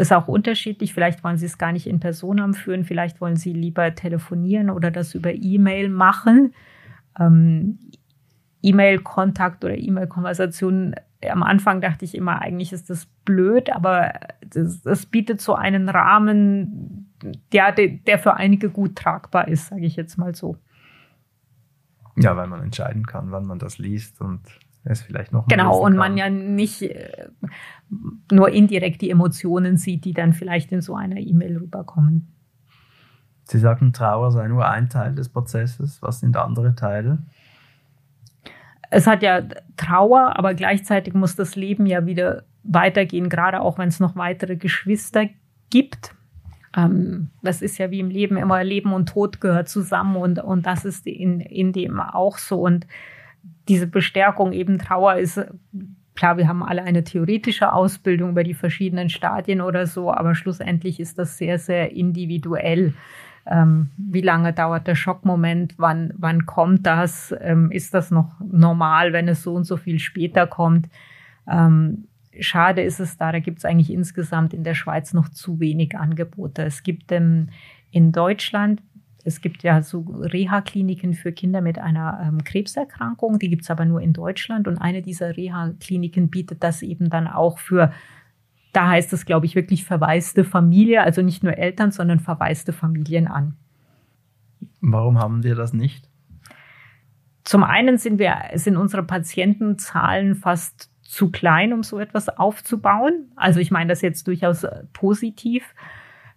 ist 0.00 0.12
auch 0.12 0.28
unterschiedlich. 0.28 0.94
Vielleicht 0.94 1.22
wollen 1.22 1.36
Sie 1.36 1.46
es 1.46 1.58
gar 1.58 1.72
nicht 1.72 1.86
in 1.86 2.00
Person 2.00 2.54
führen, 2.54 2.84
vielleicht 2.84 3.20
wollen 3.20 3.36
Sie 3.36 3.52
lieber 3.52 3.94
telefonieren 3.94 4.70
oder 4.70 4.90
das 4.90 5.14
über 5.14 5.32
E-Mail 5.32 5.90
machen. 5.90 6.54
Ähm, 7.18 7.78
E-Mail-Kontakt 8.62 9.64
oder 9.64 9.76
E-Mail-Konversation. 9.76 10.94
Am 11.28 11.42
Anfang 11.42 11.80
dachte 11.80 12.04
ich 12.04 12.14
immer, 12.14 12.40
eigentlich 12.40 12.72
ist 12.72 12.88
das 12.90 13.06
blöd, 13.24 13.70
aber 13.70 14.12
das, 14.46 14.82
das 14.82 15.06
bietet 15.06 15.40
so 15.40 15.54
einen 15.54 15.88
Rahmen, 15.88 17.10
der, 17.52 17.72
der 17.72 18.18
für 18.18 18.34
einige 18.34 18.70
gut 18.70 18.96
tragbar 18.96 19.48
ist, 19.48 19.68
sage 19.68 19.84
ich 19.84 19.96
jetzt 19.96 20.16
mal 20.16 20.34
so. 20.34 20.56
Ja, 22.16 22.36
weil 22.36 22.48
man 22.48 22.62
entscheiden 22.62 23.06
kann, 23.06 23.30
wann 23.30 23.46
man 23.46 23.58
das 23.58 23.78
liest 23.78 24.20
und 24.20 24.40
es 24.84 25.02
vielleicht 25.02 25.32
noch 25.32 25.46
Genau, 25.48 25.78
und 25.78 25.96
man 25.96 26.16
ja 26.16 26.30
nicht 26.30 26.82
äh, 26.82 27.28
nur 28.30 28.50
indirekt 28.50 29.02
die 29.02 29.10
Emotionen 29.10 29.76
sieht, 29.76 30.04
die 30.04 30.12
dann 30.12 30.32
vielleicht 30.32 30.72
in 30.72 30.80
so 30.80 30.94
einer 30.94 31.18
E-Mail 31.18 31.58
rüberkommen. 31.58 32.32
Sie 33.44 33.58
sagten, 33.58 33.92
Trauer 33.92 34.30
sei 34.30 34.48
nur 34.48 34.68
ein 34.68 34.88
Teil 34.88 35.14
des 35.14 35.28
Prozesses. 35.28 36.00
Was 36.02 36.20
sind 36.20 36.36
andere 36.36 36.74
Teile? 36.74 37.18
Es 38.90 39.06
hat 39.06 39.22
ja 39.22 39.42
Trauer, 39.76 40.36
aber 40.36 40.54
gleichzeitig 40.54 41.14
muss 41.14 41.36
das 41.36 41.56
Leben 41.56 41.86
ja 41.86 42.06
wieder 42.06 42.44
weitergehen, 42.62 43.28
gerade 43.28 43.60
auch 43.60 43.78
wenn 43.78 43.88
es 43.88 44.00
noch 44.00 44.16
weitere 44.16 44.56
Geschwister 44.56 45.26
gibt. 45.70 46.14
Ähm, 46.76 47.30
das 47.42 47.62
ist 47.62 47.78
ja 47.78 47.90
wie 47.90 48.00
im 48.00 48.10
Leben 48.10 48.36
immer 48.36 48.62
Leben 48.62 48.92
und 48.92 49.08
Tod 49.08 49.40
gehört 49.40 49.68
zusammen 49.68 50.16
und, 50.16 50.38
und 50.38 50.66
das 50.66 50.84
ist 50.84 51.06
in, 51.06 51.40
in 51.40 51.72
dem 51.72 52.00
auch 52.00 52.38
so. 52.38 52.60
Und 52.60 52.86
diese 53.68 53.86
Bestärkung 53.86 54.52
eben 54.52 54.78
Trauer 54.78 55.16
ist, 55.16 55.40
klar, 56.14 56.36
wir 56.36 56.48
haben 56.48 56.62
alle 56.62 56.82
eine 56.82 57.04
theoretische 57.04 57.72
Ausbildung 57.72 58.30
über 58.30 58.44
die 58.44 58.54
verschiedenen 58.54 59.08
Stadien 59.08 59.60
oder 59.60 59.86
so, 59.86 60.12
aber 60.12 60.34
schlussendlich 60.34 61.00
ist 61.00 61.18
das 61.18 61.38
sehr, 61.38 61.58
sehr 61.58 61.92
individuell. 61.92 62.94
Ähm, 63.46 63.90
wie 63.96 64.20
lange 64.20 64.52
dauert 64.52 64.86
der 64.86 64.94
Schockmoment? 64.94 65.74
Wann, 65.78 66.12
wann 66.16 66.46
kommt 66.46 66.86
das? 66.86 67.34
Ähm, 67.40 67.70
ist 67.72 67.94
das 67.94 68.10
noch 68.10 68.32
normal, 68.40 69.12
wenn 69.12 69.28
es 69.28 69.42
so 69.42 69.54
und 69.54 69.64
so 69.64 69.76
viel 69.76 69.98
später 69.98 70.46
kommt? 70.46 70.88
Ähm, 71.50 72.04
schade 72.38 72.82
ist 72.82 73.00
es 73.00 73.16
da, 73.16 73.32
da 73.32 73.40
gibt 73.40 73.58
es 73.58 73.64
eigentlich 73.64 73.92
insgesamt 73.92 74.54
in 74.54 74.64
der 74.64 74.74
Schweiz 74.74 75.12
noch 75.12 75.28
zu 75.28 75.60
wenig 75.60 75.96
Angebote. 75.96 76.62
Es 76.62 76.82
gibt 76.82 77.10
ähm, 77.12 77.48
in 77.90 78.12
Deutschland, 78.12 78.82
es 79.24 79.40
gibt 79.40 79.62
ja 79.62 79.82
so 79.82 80.00
Reha-Kliniken 80.00 81.14
für 81.14 81.32
Kinder 81.32 81.60
mit 81.60 81.78
einer 81.78 82.20
ähm, 82.24 82.44
Krebserkrankung, 82.44 83.38
die 83.38 83.50
gibt 83.50 83.62
es 83.62 83.70
aber 83.70 83.84
nur 83.84 84.00
in 84.00 84.12
Deutschland 84.12 84.68
und 84.68 84.78
eine 84.78 85.02
dieser 85.02 85.36
Reha-Kliniken 85.36 86.30
bietet 86.30 86.62
das 86.62 86.82
eben 86.82 87.10
dann 87.10 87.26
auch 87.26 87.58
für, 87.58 87.92
da 88.72 88.88
heißt 88.88 89.12
es, 89.12 89.26
glaube 89.26 89.46
ich, 89.46 89.54
wirklich 89.54 89.84
verwaiste 89.84 90.44
Familie, 90.44 91.02
also 91.02 91.22
nicht 91.22 91.42
nur 91.42 91.58
Eltern, 91.58 91.90
sondern 91.90 92.20
verwaiste 92.20 92.72
Familien 92.72 93.26
an. 93.26 93.56
Warum 94.80 95.18
haben 95.18 95.42
wir 95.42 95.54
das 95.54 95.72
nicht? 95.72 96.08
Zum 97.44 97.64
einen 97.64 97.98
sind 97.98 98.18
wir, 98.18 98.36
sind 98.54 98.76
unsere 98.76 99.02
Patientenzahlen 99.02 100.34
fast 100.34 100.89
zu 101.10 101.32
klein, 101.32 101.72
um 101.72 101.82
so 101.82 101.98
etwas 101.98 102.28
aufzubauen. 102.28 103.32
Also 103.34 103.58
ich 103.58 103.72
meine 103.72 103.88
das 103.88 104.00
jetzt 104.00 104.28
durchaus 104.28 104.62
äh, 104.62 104.84
positiv. 104.92 105.74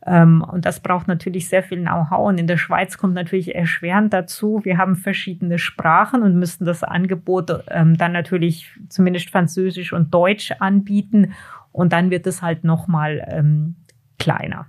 Ähm, 0.04 0.42
und 0.42 0.66
das 0.66 0.80
braucht 0.80 1.08
natürlich 1.08 1.48
sehr 1.48 1.62
viel 1.62 1.80
Know-how. 1.80 2.28
Und 2.28 2.40
in 2.40 2.48
der 2.48 2.58
Schweiz 2.58 2.98
kommt 2.98 3.14
natürlich 3.14 3.54
erschwerend 3.54 4.14
dazu. 4.14 4.62
Wir 4.64 4.80
haben 4.80 4.96
verschiedene 4.96 5.60
Sprachen 5.60 6.24
und 6.24 6.40
müssen 6.40 6.66
das 6.66 6.84
Angebot 6.84 7.52
ähm, 7.70 7.96
dann 7.98 8.14
natürlich 8.14 8.68
zumindest 8.90 9.30
Französisch 9.30 9.94
und 9.94 10.12
Deutsch 10.12 10.52
anbieten. 10.58 11.34
Und 11.72 11.94
dann 11.94 12.10
wird 12.10 12.26
es 12.26 12.42
halt 12.42 12.64
nochmal 12.64 13.24
ähm, 13.30 13.76
kleiner. 14.18 14.66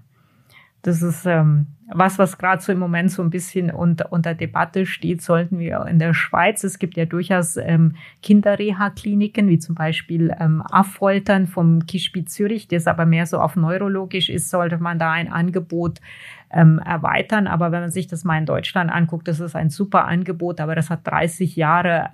Das 0.85 1.01
ist 1.01 1.25
ähm, 1.25 1.67
was, 1.89 2.19
was 2.19 2.37
gerade 2.37 2.63
so 2.63 2.71
im 2.71 2.79
Moment 2.79 3.11
so 3.11 3.23
ein 3.23 3.31
bisschen 3.31 3.71
unter, 3.71 4.13
unter 4.13 4.35
Debatte 4.35 4.85
steht, 4.85 5.23
sollten 5.23 5.59
wir 5.59 5.87
in 5.87 5.99
der 5.99 6.13
Schweiz. 6.13 6.63
Es 6.63 6.79
gibt 6.79 6.99
ja 6.99 7.07
durchaus 7.07 7.57
ähm, 7.57 7.95
Kinderreha-Kliniken, 8.23 9.49
wie 9.49 9.59
zum 9.59 9.75
Beispiel 9.75 10.35
ähm, 10.39 10.63
Affoltern 10.63 11.47
vom 11.47 11.87
Kischbi 11.87 12.27
Zürich, 12.27 12.69
das 12.69 12.87
aber 12.87 13.07
mehr 13.07 13.25
so 13.25 13.39
auf 13.39 13.57
neurologisch 13.57 14.29
ist, 14.29 14.51
sollte 14.51 14.77
man 14.77 14.99
da 14.99 15.11
ein 15.13 15.33
Angebot 15.33 16.03
ähm, 16.51 16.79
erweitern. 16.85 17.47
Aber 17.47 17.73
wenn 17.73 17.81
man 17.81 17.91
sich 17.91 18.07
das 18.07 18.25
mal 18.25 18.37
in 18.37 18.47
Deutschland 18.47 18.93
anguckt, 18.93 19.27
das 19.27 19.41
ist 19.41 19.57
ein 19.57 19.71
super 19.71 20.05
Angebot, 20.05 20.61
aber 20.61 20.75
das 20.75 20.91
hat 20.91 21.07
30 21.07 21.57
Jahre 21.57 22.11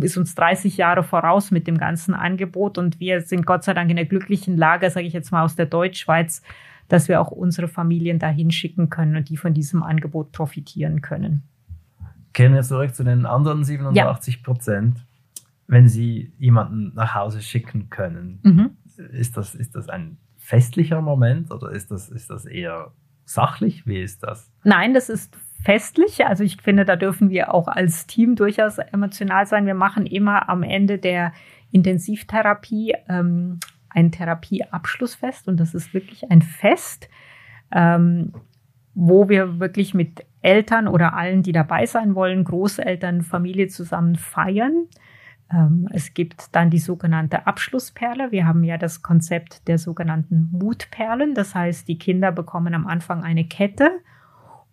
ist 0.00 0.16
uns 0.16 0.34
30 0.34 0.78
Jahre 0.78 1.02
voraus 1.02 1.50
mit 1.50 1.66
dem 1.66 1.76
ganzen 1.76 2.14
Angebot 2.14 2.78
und 2.78 3.00
wir 3.00 3.20
sind 3.20 3.44
Gott 3.44 3.64
sei 3.64 3.74
Dank 3.74 3.90
in 3.90 3.96
der 3.96 4.06
glücklichen 4.06 4.56
Lage, 4.56 4.88
sage 4.88 5.06
ich 5.06 5.12
jetzt 5.12 5.30
mal 5.30 5.44
aus 5.44 5.56
der 5.56 5.66
Deutschschweiz, 5.66 6.40
dass 6.88 7.08
wir 7.08 7.20
auch 7.20 7.30
unsere 7.30 7.68
Familien 7.68 8.18
dahin 8.18 8.50
schicken 8.50 8.90
können 8.90 9.16
und 9.16 9.28
die 9.28 9.36
von 9.36 9.54
diesem 9.54 9.82
Angebot 9.82 10.32
profitieren 10.32 11.00
können. 11.00 11.42
Kehren 12.32 12.54
wir 12.54 12.62
zurück 12.62 12.94
zu 12.94 13.04
den 13.04 13.26
anderen 13.26 13.64
87 13.64 14.42
Prozent. 14.42 14.98
Ja. 14.98 15.04
Wenn 15.66 15.88
Sie 15.88 16.32
jemanden 16.38 16.94
nach 16.94 17.14
Hause 17.14 17.42
schicken 17.42 17.90
können, 17.90 18.40
mhm. 18.42 18.70
ist, 19.12 19.36
das, 19.36 19.54
ist 19.54 19.74
das 19.74 19.88
ein 19.88 20.16
festlicher 20.38 21.02
Moment 21.02 21.50
oder 21.50 21.70
ist 21.70 21.90
das, 21.90 22.08
ist 22.08 22.30
das 22.30 22.46
eher 22.46 22.92
sachlich? 23.26 23.86
Wie 23.86 24.00
ist 24.00 24.22
das? 24.22 24.50
Nein, 24.64 24.94
das 24.94 25.10
ist 25.10 25.36
festlich. 25.62 26.24
Also 26.24 26.44
ich 26.44 26.62
finde, 26.62 26.84
da 26.84 26.96
dürfen 26.96 27.28
wir 27.28 27.52
auch 27.52 27.68
als 27.68 28.06
Team 28.06 28.36
durchaus 28.36 28.78
emotional 28.78 29.46
sein. 29.46 29.66
Wir 29.66 29.74
machen 29.74 30.06
immer 30.06 30.48
am 30.48 30.62
Ende 30.62 30.98
der 30.98 31.32
Intensivtherapie 31.70 32.94
ähm, 33.08 33.58
ein 33.98 34.12
Therapieabschlussfest 34.12 35.48
und 35.48 35.58
das 35.58 35.74
ist 35.74 35.92
wirklich 35.92 36.30
ein 36.30 36.40
Fest, 36.40 37.08
ähm, 37.72 38.32
wo 38.94 39.28
wir 39.28 39.58
wirklich 39.58 39.92
mit 39.92 40.24
Eltern 40.40 40.86
oder 40.86 41.14
allen, 41.14 41.42
die 41.42 41.52
dabei 41.52 41.84
sein 41.86 42.14
wollen, 42.14 42.44
Großeltern, 42.44 43.22
Familie 43.22 43.66
zusammen 43.66 44.14
feiern. 44.14 44.86
Ähm, 45.52 45.88
es 45.92 46.14
gibt 46.14 46.54
dann 46.54 46.70
die 46.70 46.78
sogenannte 46.78 47.46
Abschlussperle. 47.46 48.30
Wir 48.30 48.46
haben 48.46 48.62
ja 48.62 48.78
das 48.78 49.02
Konzept 49.02 49.66
der 49.66 49.78
sogenannten 49.78 50.48
Mutperlen. 50.52 51.34
Das 51.34 51.56
heißt, 51.56 51.88
die 51.88 51.98
Kinder 51.98 52.30
bekommen 52.30 52.74
am 52.74 52.86
Anfang 52.86 53.24
eine 53.24 53.44
Kette 53.44 53.90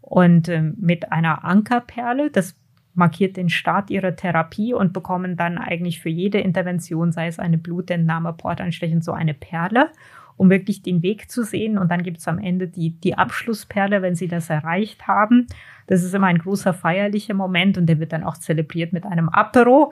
und 0.01 0.49
äh, 0.49 0.61
mit 0.61 1.11
einer 1.11 1.43
Ankerperle. 1.43 2.29
Das 2.29 2.55
markiert 2.95 3.37
den 3.37 3.49
Start 3.49 3.89
ihrer 3.89 4.15
Therapie 4.15 4.73
und 4.73 4.93
bekommen 4.93 5.35
dann 5.35 5.57
eigentlich 5.57 5.99
für 5.99 6.09
jede 6.09 6.39
Intervention, 6.39 7.11
sei 7.11 7.27
es 7.27 7.39
eine 7.39 7.57
Blutentnahme, 7.57 8.33
Portanstechen, 8.33 9.01
so 9.01 9.11
eine 9.11 9.33
Perle, 9.33 9.91
um 10.37 10.49
wirklich 10.49 10.81
den 10.81 11.03
Weg 11.03 11.29
zu 11.29 11.43
sehen. 11.43 11.77
Und 11.77 11.91
dann 11.91 12.03
gibt 12.03 12.17
es 12.17 12.27
am 12.27 12.39
Ende 12.39 12.67
die, 12.67 12.91
die 12.91 13.17
Abschlussperle, 13.17 14.01
wenn 14.01 14.15
sie 14.15 14.27
das 14.27 14.49
erreicht 14.49 15.07
haben. 15.07 15.47
Das 15.87 16.03
ist 16.03 16.15
immer 16.15 16.27
ein 16.27 16.39
großer 16.39 16.73
feierlicher 16.73 17.33
Moment 17.33 17.77
und 17.77 17.85
der 17.85 17.99
wird 17.99 18.13
dann 18.13 18.23
auch 18.23 18.37
zelebriert 18.37 18.93
mit 18.93 19.05
einem 19.05 19.29
Apero. 19.29 19.91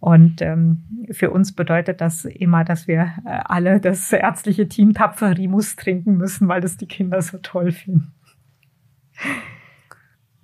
Und 0.00 0.40
ähm, 0.40 1.06
für 1.10 1.30
uns 1.30 1.52
bedeutet 1.52 2.00
das 2.00 2.24
immer, 2.24 2.64
dass 2.64 2.88
wir 2.88 3.12
äh, 3.26 3.40
alle 3.44 3.80
das 3.80 4.10
ärztliche 4.12 4.66
Team 4.66 4.94
Tapferimus 4.94 5.76
trinken 5.76 6.16
müssen, 6.16 6.48
weil 6.48 6.62
das 6.62 6.78
die 6.78 6.86
Kinder 6.86 7.20
so 7.20 7.38
toll 7.38 7.70
finden. 7.70 8.12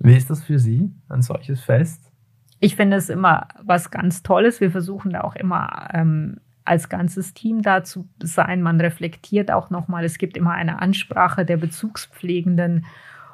Wie 0.06 0.14
ist 0.14 0.30
das 0.30 0.44
für 0.44 0.60
Sie, 0.60 0.88
ein 1.08 1.20
solches 1.20 1.60
Fest? 1.62 2.12
Ich 2.60 2.76
finde 2.76 2.96
es 2.96 3.08
immer 3.08 3.48
was 3.60 3.90
ganz 3.90 4.22
Tolles. 4.22 4.60
Wir 4.60 4.70
versuchen 4.70 5.10
da 5.10 5.22
auch 5.22 5.34
immer 5.34 5.88
ähm, 5.92 6.36
als 6.64 6.88
ganzes 6.88 7.34
Team 7.34 7.60
da 7.60 7.82
zu 7.82 8.08
sein. 8.22 8.62
Man 8.62 8.80
reflektiert 8.80 9.50
auch 9.50 9.68
nochmal. 9.68 10.04
Es 10.04 10.18
gibt 10.18 10.36
immer 10.36 10.52
eine 10.52 10.80
Ansprache 10.80 11.44
der 11.44 11.56
Bezugspflegenden 11.56 12.86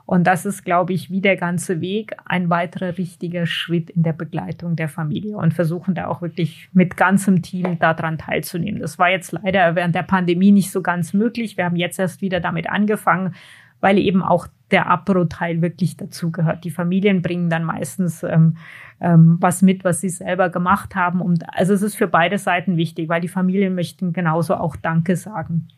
und 0.06 0.26
das 0.26 0.46
ist, 0.46 0.64
glaube 0.64 0.94
ich, 0.94 1.10
wie 1.10 1.20
der 1.20 1.36
ganze 1.36 1.82
Weg 1.82 2.16
ein 2.24 2.48
weiterer 2.48 2.96
richtiger 2.96 3.44
Schritt 3.44 3.90
in 3.90 4.02
der 4.02 4.14
Begleitung 4.14 4.74
der 4.74 4.88
Familie 4.88 5.36
und 5.36 5.52
versuchen 5.52 5.94
da 5.94 6.06
auch 6.06 6.22
wirklich 6.22 6.70
mit 6.72 6.96
ganzem 6.96 7.42
Team 7.42 7.78
daran 7.80 8.16
teilzunehmen. 8.16 8.80
Das 8.80 8.98
war 8.98 9.10
jetzt 9.10 9.32
leider 9.32 9.76
während 9.76 9.94
der 9.94 10.04
Pandemie 10.04 10.52
nicht 10.52 10.70
so 10.70 10.80
ganz 10.80 11.12
möglich. 11.12 11.58
Wir 11.58 11.66
haben 11.66 11.76
jetzt 11.76 11.98
erst 11.98 12.22
wieder 12.22 12.40
damit 12.40 12.70
angefangen, 12.70 13.34
weil 13.80 13.98
eben 13.98 14.22
auch 14.22 14.48
der 14.72 14.90
Apro-Teil 14.90 15.62
wirklich 15.62 15.96
dazugehört. 15.96 16.64
Die 16.64 16.70
Familien 16.70 17.22
bringen 17.22 17.50
dann 17.50 17.64
meistens 17.64 18.22
ähm, 18.22 18.56
ähm, 19.00 19.36
was 19.40 19.62
mit, 19.62 19.84
was 19.84 20.00
sie 20.00 20.08
selber 20.08 20.48
gemacht 20.48 20.94
haben. 20.94 21.20
Und 21.20 21.44
also 21.56 21.74
es 21.74 21.82
ist 21.82 21.96
für 21.96 22.08
beide 22.08 22.38
Seiten 22.38 22.76
wichtig, 22.76 23.08
weil 23.08 23.20
die 23.20 23.28
Familien 23.28 23.74
möchten 23.74 24.12
genauso 24.12 24.54
auch 24.54 24.76
Danke 24.76 25.16
sagen. 25.16 25.68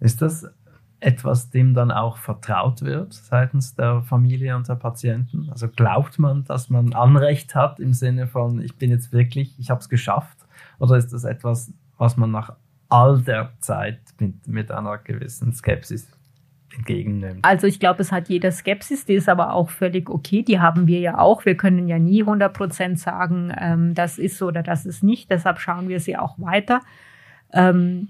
Ist 0.00 0.22
das 0.22 0.46
etwas, 1.00 1.50
dem 1.50 1.74
dann 1.74 1.90
auch 1.90 2.16
vertraut 2.16 2.82
wird 2.82 3.12
seitens 3.14 3.74
der 3.74 4.02
Familie 4.02 4.56
und 4.56 4.68
der 4.68 4.74
Patienten? 4.74 5.48
Also 5.50 5.68
glaubt 5.68 6.18
man, 6.18 6.44
dass 6.44 6.70
man 6.70 6.92
Anrecht 6.92 7.54
hat 7.54 7.80
im 7.80 7.92
Sinne 7.92 8.26
von, 8.26 8.60
ich 8.60 8.76
bin 8.76 8.90
jetzt 8.90 9.12
wirklich, 9.12 9.58
ich 9.58 9.70
habe 9.70 9.80
es 9.80 9.88
geschafft? 9.88 10.38
Oder 10.78 10.96
ist 10.96 11.12
das 11.12 11.24
etwas, 11.24 11.72
was 11.96 12.16
man 12.16 12.30
nach 12.30 12.56
all 12.88 13.20
der 13.20 13.52
Zeit 13.60 14.00
mit, 14.18 14.48
mit 14.48 14.70
einer 14.70 14.98
gewissen 14.98 15.52
Skepsis 15.52 16.08
entgegennimmt? 16.74 17.44
Also 17.44 17.66
ich 17.66 17.80
glaube, 17.80 18.02
es 18.02 18.12
hat 18.12 18.28
jeder 18.28 18.52
Skepsis, 18.52 19.04
die 19.04 19.14
ist 19.14 19.28
aber 19.28 19.52
auch 19.52 19.70
völlig 19.70 20.10
okay. 20.10 20.42
Die 20.42 20.60
haben 20.60 20.86
wir 20.86 21.00
ja 21.00 21.18
auch. 21.18 21.44
Wir 21.44 21.56
können 21.56 21.88
ja 21.88 21.98
nie 21.98 22.22
100 22.22 22.52
Prozent 22.52 22.98
sagen, 22.98 23.52
ähm, 23.58 23.94
das 23.94 24.18
ist 24.18 24.38
so 24.38 24.46
oder 24.48 24.62
das 24.62 24.86
ist 24.86 25.02
nicht. 25.02 25.30
Deshalb 25.30 25.58
schauen 25.60 25.88
wir 25.88 26.00
sie 26.00 26.16
auch 26.16 26.38
weiter. 26.38 26.80
Ähm, 27.52 28.08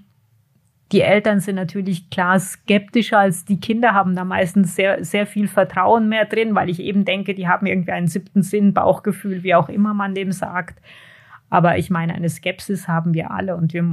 die 0.91 1.01
Eltern 1.01 1.39
sind 1.39 1.55
natürlich 1.55 2.09
klar 2.09 2.39
skeptischer 2.39 3.19
als 3.19 3.45
die 3.45 3.59
Kinder, 3.59 3.93
haben 3.93 4.15
da 4.15 4.23
meistens 4.25 4.75
sehr, 4.75 5.03
sehr 5.05 5.27
viel 5.27 5.47
Vertrauen 5.47 6.09
mehr 6.09 6.25
drin, 6.25 6.55
weil 6.55 6.69
ich 6.69 6.79
eben 6.79 7.05
denke, 7.05 7.35
die 7.35 7.47
haben 7.47 7.67
irgendwie 7.67 7.91
einen 7.91 8.07
siebten 8.07 8.41
Sinn, 8.41 8.73
Bauchgefühl, 8.73 9.43
wie 9.43 9.53
auch 9.53 9.69
immer 9.69 9.93
man 9.93 10.15
dem 10.15 10.31
sagt. 10.31 10.81
Aber 11.51 11.77
ich 11.77 11.89
meine, 11.89 12.13
eine 12.15 12.29
Skepsis 12.29 12.87
haben 12.87 13.13
wir 13.13 13.31
alle 13.31 13.55
und 13.55 13.73
wir, 13.73 13.83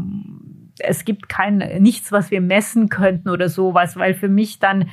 es 0.78 1.04
gibt 1.04 1.28
kein, 1.28 1.58
nichts, 1.80 2.12
was 2.12 2.30
wir 2.30 2.40
messen 2.40 2.88
könnten 2.88 3.28
oder 3.28 3.48
sowas, 3.48 3.96
weil 3.96 4.14
für 4.14 4.28
mich 4.28 4.58
dann, 4.58 4.88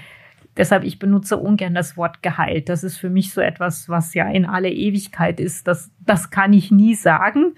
deshalb 0.58 0.84
ich 0.84 1.00
benutze 1.00 1.38
ungern 1.38 1.74
das 1.74 1.98
Wort 1.98 2.22
geheilt. 2.22 2.70
Das 2.70 2.84
ist 2.84 2.98
für 2.98 3.10
mich 3.10 3.34
so 3.34 3.42
etwas, 3.42 3.90
was 3.90 4.14
ja 4.14 4.30
in 4.30 4.46
alle 4.46 4.70
Ewigkeit 4.70 5.40
ist. 5.40 5.68
Das, 5.68 5.92
das 6.00 6.30
kann 6.30 6.54
ich 6.54 6.72
nie 6.72 6.96
sagen 6.96 7.54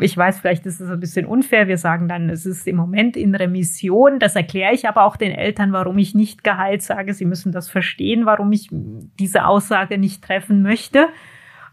ich 0.00 0.16
weiß, 0.16 0.40
vielleicht 0.40 0.66
ist 0.66 0.80
es 0.80 0.90
ein 0.90 1.00
bisschen 1.00 1.26
unfair. 1.26 1.68
Wir 1.68 1.78
sagen 1.78 2.08
dann, 2.08 2.28
es 2.30 2.46
ist 2.46 2.66
im 2.66 2.76
Moment 2.76 3.16
in 3.16 3.34
Remission. 3.34 4.18
Das 4.18 4.36
erkläre 4.36 4.74
ich 4.74 4.88
aber 4.88 5.04
auch 5.04 5.16
den 5.16 5.32
Eltern, 5.32 5.72
warum 5.72 5.98
ich 5.98 6.14
nicht 6.14 6.44
geheilt 6.44 6.82
sage. 6.82 7.14
Sie 7.14 7.24
müssen 7.24 7.52
das 7.52 7.68
verstehen, 7.68 8.26
warum 8.26 8.52
ich 8.52 8.68
diese 8.70 9.46
Aussage 9.46 9.98
nicht 9.98 10.24
treffen 10.24 10.62
möchte. 10.62 11.08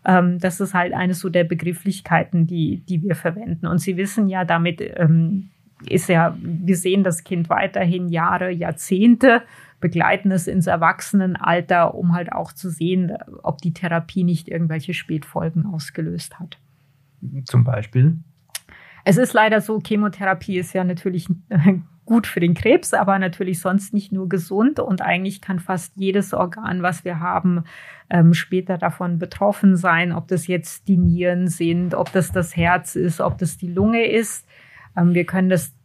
Ähm, 0.05 0.39
das 0.39 0.59
ist 0.59 0.73
halt 0.73 0.93
eine 0.93 1.13
so 1.13 1.29
der 1.29 1.43
Begrifflichkeiten, 1.43 2.47
die, 2.47 2.83
die 2.87 3.01
wir 3.01 3.15
verwenden. 3.15 3.67
Und 3.67 3.79
Sie 3.79 3.97
wissen 3.97 4.27
ja, 4.27 4.45
damit 4.45 4.81
ähm, 4.81 5.49
ist 5.87 6.09
ja, 6.09 6.35
wir 6.41 6.75
sehen 6.75 7.03
das 7.03 7.23
Kind 7.23 7.49
weiterhin 7.49 8.09
Jahre, 8.09 8.51
Jahrzehnte, 8.51 9.43
begleiten 9.79 10.31
es 10.31 10.47
ins 10.47 10.67
Erwachsenenalter, 10.67 11.95
um 11.95 12.13
halt 12.13 12.31
auch 12.31 12.51
zu 12.51 12.69
sehen, 12.69 13.13
ob 13.43 13.59
die 13.59 13.73
Therapie 13.73 14.23
nicht 14.23 14.49
irgendwelche 14.49 14.93
Spätfolgen 14.93 15.65
ausgelöst 15.65 16.39
hat. 16.39 16.57
Zum 17.45 17.63
Beispiel? 17.63 18.17
Es 19.05 19.17
ist 19.17 19.33
leider 19.33 19.61
so, 19.61 19.79
Chemotherapie 19.79 20.57
ist 20.57 20.73
ja 20.73 20.83
natürlich 20.83 21.27
gut 22.09 22.25
für 22.25 22.39
den 22.39 22.55
Krebs, 22.55 22.95
aber 22.95 23.19
natürlich 23.19 23.61
sonst 23.61 23.93
nicht 23.93 24.11
nur 24.11 24.27
gesund 24.27 24.79
und 24.79 25.03
eigentlich 25.03 25.41
kann 25.41 25.59
fast 25.59 25.95
jedes 25.95 26.33
Organ, 26.33 26.81
was 26.81 27.05
wir 27.05 27.19
haben, 27.19 27.65
ähm, 28.09 28.33
später 28.33 28.79
davon 28.79 29.19
betroffen 29.19 29.77
sein, 29.77 30.11
ob 30.11 30.27
das 30.27 30.47
jetzt 30.47 30.87
die 30.87 30.97
Nieren 30.97 31.47
sind, 31.47 31.93
ob 31.93 32.11
das 32.11 32.31
das 32.31 32.57
Herz 32.57 32.95
ist, 32.95 33.21
ob 33.21 33.37
das 33.37 33.57
die 33.57 33.71
Lunge 33.71 34.07
ist. 34.07 34.47
Ähm, 34.97 35.13
wir 35.13 35.25
können 35.25 35.49
das 35.49 35.75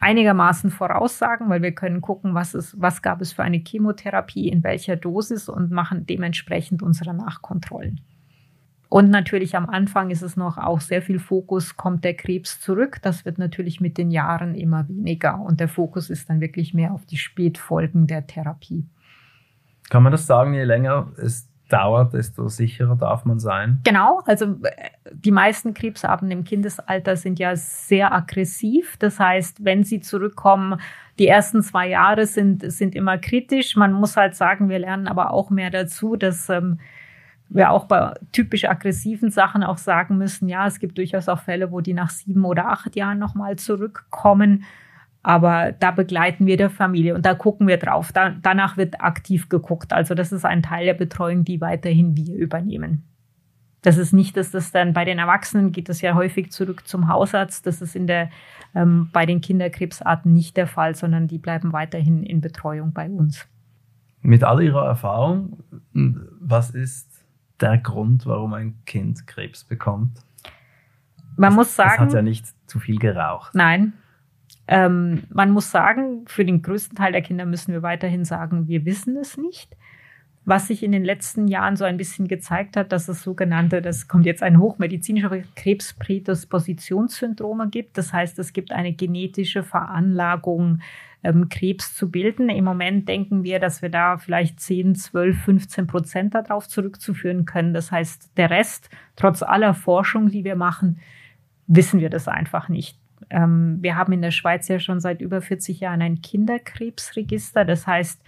einigermaßen 0.00 0.70
voraussagen, 0.70 1.50
weil 1.50 1.60
wir 1.60 1.72
können 1.72 2.00
gucken, 2.00 2.34
was, 2.34 2.54
ist, 2.54 2.80
was 2.80 3.02
gab 3.02 3.20
es 3.20 3.34
für 3.34 3.42
eine 3.42 3.58
Chemotherapie, 3.58 4.48
in 4.48 4.64
welcher 4.64 4.96
Dosis 4.96 5.50
und 5.50 5.70
machen 5.70 6.06
dementsprechend 6.06 6.82
unsere 6.82 7.12
Nachkontrollen. 7.12 8.00
Und 8.90 9.08
natürlich 9.08 9.56
am 9.56 9.70
Anfang 9.70 10.10
ist 10.10 10.20
es 10.20 10.36
noch 10.36 10.58
auch 10.58 10.80
sehr 10.80 11.00
viel 11.00 11.20
Fokus, 11.20 11.76
kommt 11.76 12.02
der 12.04 12.14
Krebs 12.14 12.60
zurück. 12.60 12.98
Das 13.02 13.24
wird 13.24 13.38
natürlich 13.38 13.80
mit 13.80 13.96
den 13.96 14.10
Jahren 14.10 14.56
immer 14.56 14.88
weniger. 14.88 15.40
Und 15.40 15.60
der 15.60 15.68
Fokus 15.68 16.10
ist 16.10 16.28
dann 16.28 16.40
wirklich 16.40 16.74
mehr 16.74 16.92
auf 16.92 17.06
die 17.06 17.16
Spätfolgen 17.16 18.08
der 18.08 18.26
Therapie. 18.26 18.84
Kann 19.90 20.02
man 20.02 20.10
das 20.10 20.26
sagen, 20.26 20.54
je 20.54 20.64
länger 20.64 21.12
es 21.18 21.48
dauert, 21.68 22.14
desto 22.14 22.48
sicherer 22.48 22.96
darf 22.96 23.24
man 23.24 23.38
sein? 23.38 23.78
Genau, 23.84 24.22
also 24.26 24.56
die 25.12 25.30
meisten 25.30 25.72
Krebsarten 25.72 26.28
im 26.32 26.42
Kindesalter 26.42 27.14
sind 27.14 27.38
ja 27.38 27.54
sehr 27.54 28.12
aggressiv. 28.12 28.96
Das 28.98 29.20
heißt, 29.20 29.64
wenn 29.64 29.84
sie 29.84 30.00
zurückkommen, 30.00 30.80
die 31.20 31.28
ersten 31.28 31.62
zwei 31.62 31.88
Jahre 31.88 32.26
sind, 32.26 32.72
sind 32.72 32.96
immer 32.96 33.18
kritisch. 33.18 33.76
Man 33.76 33.92
muss 33.92 34.16
halt 34.16 34.34
sagen, 34.34 34.68
wir 34.68 34.80
lernen 34.80 35.06
aber 35.06 35.30
auch 35.30 35.50
mehr 35.50 35.70
dazu, 35.70 36.16
dass 36.16 36.48
ähm, 36.48 36.80
wir 37.50 37.70
auch 37.70 37.84
bei 37.84 38.14
typisch 38.32 38.64
aggressiven 38.64 39.30
Sachen 39.30 39.62
auch 39.62 39.78
sagen 39.78 40.16
müssen, 40.16 40.48
ja, 40.48 40.66
es 40.66 40.78
gibt 40.78 40.96
durchaus 40.98 41.28
auch 41.28 41.40
Fälle, 41.40 41.72
wo 41.72 41.80
die 41.80 41.94
nach 41.94 42.10
sieben 42.10 42.44
oder 42.44 42.68
acht 42.68 42.96
Jahren 42.96 43.18
nochmal 43.18 43.56
zurückkommen. 43.56 44.64
Aber 45.22 45.72
da 45.72 45.90
begleiten 45.90 46.46
wir 46.46 46.56
der 46.56 46.70
Familie 46.70 47.14
und 47.14 47.26
da 47.26 47.34
gucken 47.34 47.66
wir 47.66 47.76
drauf. 47.76 48.12
Da, 48.12 48.30
danach 48.30 48.76
wird 48.76 49.02
aktiv 49.02 49.48
geguckt. 49.48 49.92
Also 49.92 50.14
das 50.14 50.32
ist 50.32 50.46
ein 50.46 50.62
Teil 50.62 50.86
der 50.86 50.94
Betreuung, 50.94 51.44
die 51.44 51.60
weiterhin 51.60 52.16
wir 52.16 52.34
übernehmen. 52.34 53.02
Das 53.82 53.98
ist 53.98 54.12
nicht, 54.12 54.36
dass 54.36 54.50
das 54.50 54.72
dann 54.72 54.92
bei 54.92 55.04
den 55.04 55.18
Erwachsenen 55.18 55.72
geht 55.72 55.88
das 55.88 56.00
ja 56.00 56.14
häufig 56.14 56.52
zurück 56.52 56.86
zum 56.86 57.08
Hausarzt. 57.08 57.66
Das 57.66 57.82
ist 57.82 57.96
in 57.96 58.06
der, 58.06 58.30
ähm, 58.74 59.08
bei 59.12 59.26
den 59.26 59.40
Kinderkrebsarten 59.40 60.32
nicht 60.32 60.56
der 60.56 60.66
Fall, 60.66 60.94
sondern 60.94 61.26
die 61.26 61.38
bleiben 61.38 61.72
weiterhin 61.72 62.22
in 62.22 62.40
Betreuung 62.40 62.92
bei 62.92 63.08
uns. 63.10 63.46
Mit 64.22 64.44
all 64.44 64.62
Ihrer 64.62 64.86
Erfahrung, 64.86 65.58
was 65.92 66.70
ist 66.70 67.09
der 67.60 67.78
Grund, 67.78 68.26
warum 68.26 68.54
ein 68.54 68.76
Kind 68.86 69.26
Krebs 69.26 69.64
bekommt? 69.64 70.18
Man 71.36 71.50
das, 71.50 71.56
muss 71.56 71.76
sagen. 71.76 71.94
Es 71.94 72.00
hat 72.00 72.12
ja 72.12 72.22
nicht 72.22 72.46
zu 72.66 72.78
viel 72.78 72.98
geraucht. 72.98 73.54
Nein. 73.54 73.94
Ähm, 74.66 75.22
man 75.30 75.50
muss 75.50 75.70
sagen, 75.70 76.24
für 76.26 76.44
den 76.44 76.62
größten 76.62 76.96
Teil 76.96 77.12
der 77.12 77.22
Kinder 77.22 77.46
müssen 77.46 77.72
wir 77.72 77.82
weiterhin 77.82 78.24
sagen, 78.24 78.68
wir 78.68 78.84
wissen 78.84 79.16
es 79.16 79.36
nicht. 79.36 79.76
Was 80.44 80.68
sich 80.68 80.82
in 80.82 80.92
den 80.92 81.04
letzten 81.04 81.48
Jahren 81.48 81.76
so 81.76 81.84
ein 81.84 81.96
bisschen 81.96 82.28
gezeigt 82.28 82.76
hat, 82.76 82.92
dass 82.92 83.08
es 83.08 83.22
sogenannte, 83.22 83.82
das 83.82 84.08
kommt 84.08 84.26
jetzt 84.26 84.42
ein 84.42 84.58
hochmedizinischer 84.58 85.42
Krebsprädispositionssyndrome 85.54 87.68
gibt. 87.68 87.98
Das 87.98 88.12
heißt, 88.12 88.38
es 88.38 88.52
gibt 88.52 88.72
eine 88.72 88.92
genetische 88.92 89.62
Veranlagung 89.62 90.80
ähm, 91.22 91.48
Krebs 91.48 91.94
zu 91.94 92.10
bilden. 92.10 92.48
Im 92.48 92.64
Moment 92.64 93.08
denken 93.08 93.44
wir, 93.44 93.58
dass 93.58 93.82
wir 93.82 93.88
da 93.88 94.18
vielleicht 94.18 94.60
10, 94.60 94.94
12, 94.94 95.38
15 95.44 95.86
Prozent 95.86 96.34
darauf 96.34 96.68
zurückzuführen 96.68 97.44
können. 97.44 97.74
Das 97.74 97.92
heißt, 97.92 98.30
der 98.36 98.50
Rest, 98.50 98.90
trotz 99.16 99.42
aller 99.42 99.74
Forschung, 99.74 100.30
die 100.30 100.44
wir 100.44 100.56
machen, 100.56 100.98
wissen 101.66 102.00
wir 102.00 102.10
das 102.10 102.28
einfach 102.28 102.68
nicht. 102.68 102.98
ähm, 103.28 103.78
wir 103.80 103.96
haben 103.96 104.12
in 104.12 104.22
der 104.22 104.30
Schweiz 104.30 104.66
ja 104.68 104.78
schon 104.80 104.98
seit 105.00 105.20
über 105.20 105.40
40 105.40 105.80
Jahren 105.80 106.02
ein 106.02 106.22
Kinderkrebsregister. 106.22 107.64
Das 107.64 107.86
heißt, 107.86 108.22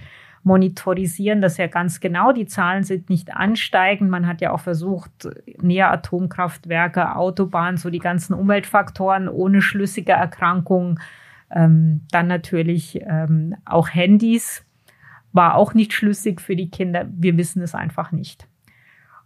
monitorisieren 0.45 1.41
das 1.41 1.57
ja 1.57 1.67
ganz 1.67 2.01
genau. 2.01 2.33
Die 2.33 2.47
Zahlen 2.47 2.83
sind 2.83 3.09
nicht 3.09 3.35
ansteigend. 3.35 4.11
Man 4.11 4.27
hat 4.27 4.41
ja 4.41 4.51
auch 4.51 4.61
versucht, 4.61 5.29
näher 5.61 5.91
Atomkraftwerke, 5.91 7.17
Autobahnen, 7.17 7.77
so 7.77 7.91
die 7.91 8.01
ganzen 8.01 8.35
Umweltfaktoren 8.35 9.29
ohne 9.29 9.63
schlüssige 9.63 10.13
Erkrankungen. 10.13 10.99
Ähm, 11.53 12.03
dann 12.11 12.29
natürlich 12.29 13.01
ähm, 13.03 13.55
auch 13.65 13.89
Handys 13.89 14.65
war 15.33 15.55
auch 15.55 15.75
nicht 15.75 15.93
schlüssig 15.93 16.41
für 16.41 16.57
die 16.57 16.71
Kinder. 16.71 17.07
Wir 17.11 17.37
wissen 17.37 17.63
es 17.63 17.75
einfach 17.75 18.13
nicht. 18.13 18.49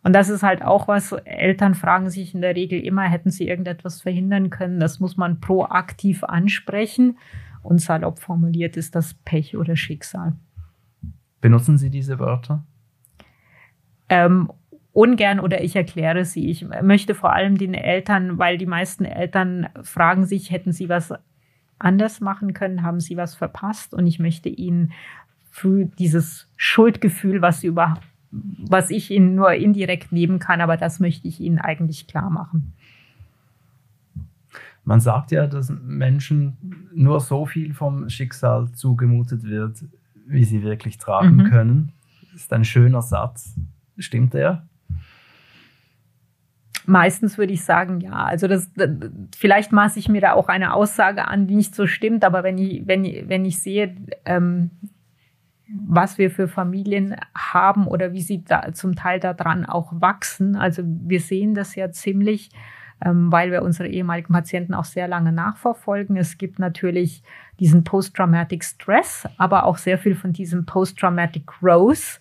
Und 0.03 0.13
das 0.13 0.29
ist 0.29 0.45
halt 0.45 0.63
auch 0.63 0.87
was, 0.87 1.11
Eltern 1.13 1.75
fragen 1.75 2.11
sich 2.11 2.33
in 2.33 2.41
der 2.41 2.55
Regel 2.55 2.81
immer, 2.81 3.03
hätten 3.03 3.31
sie 3.31 3.49
irgendetwas 3.49 4.03
verhindern 4.03 4.51
können. 4.51 4.79
Das 4.79 5.01
muss 5.01 5.17
man 5.17 5.41
proaktiv 5.41 6.23
ansprechen. 6.23 7.19
Und 7.63 7.81
salopp 7.81 8.21
formuliert 8.21 8.77
ist 8.77 8.95
das 8.95 9.15
Pech 9.15 9.57
oder 9.57 9.75
Schicksal. 9.75 10.35
Benutzen 11.41 11.77
Sie 11.77 11.91
diese 11.91 12.21
Wörter? 12.21 12.65
Ähm, 14.09 14.53
ungern 14.93 15.41
oder 15.41 15.63
ich 15.63 15.75
erkläre 15.75 16.25
sie. 16.25 16.49
Ich 16.49 16.65
möchte 16.83 17.15
vor 17.15 17.33
allem 17.33 17.59
den 17.59 17.75
Eltern, 17.75 18.39
weil 18.39 18.59
die 18.59 18.67
meisten 18.67 19.05
Eltern 19.05 19.69
fragen 19.83 20.25
sich, 20.25 20.51
hätten 20.51 20.73
sie 20.73 20.89
was 20.89 21.13
anders 21.79 22.21
machen 22.21 22.55
können, 22.55 22.83
haben 22.83 23.01
sie 23.01 23.17
was 23.17 23.35
verpasst 23.35 23.95
und 23.95 24.07
ich 24.07 24.19
möchte 24.19 24.49
ihnen 24.49 24.93
früh 25.51 25.87
dieses 25.99 26.49
Schuldgefühl, 26.57 27.43
was 27.43 27.61
sie 27.61 27.69
über, 27.69 27.99
was 28.31 28.91
ich 28.91 29.11
ihnen 29.11 29.35
nur 29.35 29.53
indirekt 29.53 30.13
nehmen 30.13 30.39
kann, 30.39 30.61
aber 30.61 30.77
das 30.77 31.01
möchte 31.01 31.29
ich 31.29 31.41
ihnen 31.41 31.59
eigentlich 31.59 32.07
klar 32.07 32.31
machen. 32.31 32.75
Man 34.85 35.01
sagt 35.01 35.33
ja, 35.33 35.47
dass 35.47 35.71
Menschen 35.71 36.57
nur 36.95 37.21
so 37.21 37.45
viel 37.45 37.75
vom 37.75 38.09
Schicksal 38.09 38.71
zugemutet 38.73 39.43
wird, 39.43 39.85
wie 40.27 40.45
sie 40.45 40.63
wirklich 40.63 40.99
tragen 40.99 41.37
mhm. 41.37 41.45
können. 41.51 41.93
Das 42.33 42.43
ist 42.43 42.53
ein 42.53 42.65
schöner 42.65 43.03
Satz. 43.03 43.57
Stimmt 43.99 44.35
der? 44.35 44.67
Meistens 46.87 47.37
würde 47.37 47.53
ich 47.53 47.65
sagen, 47.65 48.01
ja. 48.01 48.13
Also 48.13 48.47
das, 48.47 48.71
vielleicht 49.37 49.73
maße 49.73 49.99
ich 49.99 50.09
mir 50.09 50.21
da 50.21 50.33
auch 50.35 50.49
eine 50.49 50.73
Aussage 50.73 51.27
an, 51.27 51.47
die 51.47 51.57
nicht 51.57 51.75
so 51.75 51.87
stimmt, 51.87 52.25
aber 52.25 52.45
wenn 52.45 52.59
ich, 52.59 52.87
wenn, 52.87 53.05
wenn 53.29 53.45
ich 53.45 53.61
sehe, 53.61 53.95
ähm, 54.25 54.71
was 55.69 56.17
wir 56.19 56.31
für 56.31 56.49
Familien 56.49 57.17
haben 57.35 57.87
oder 57.89 58.13
wie 58.13 58.23
sie 58.23 58.45
da 58.45 58.73
zum 58.73 58.95
Teil 58.95 59.19
daran 59.19 59.67
auch 59.67 59.93
wachsen. 60.01 60.55
Also 60.55 60.83
wir 60.85 61.21
sehen 61.21 61.55
das 61.55 61.75
ja 61.75 61.91
ziemlich, 61.91 62.51
ähm, 63.05 63.33
weil 63.33 63.51
wir 63.51 63.63
unsere 63.63 63.89
ehemaligen 63.89 64.33
Patienten 64.33 64.75
auch 64.75 64.85
sehr 64.85 65.09
lange 65.09 65.33
nachverfolgen. 65.33 66.17
Es 66.17 66.39
gibt 66.39 66.59
natürlich 66.59 67.23
diesen 67.59 67.83
Post-Traumatic 67.83 68.63
Stress, 68.63 69.29
aber 69.39 69.65
auch 69.65 69.77
sehr 69.77 69.99
viel 69.99 70.15
von 70.15 70.33
diesem 70.33 70.67
Post-Traumatic 70.67 71.47
Growth 71.47 72.21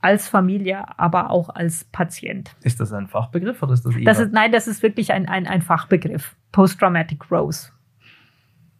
als 0.00 0.28
Familie, 0.28 0.98
aber 0.98 1.30
auch 1.30 1.50
als 1.50 1.84
Patient. 1.84 2.54
Ist 2.62 2.80
das 2.80 2.92
ein 2.92 3.06
Fachbegriff 3.06 3.62
oder 3.62 3.74
ist 3.74 3.84
das, 3.84 3.94
das 4.04 4.18
ist, 4.18 4.32
Nein, 4.32 4.52
das 4.52 4.66
ist 4.66 4.82
wirklich 4.82 5.12
ein, 5.12 5.28
ein, 5.28 5.46
ein 5.46 5.62
Fachbegriff. 5.62 6.36
Post-Traumatic 6.52 7.20
Growth. 7.20 7.72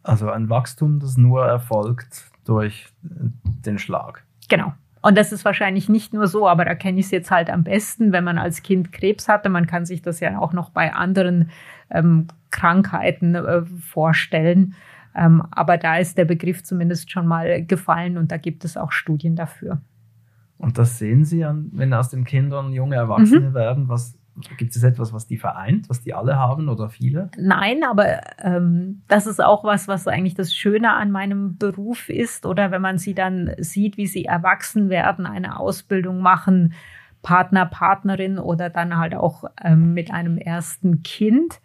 Also 0.03 0.31
ein 0.31 0.49
Wachstum, 0.49 0.99
das 0.99 1.17
nur 1.17 1.45
erfolgt 1.45 2.25
durch 2.45 2.89
den 3.01 3.77
Schlag. 3.77 4.23
Genau. 4.49 4.73
Und 5.03 5.17
das 5.17 5.31
ist 5.31 5.45
wahrscheinlich 5.45 5.89
nicht 5.89 6.13
nur 6.13 6.27
so, 6.27 6.47
aber 6.47 6.65
da 6.65 6.75
kenne 6.75 6.99
ich 6.99 7.05
es 7.05 7.11
jetzt 7.11 7.31
halt 7.31 7.49
am 7.49 7.63
besten, 7.63 8.11
wenn 8.11 8.23
man 8.23 8.37
als 8.37 8.61
Kind 8.61 8.91
Krebs 8.91 9.27
hatte. 9.27 9.49
Man 9.49 9.65
kann 9.65 9.85
sich 9.85 10.01
das 10.01 10.19
ja 10.19 10.37
auch 10.39 10.53
noch 10.53 10.69
bei 10.69 10.93
anderen 10.93 11.49
ähm, 11.89 12.27
Krankheiten 12.51 13.33
äh, 13.35 13.63
vorstellen. 13.65 14.75
Ähm, 15.15 15.43
aber 15.51 15.77
da 15.77 15.97
ist 15.97 16.17
der 16.17 16.25
Begriff 16.25 16.63
zumindest 16.63 17.11
schon 17.11 17.25
mal 17.25 17.65
gefallen 17.65 18.17
und 18.17 18.31
da 18.31 18.37
gibt 18.37 18.63
es 18.63 18.77
auch 18.77 18.91
Studien 18.91 19.35
dafür. 19.35 19.81
Und 20.61 20.77
das 20.77 20.99
sehen 20.99 21.25
Sie, 21.25 21.43
an, 21.43 21.69
wenn 21.73 21.93
aus 21.93 22.09
den 22.09 22.23
Kindern 22.23 22.71
junge 22.71 22.95
Erwachsene 22.95 23.49
mhm. 23.49 23.53
werden, 23.53 23.89
was 23.89 24.17
Gibt 24.57 24.75
es 24.75 24.83
etwas, 24.83 25.11
was 25.11 25.27
die 25.27 25.37
vereint, 25.37 25.89
was 25.89 26.01
die 26.01 26.13
alle 26.13 26.37
haben 26.37 26.69
oder 26.69 26.89
viele? 26.89 27.29
Nein, 27.37 27.83
aber 27.83 28.21
ähm, 28.39 29.01
das 29.07 29.27
ist 29.27 29.43
auch 29.43 29.65
was, 29.65 29.89
was 29.89 30.07
eigentlich 30.07 30.35
das 30.35 30.53
Schöne 30.53 30.93
an 30.93 31.11
meinem 31.11 31.57
Beruf 31.57 32.09
ist. 32.09 32.45
Oder 32.45 32.71
wenn 32.71 32.81
man 32.81 32.97
sie 32.97 33.13
dann 33.13 33.51
sieht, 33.57 33.97
wie 33.97 34.07
sie 34.07 34.25
erwachsen 34.25 34.89
werden, 34.89 35.25
eine 35.25 35.59
Ausbildung 35.59 36.21
machen, 36.21 36.73
Partner, 37.21 37.65
Partnerin 37.65 38.39
oder 38.39 38.69
dann 38.69 38.97
halt 38.97 39.15
auch 39.15 39.43
ähm, 39.61 39.93
mit 39.93 40.11
einem 40.11 40.37
ersten 40.37 41.03
Kind. 41.03 41.59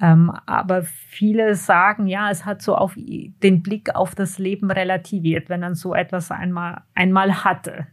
Ähm, 0.00 0.32
aber 0.46 0.84
viele 0.84 1.56
sagen, 1.56 2.06
ja, 2.06 2.30
es 2.30 2.44
hat 2.44 2.62
so 2.62 2.76
auf 2.76 2.94
den 2.96 3.62
Blick 3.62 3.94
auf 3.96 4.14
das 4.14 4.38
Leben 4.38 4.70
relativiert, 4.70 5.48
wenn 5.48 5.60
man 5.60 5.74
so 5.74 5.94
etwas 5.94 6.30
einmal, 6.30 6.82
einmal 6.94 7.44
hatte. 7.44 7.88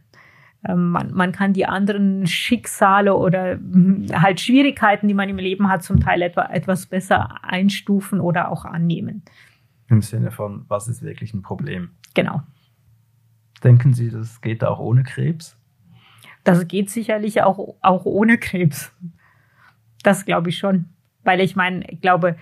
Ähm, 0.68 0.90
man, 0.90 1.12
man 1.12 1.32
kann 1.32 1.52
die 1.52 1.66
anderen 1.66 2.26
Schicksale 2.26 3.14
oder 3.14 3.52
hm, 3.52 4.06
halt 4.12 4.40
Schwierigkeiten, 4.40 5.08
die 5.08 5.14
man 5.14 5.28
im 5.28 5.38
Leben 5.38 5.68
hat, 5.68 5.82
zum 5.82 6.00
Teil 6.00 6.22
etwa, 6.22 6.46
etwas 6.46 6.86
besser 6.86 7.44
einstufen 7.44 8.20
oder 8.20 8.50
auch 8.50 8.64
annehmen. 8.64 9.22
Im 9.88 10.02
Sinne 10.02 10.30
von, 10.30 10.64
was 10.68 10.88
ist 10.88 11.02
wirklich 11.02 11.32
ein 11.34 11.42
Problem? 11.42 11.90
Genau. 12.14 12.42
Denken 13.62 13.94
Sie, 13.94 14.10
das 14.10 14.40
geht 14.40 14.64
auch 14.64 14.78
ohne 14.78 15.02
Krebs? 15.02 15.56
Das 16.44 16.66
geht 16.68 16.90
sicherlich 16.90 17.42
auch, 17.42 17.76
auch 17.80 18.04
ohne 18.04 18.38
Krebs. 18.38 18.94
Das 20.02 20.24
glaube 20.24 20.50
ich 20.50 20.58
schon. 20.58 20.86
Weil 21.24 21.40
ich 21.40 21.56
meine, 21.56 21.84
ich 21.90 22.00
glaube, 22.00 22.36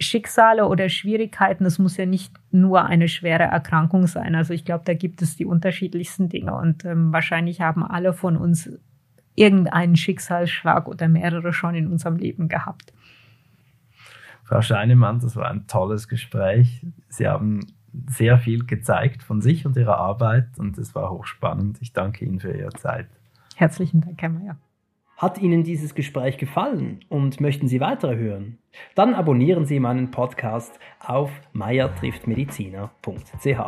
Schicksale 0.00 0.66
oder 0.68 0.88
Schwierigkeiten, 0.88 1.64
es 1.64 1.78
muss 1.78 1.96
ja 1.96 2.06
nicht 2.06 2.32
nur 2.50 2.84
eine 2.84 3.08
schwere 3.08 3.44
Erkrankung 3.44 4.06
sein. 4.06 4.34
Also 4.34 4.54
ich 4.54 4.64
glaube, 4.64 4.84
da 4.84 4.94
gibt 4.94 5.22
es 5.22 5.36
die 5.36 5.44
unterschiedlichsten 5.44 6.28
Dinge 6.28 6.54
und 6.54 6.84
ähm, 6.84 7.12
wahrscheinlich 7.12 7.60
haben 7.60 7.84
alle 7.84 8.12
von 8.12 8.36
uns 8.36 8.70
irgendeinen 9.34 9.96
Schicksalsschlag 9.96 10.88
oder 10.88 11.08
mehrere 11.08 11.52
schon 11.52 11.74
in 11.74 11.88
unserem 11.88 12.16
Leben 12.16 12.48
gehabt. 12.48 12.92
Frau 14.44 14.62
Scheinemann, 14.62 15.20
das 15.20 15.36
war 15.36 15.50
ein 15.50 15.66
tolles 15.66 16.08
Gespräch. 16.08 16.86
Sie 17.08 17.28
haben 17.28 17.60
sehr 18.06 18.38
viel 18.38 18.64
gezeigt 18.64 19.22
von 19.22 19.40
sich 19.40 19.66
und 19.66 19.76
Ihrer 19.76 19.98
Arbeit 19.98 20.58
und 20.58 20.78
es 20.78 20.94
war 20.94 21.10
hochspannend. 21.10 21.78
Ich 21.80 21.92
danke 21.92 22.24
Ihnen 22.24 22.40
für 22.40 22.56
Ihre 22.56 22.72
Zeit. 22.72 23.08
Herzlichen 23.56 24.00
Dank, 24.00 24.22
Herr 24.22 24.28
Mayer. 24.28 24.56
Hat 25.18 25.42
Ihnen 25.42 25.62
dieses 25.64 25.94
Gespräch 25.96 26.38
gefallen 26.38 27.00
und 27.08 27.40
möchten 27.40 27.66
Sie 27.66 27.80
weitere 27.80 28.16
hören? 28.16 28.58
Dann 28.94 29.14
abonnieren 29.14 29.66
Sie 29.66 29.80
meinen 29.80 30.12
Podcast 30.12 30.78
auf 31.04 31.32
meiertrifftmediziner.ch. 31.52 33.60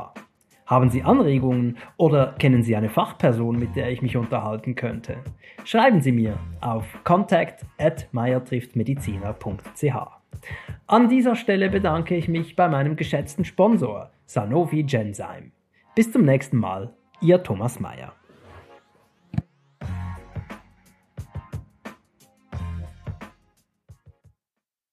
Haben 0.64 0.90
Sie 0.90 1.02
Anregungen 1.02 1.78
oder 1.96 2.36
kennen 2.38 2.62
Sie 2.62 2.76
eine 2.76 2.88
Fachperson, 2.88 3.58
mit 3.58 3.74
der 3.74 3.90
ich 3.90 4.00
mich 4.00 4.16
unterhalten 4.16 4.76
könnte? 4.76 5.16
Schreiben 5.64 6.00
Sie 6.00 6.12
mir 6.12 6.38
auf 6.60 6.86
contact 7.02 7.66
at 7.78 8.06
meiertrifftmediziner.ch. 8.12 9.96
An 10.86 11.08
dieser 11.08 11.34
Stelle 11.34 11.68
bedanke 11.68 12.14
ich 12.14 12.28
mich 12.28 12.54
bei 12.54 12.68
meinem 12.68 12.94
geschätzten 12.94 13.44
Sponsor 13.44 14.12
Sanofi 14.24 14.84
Genzyme. 14.84 15.50
Bis 15.96 16.12
zum 16.12 16.24
nächsten 16.24 16.58
Mal, 16.58 16.94
Ihr 17.20 17.42
Thomas 17.42 17.80
Meyer. 17.80 18.12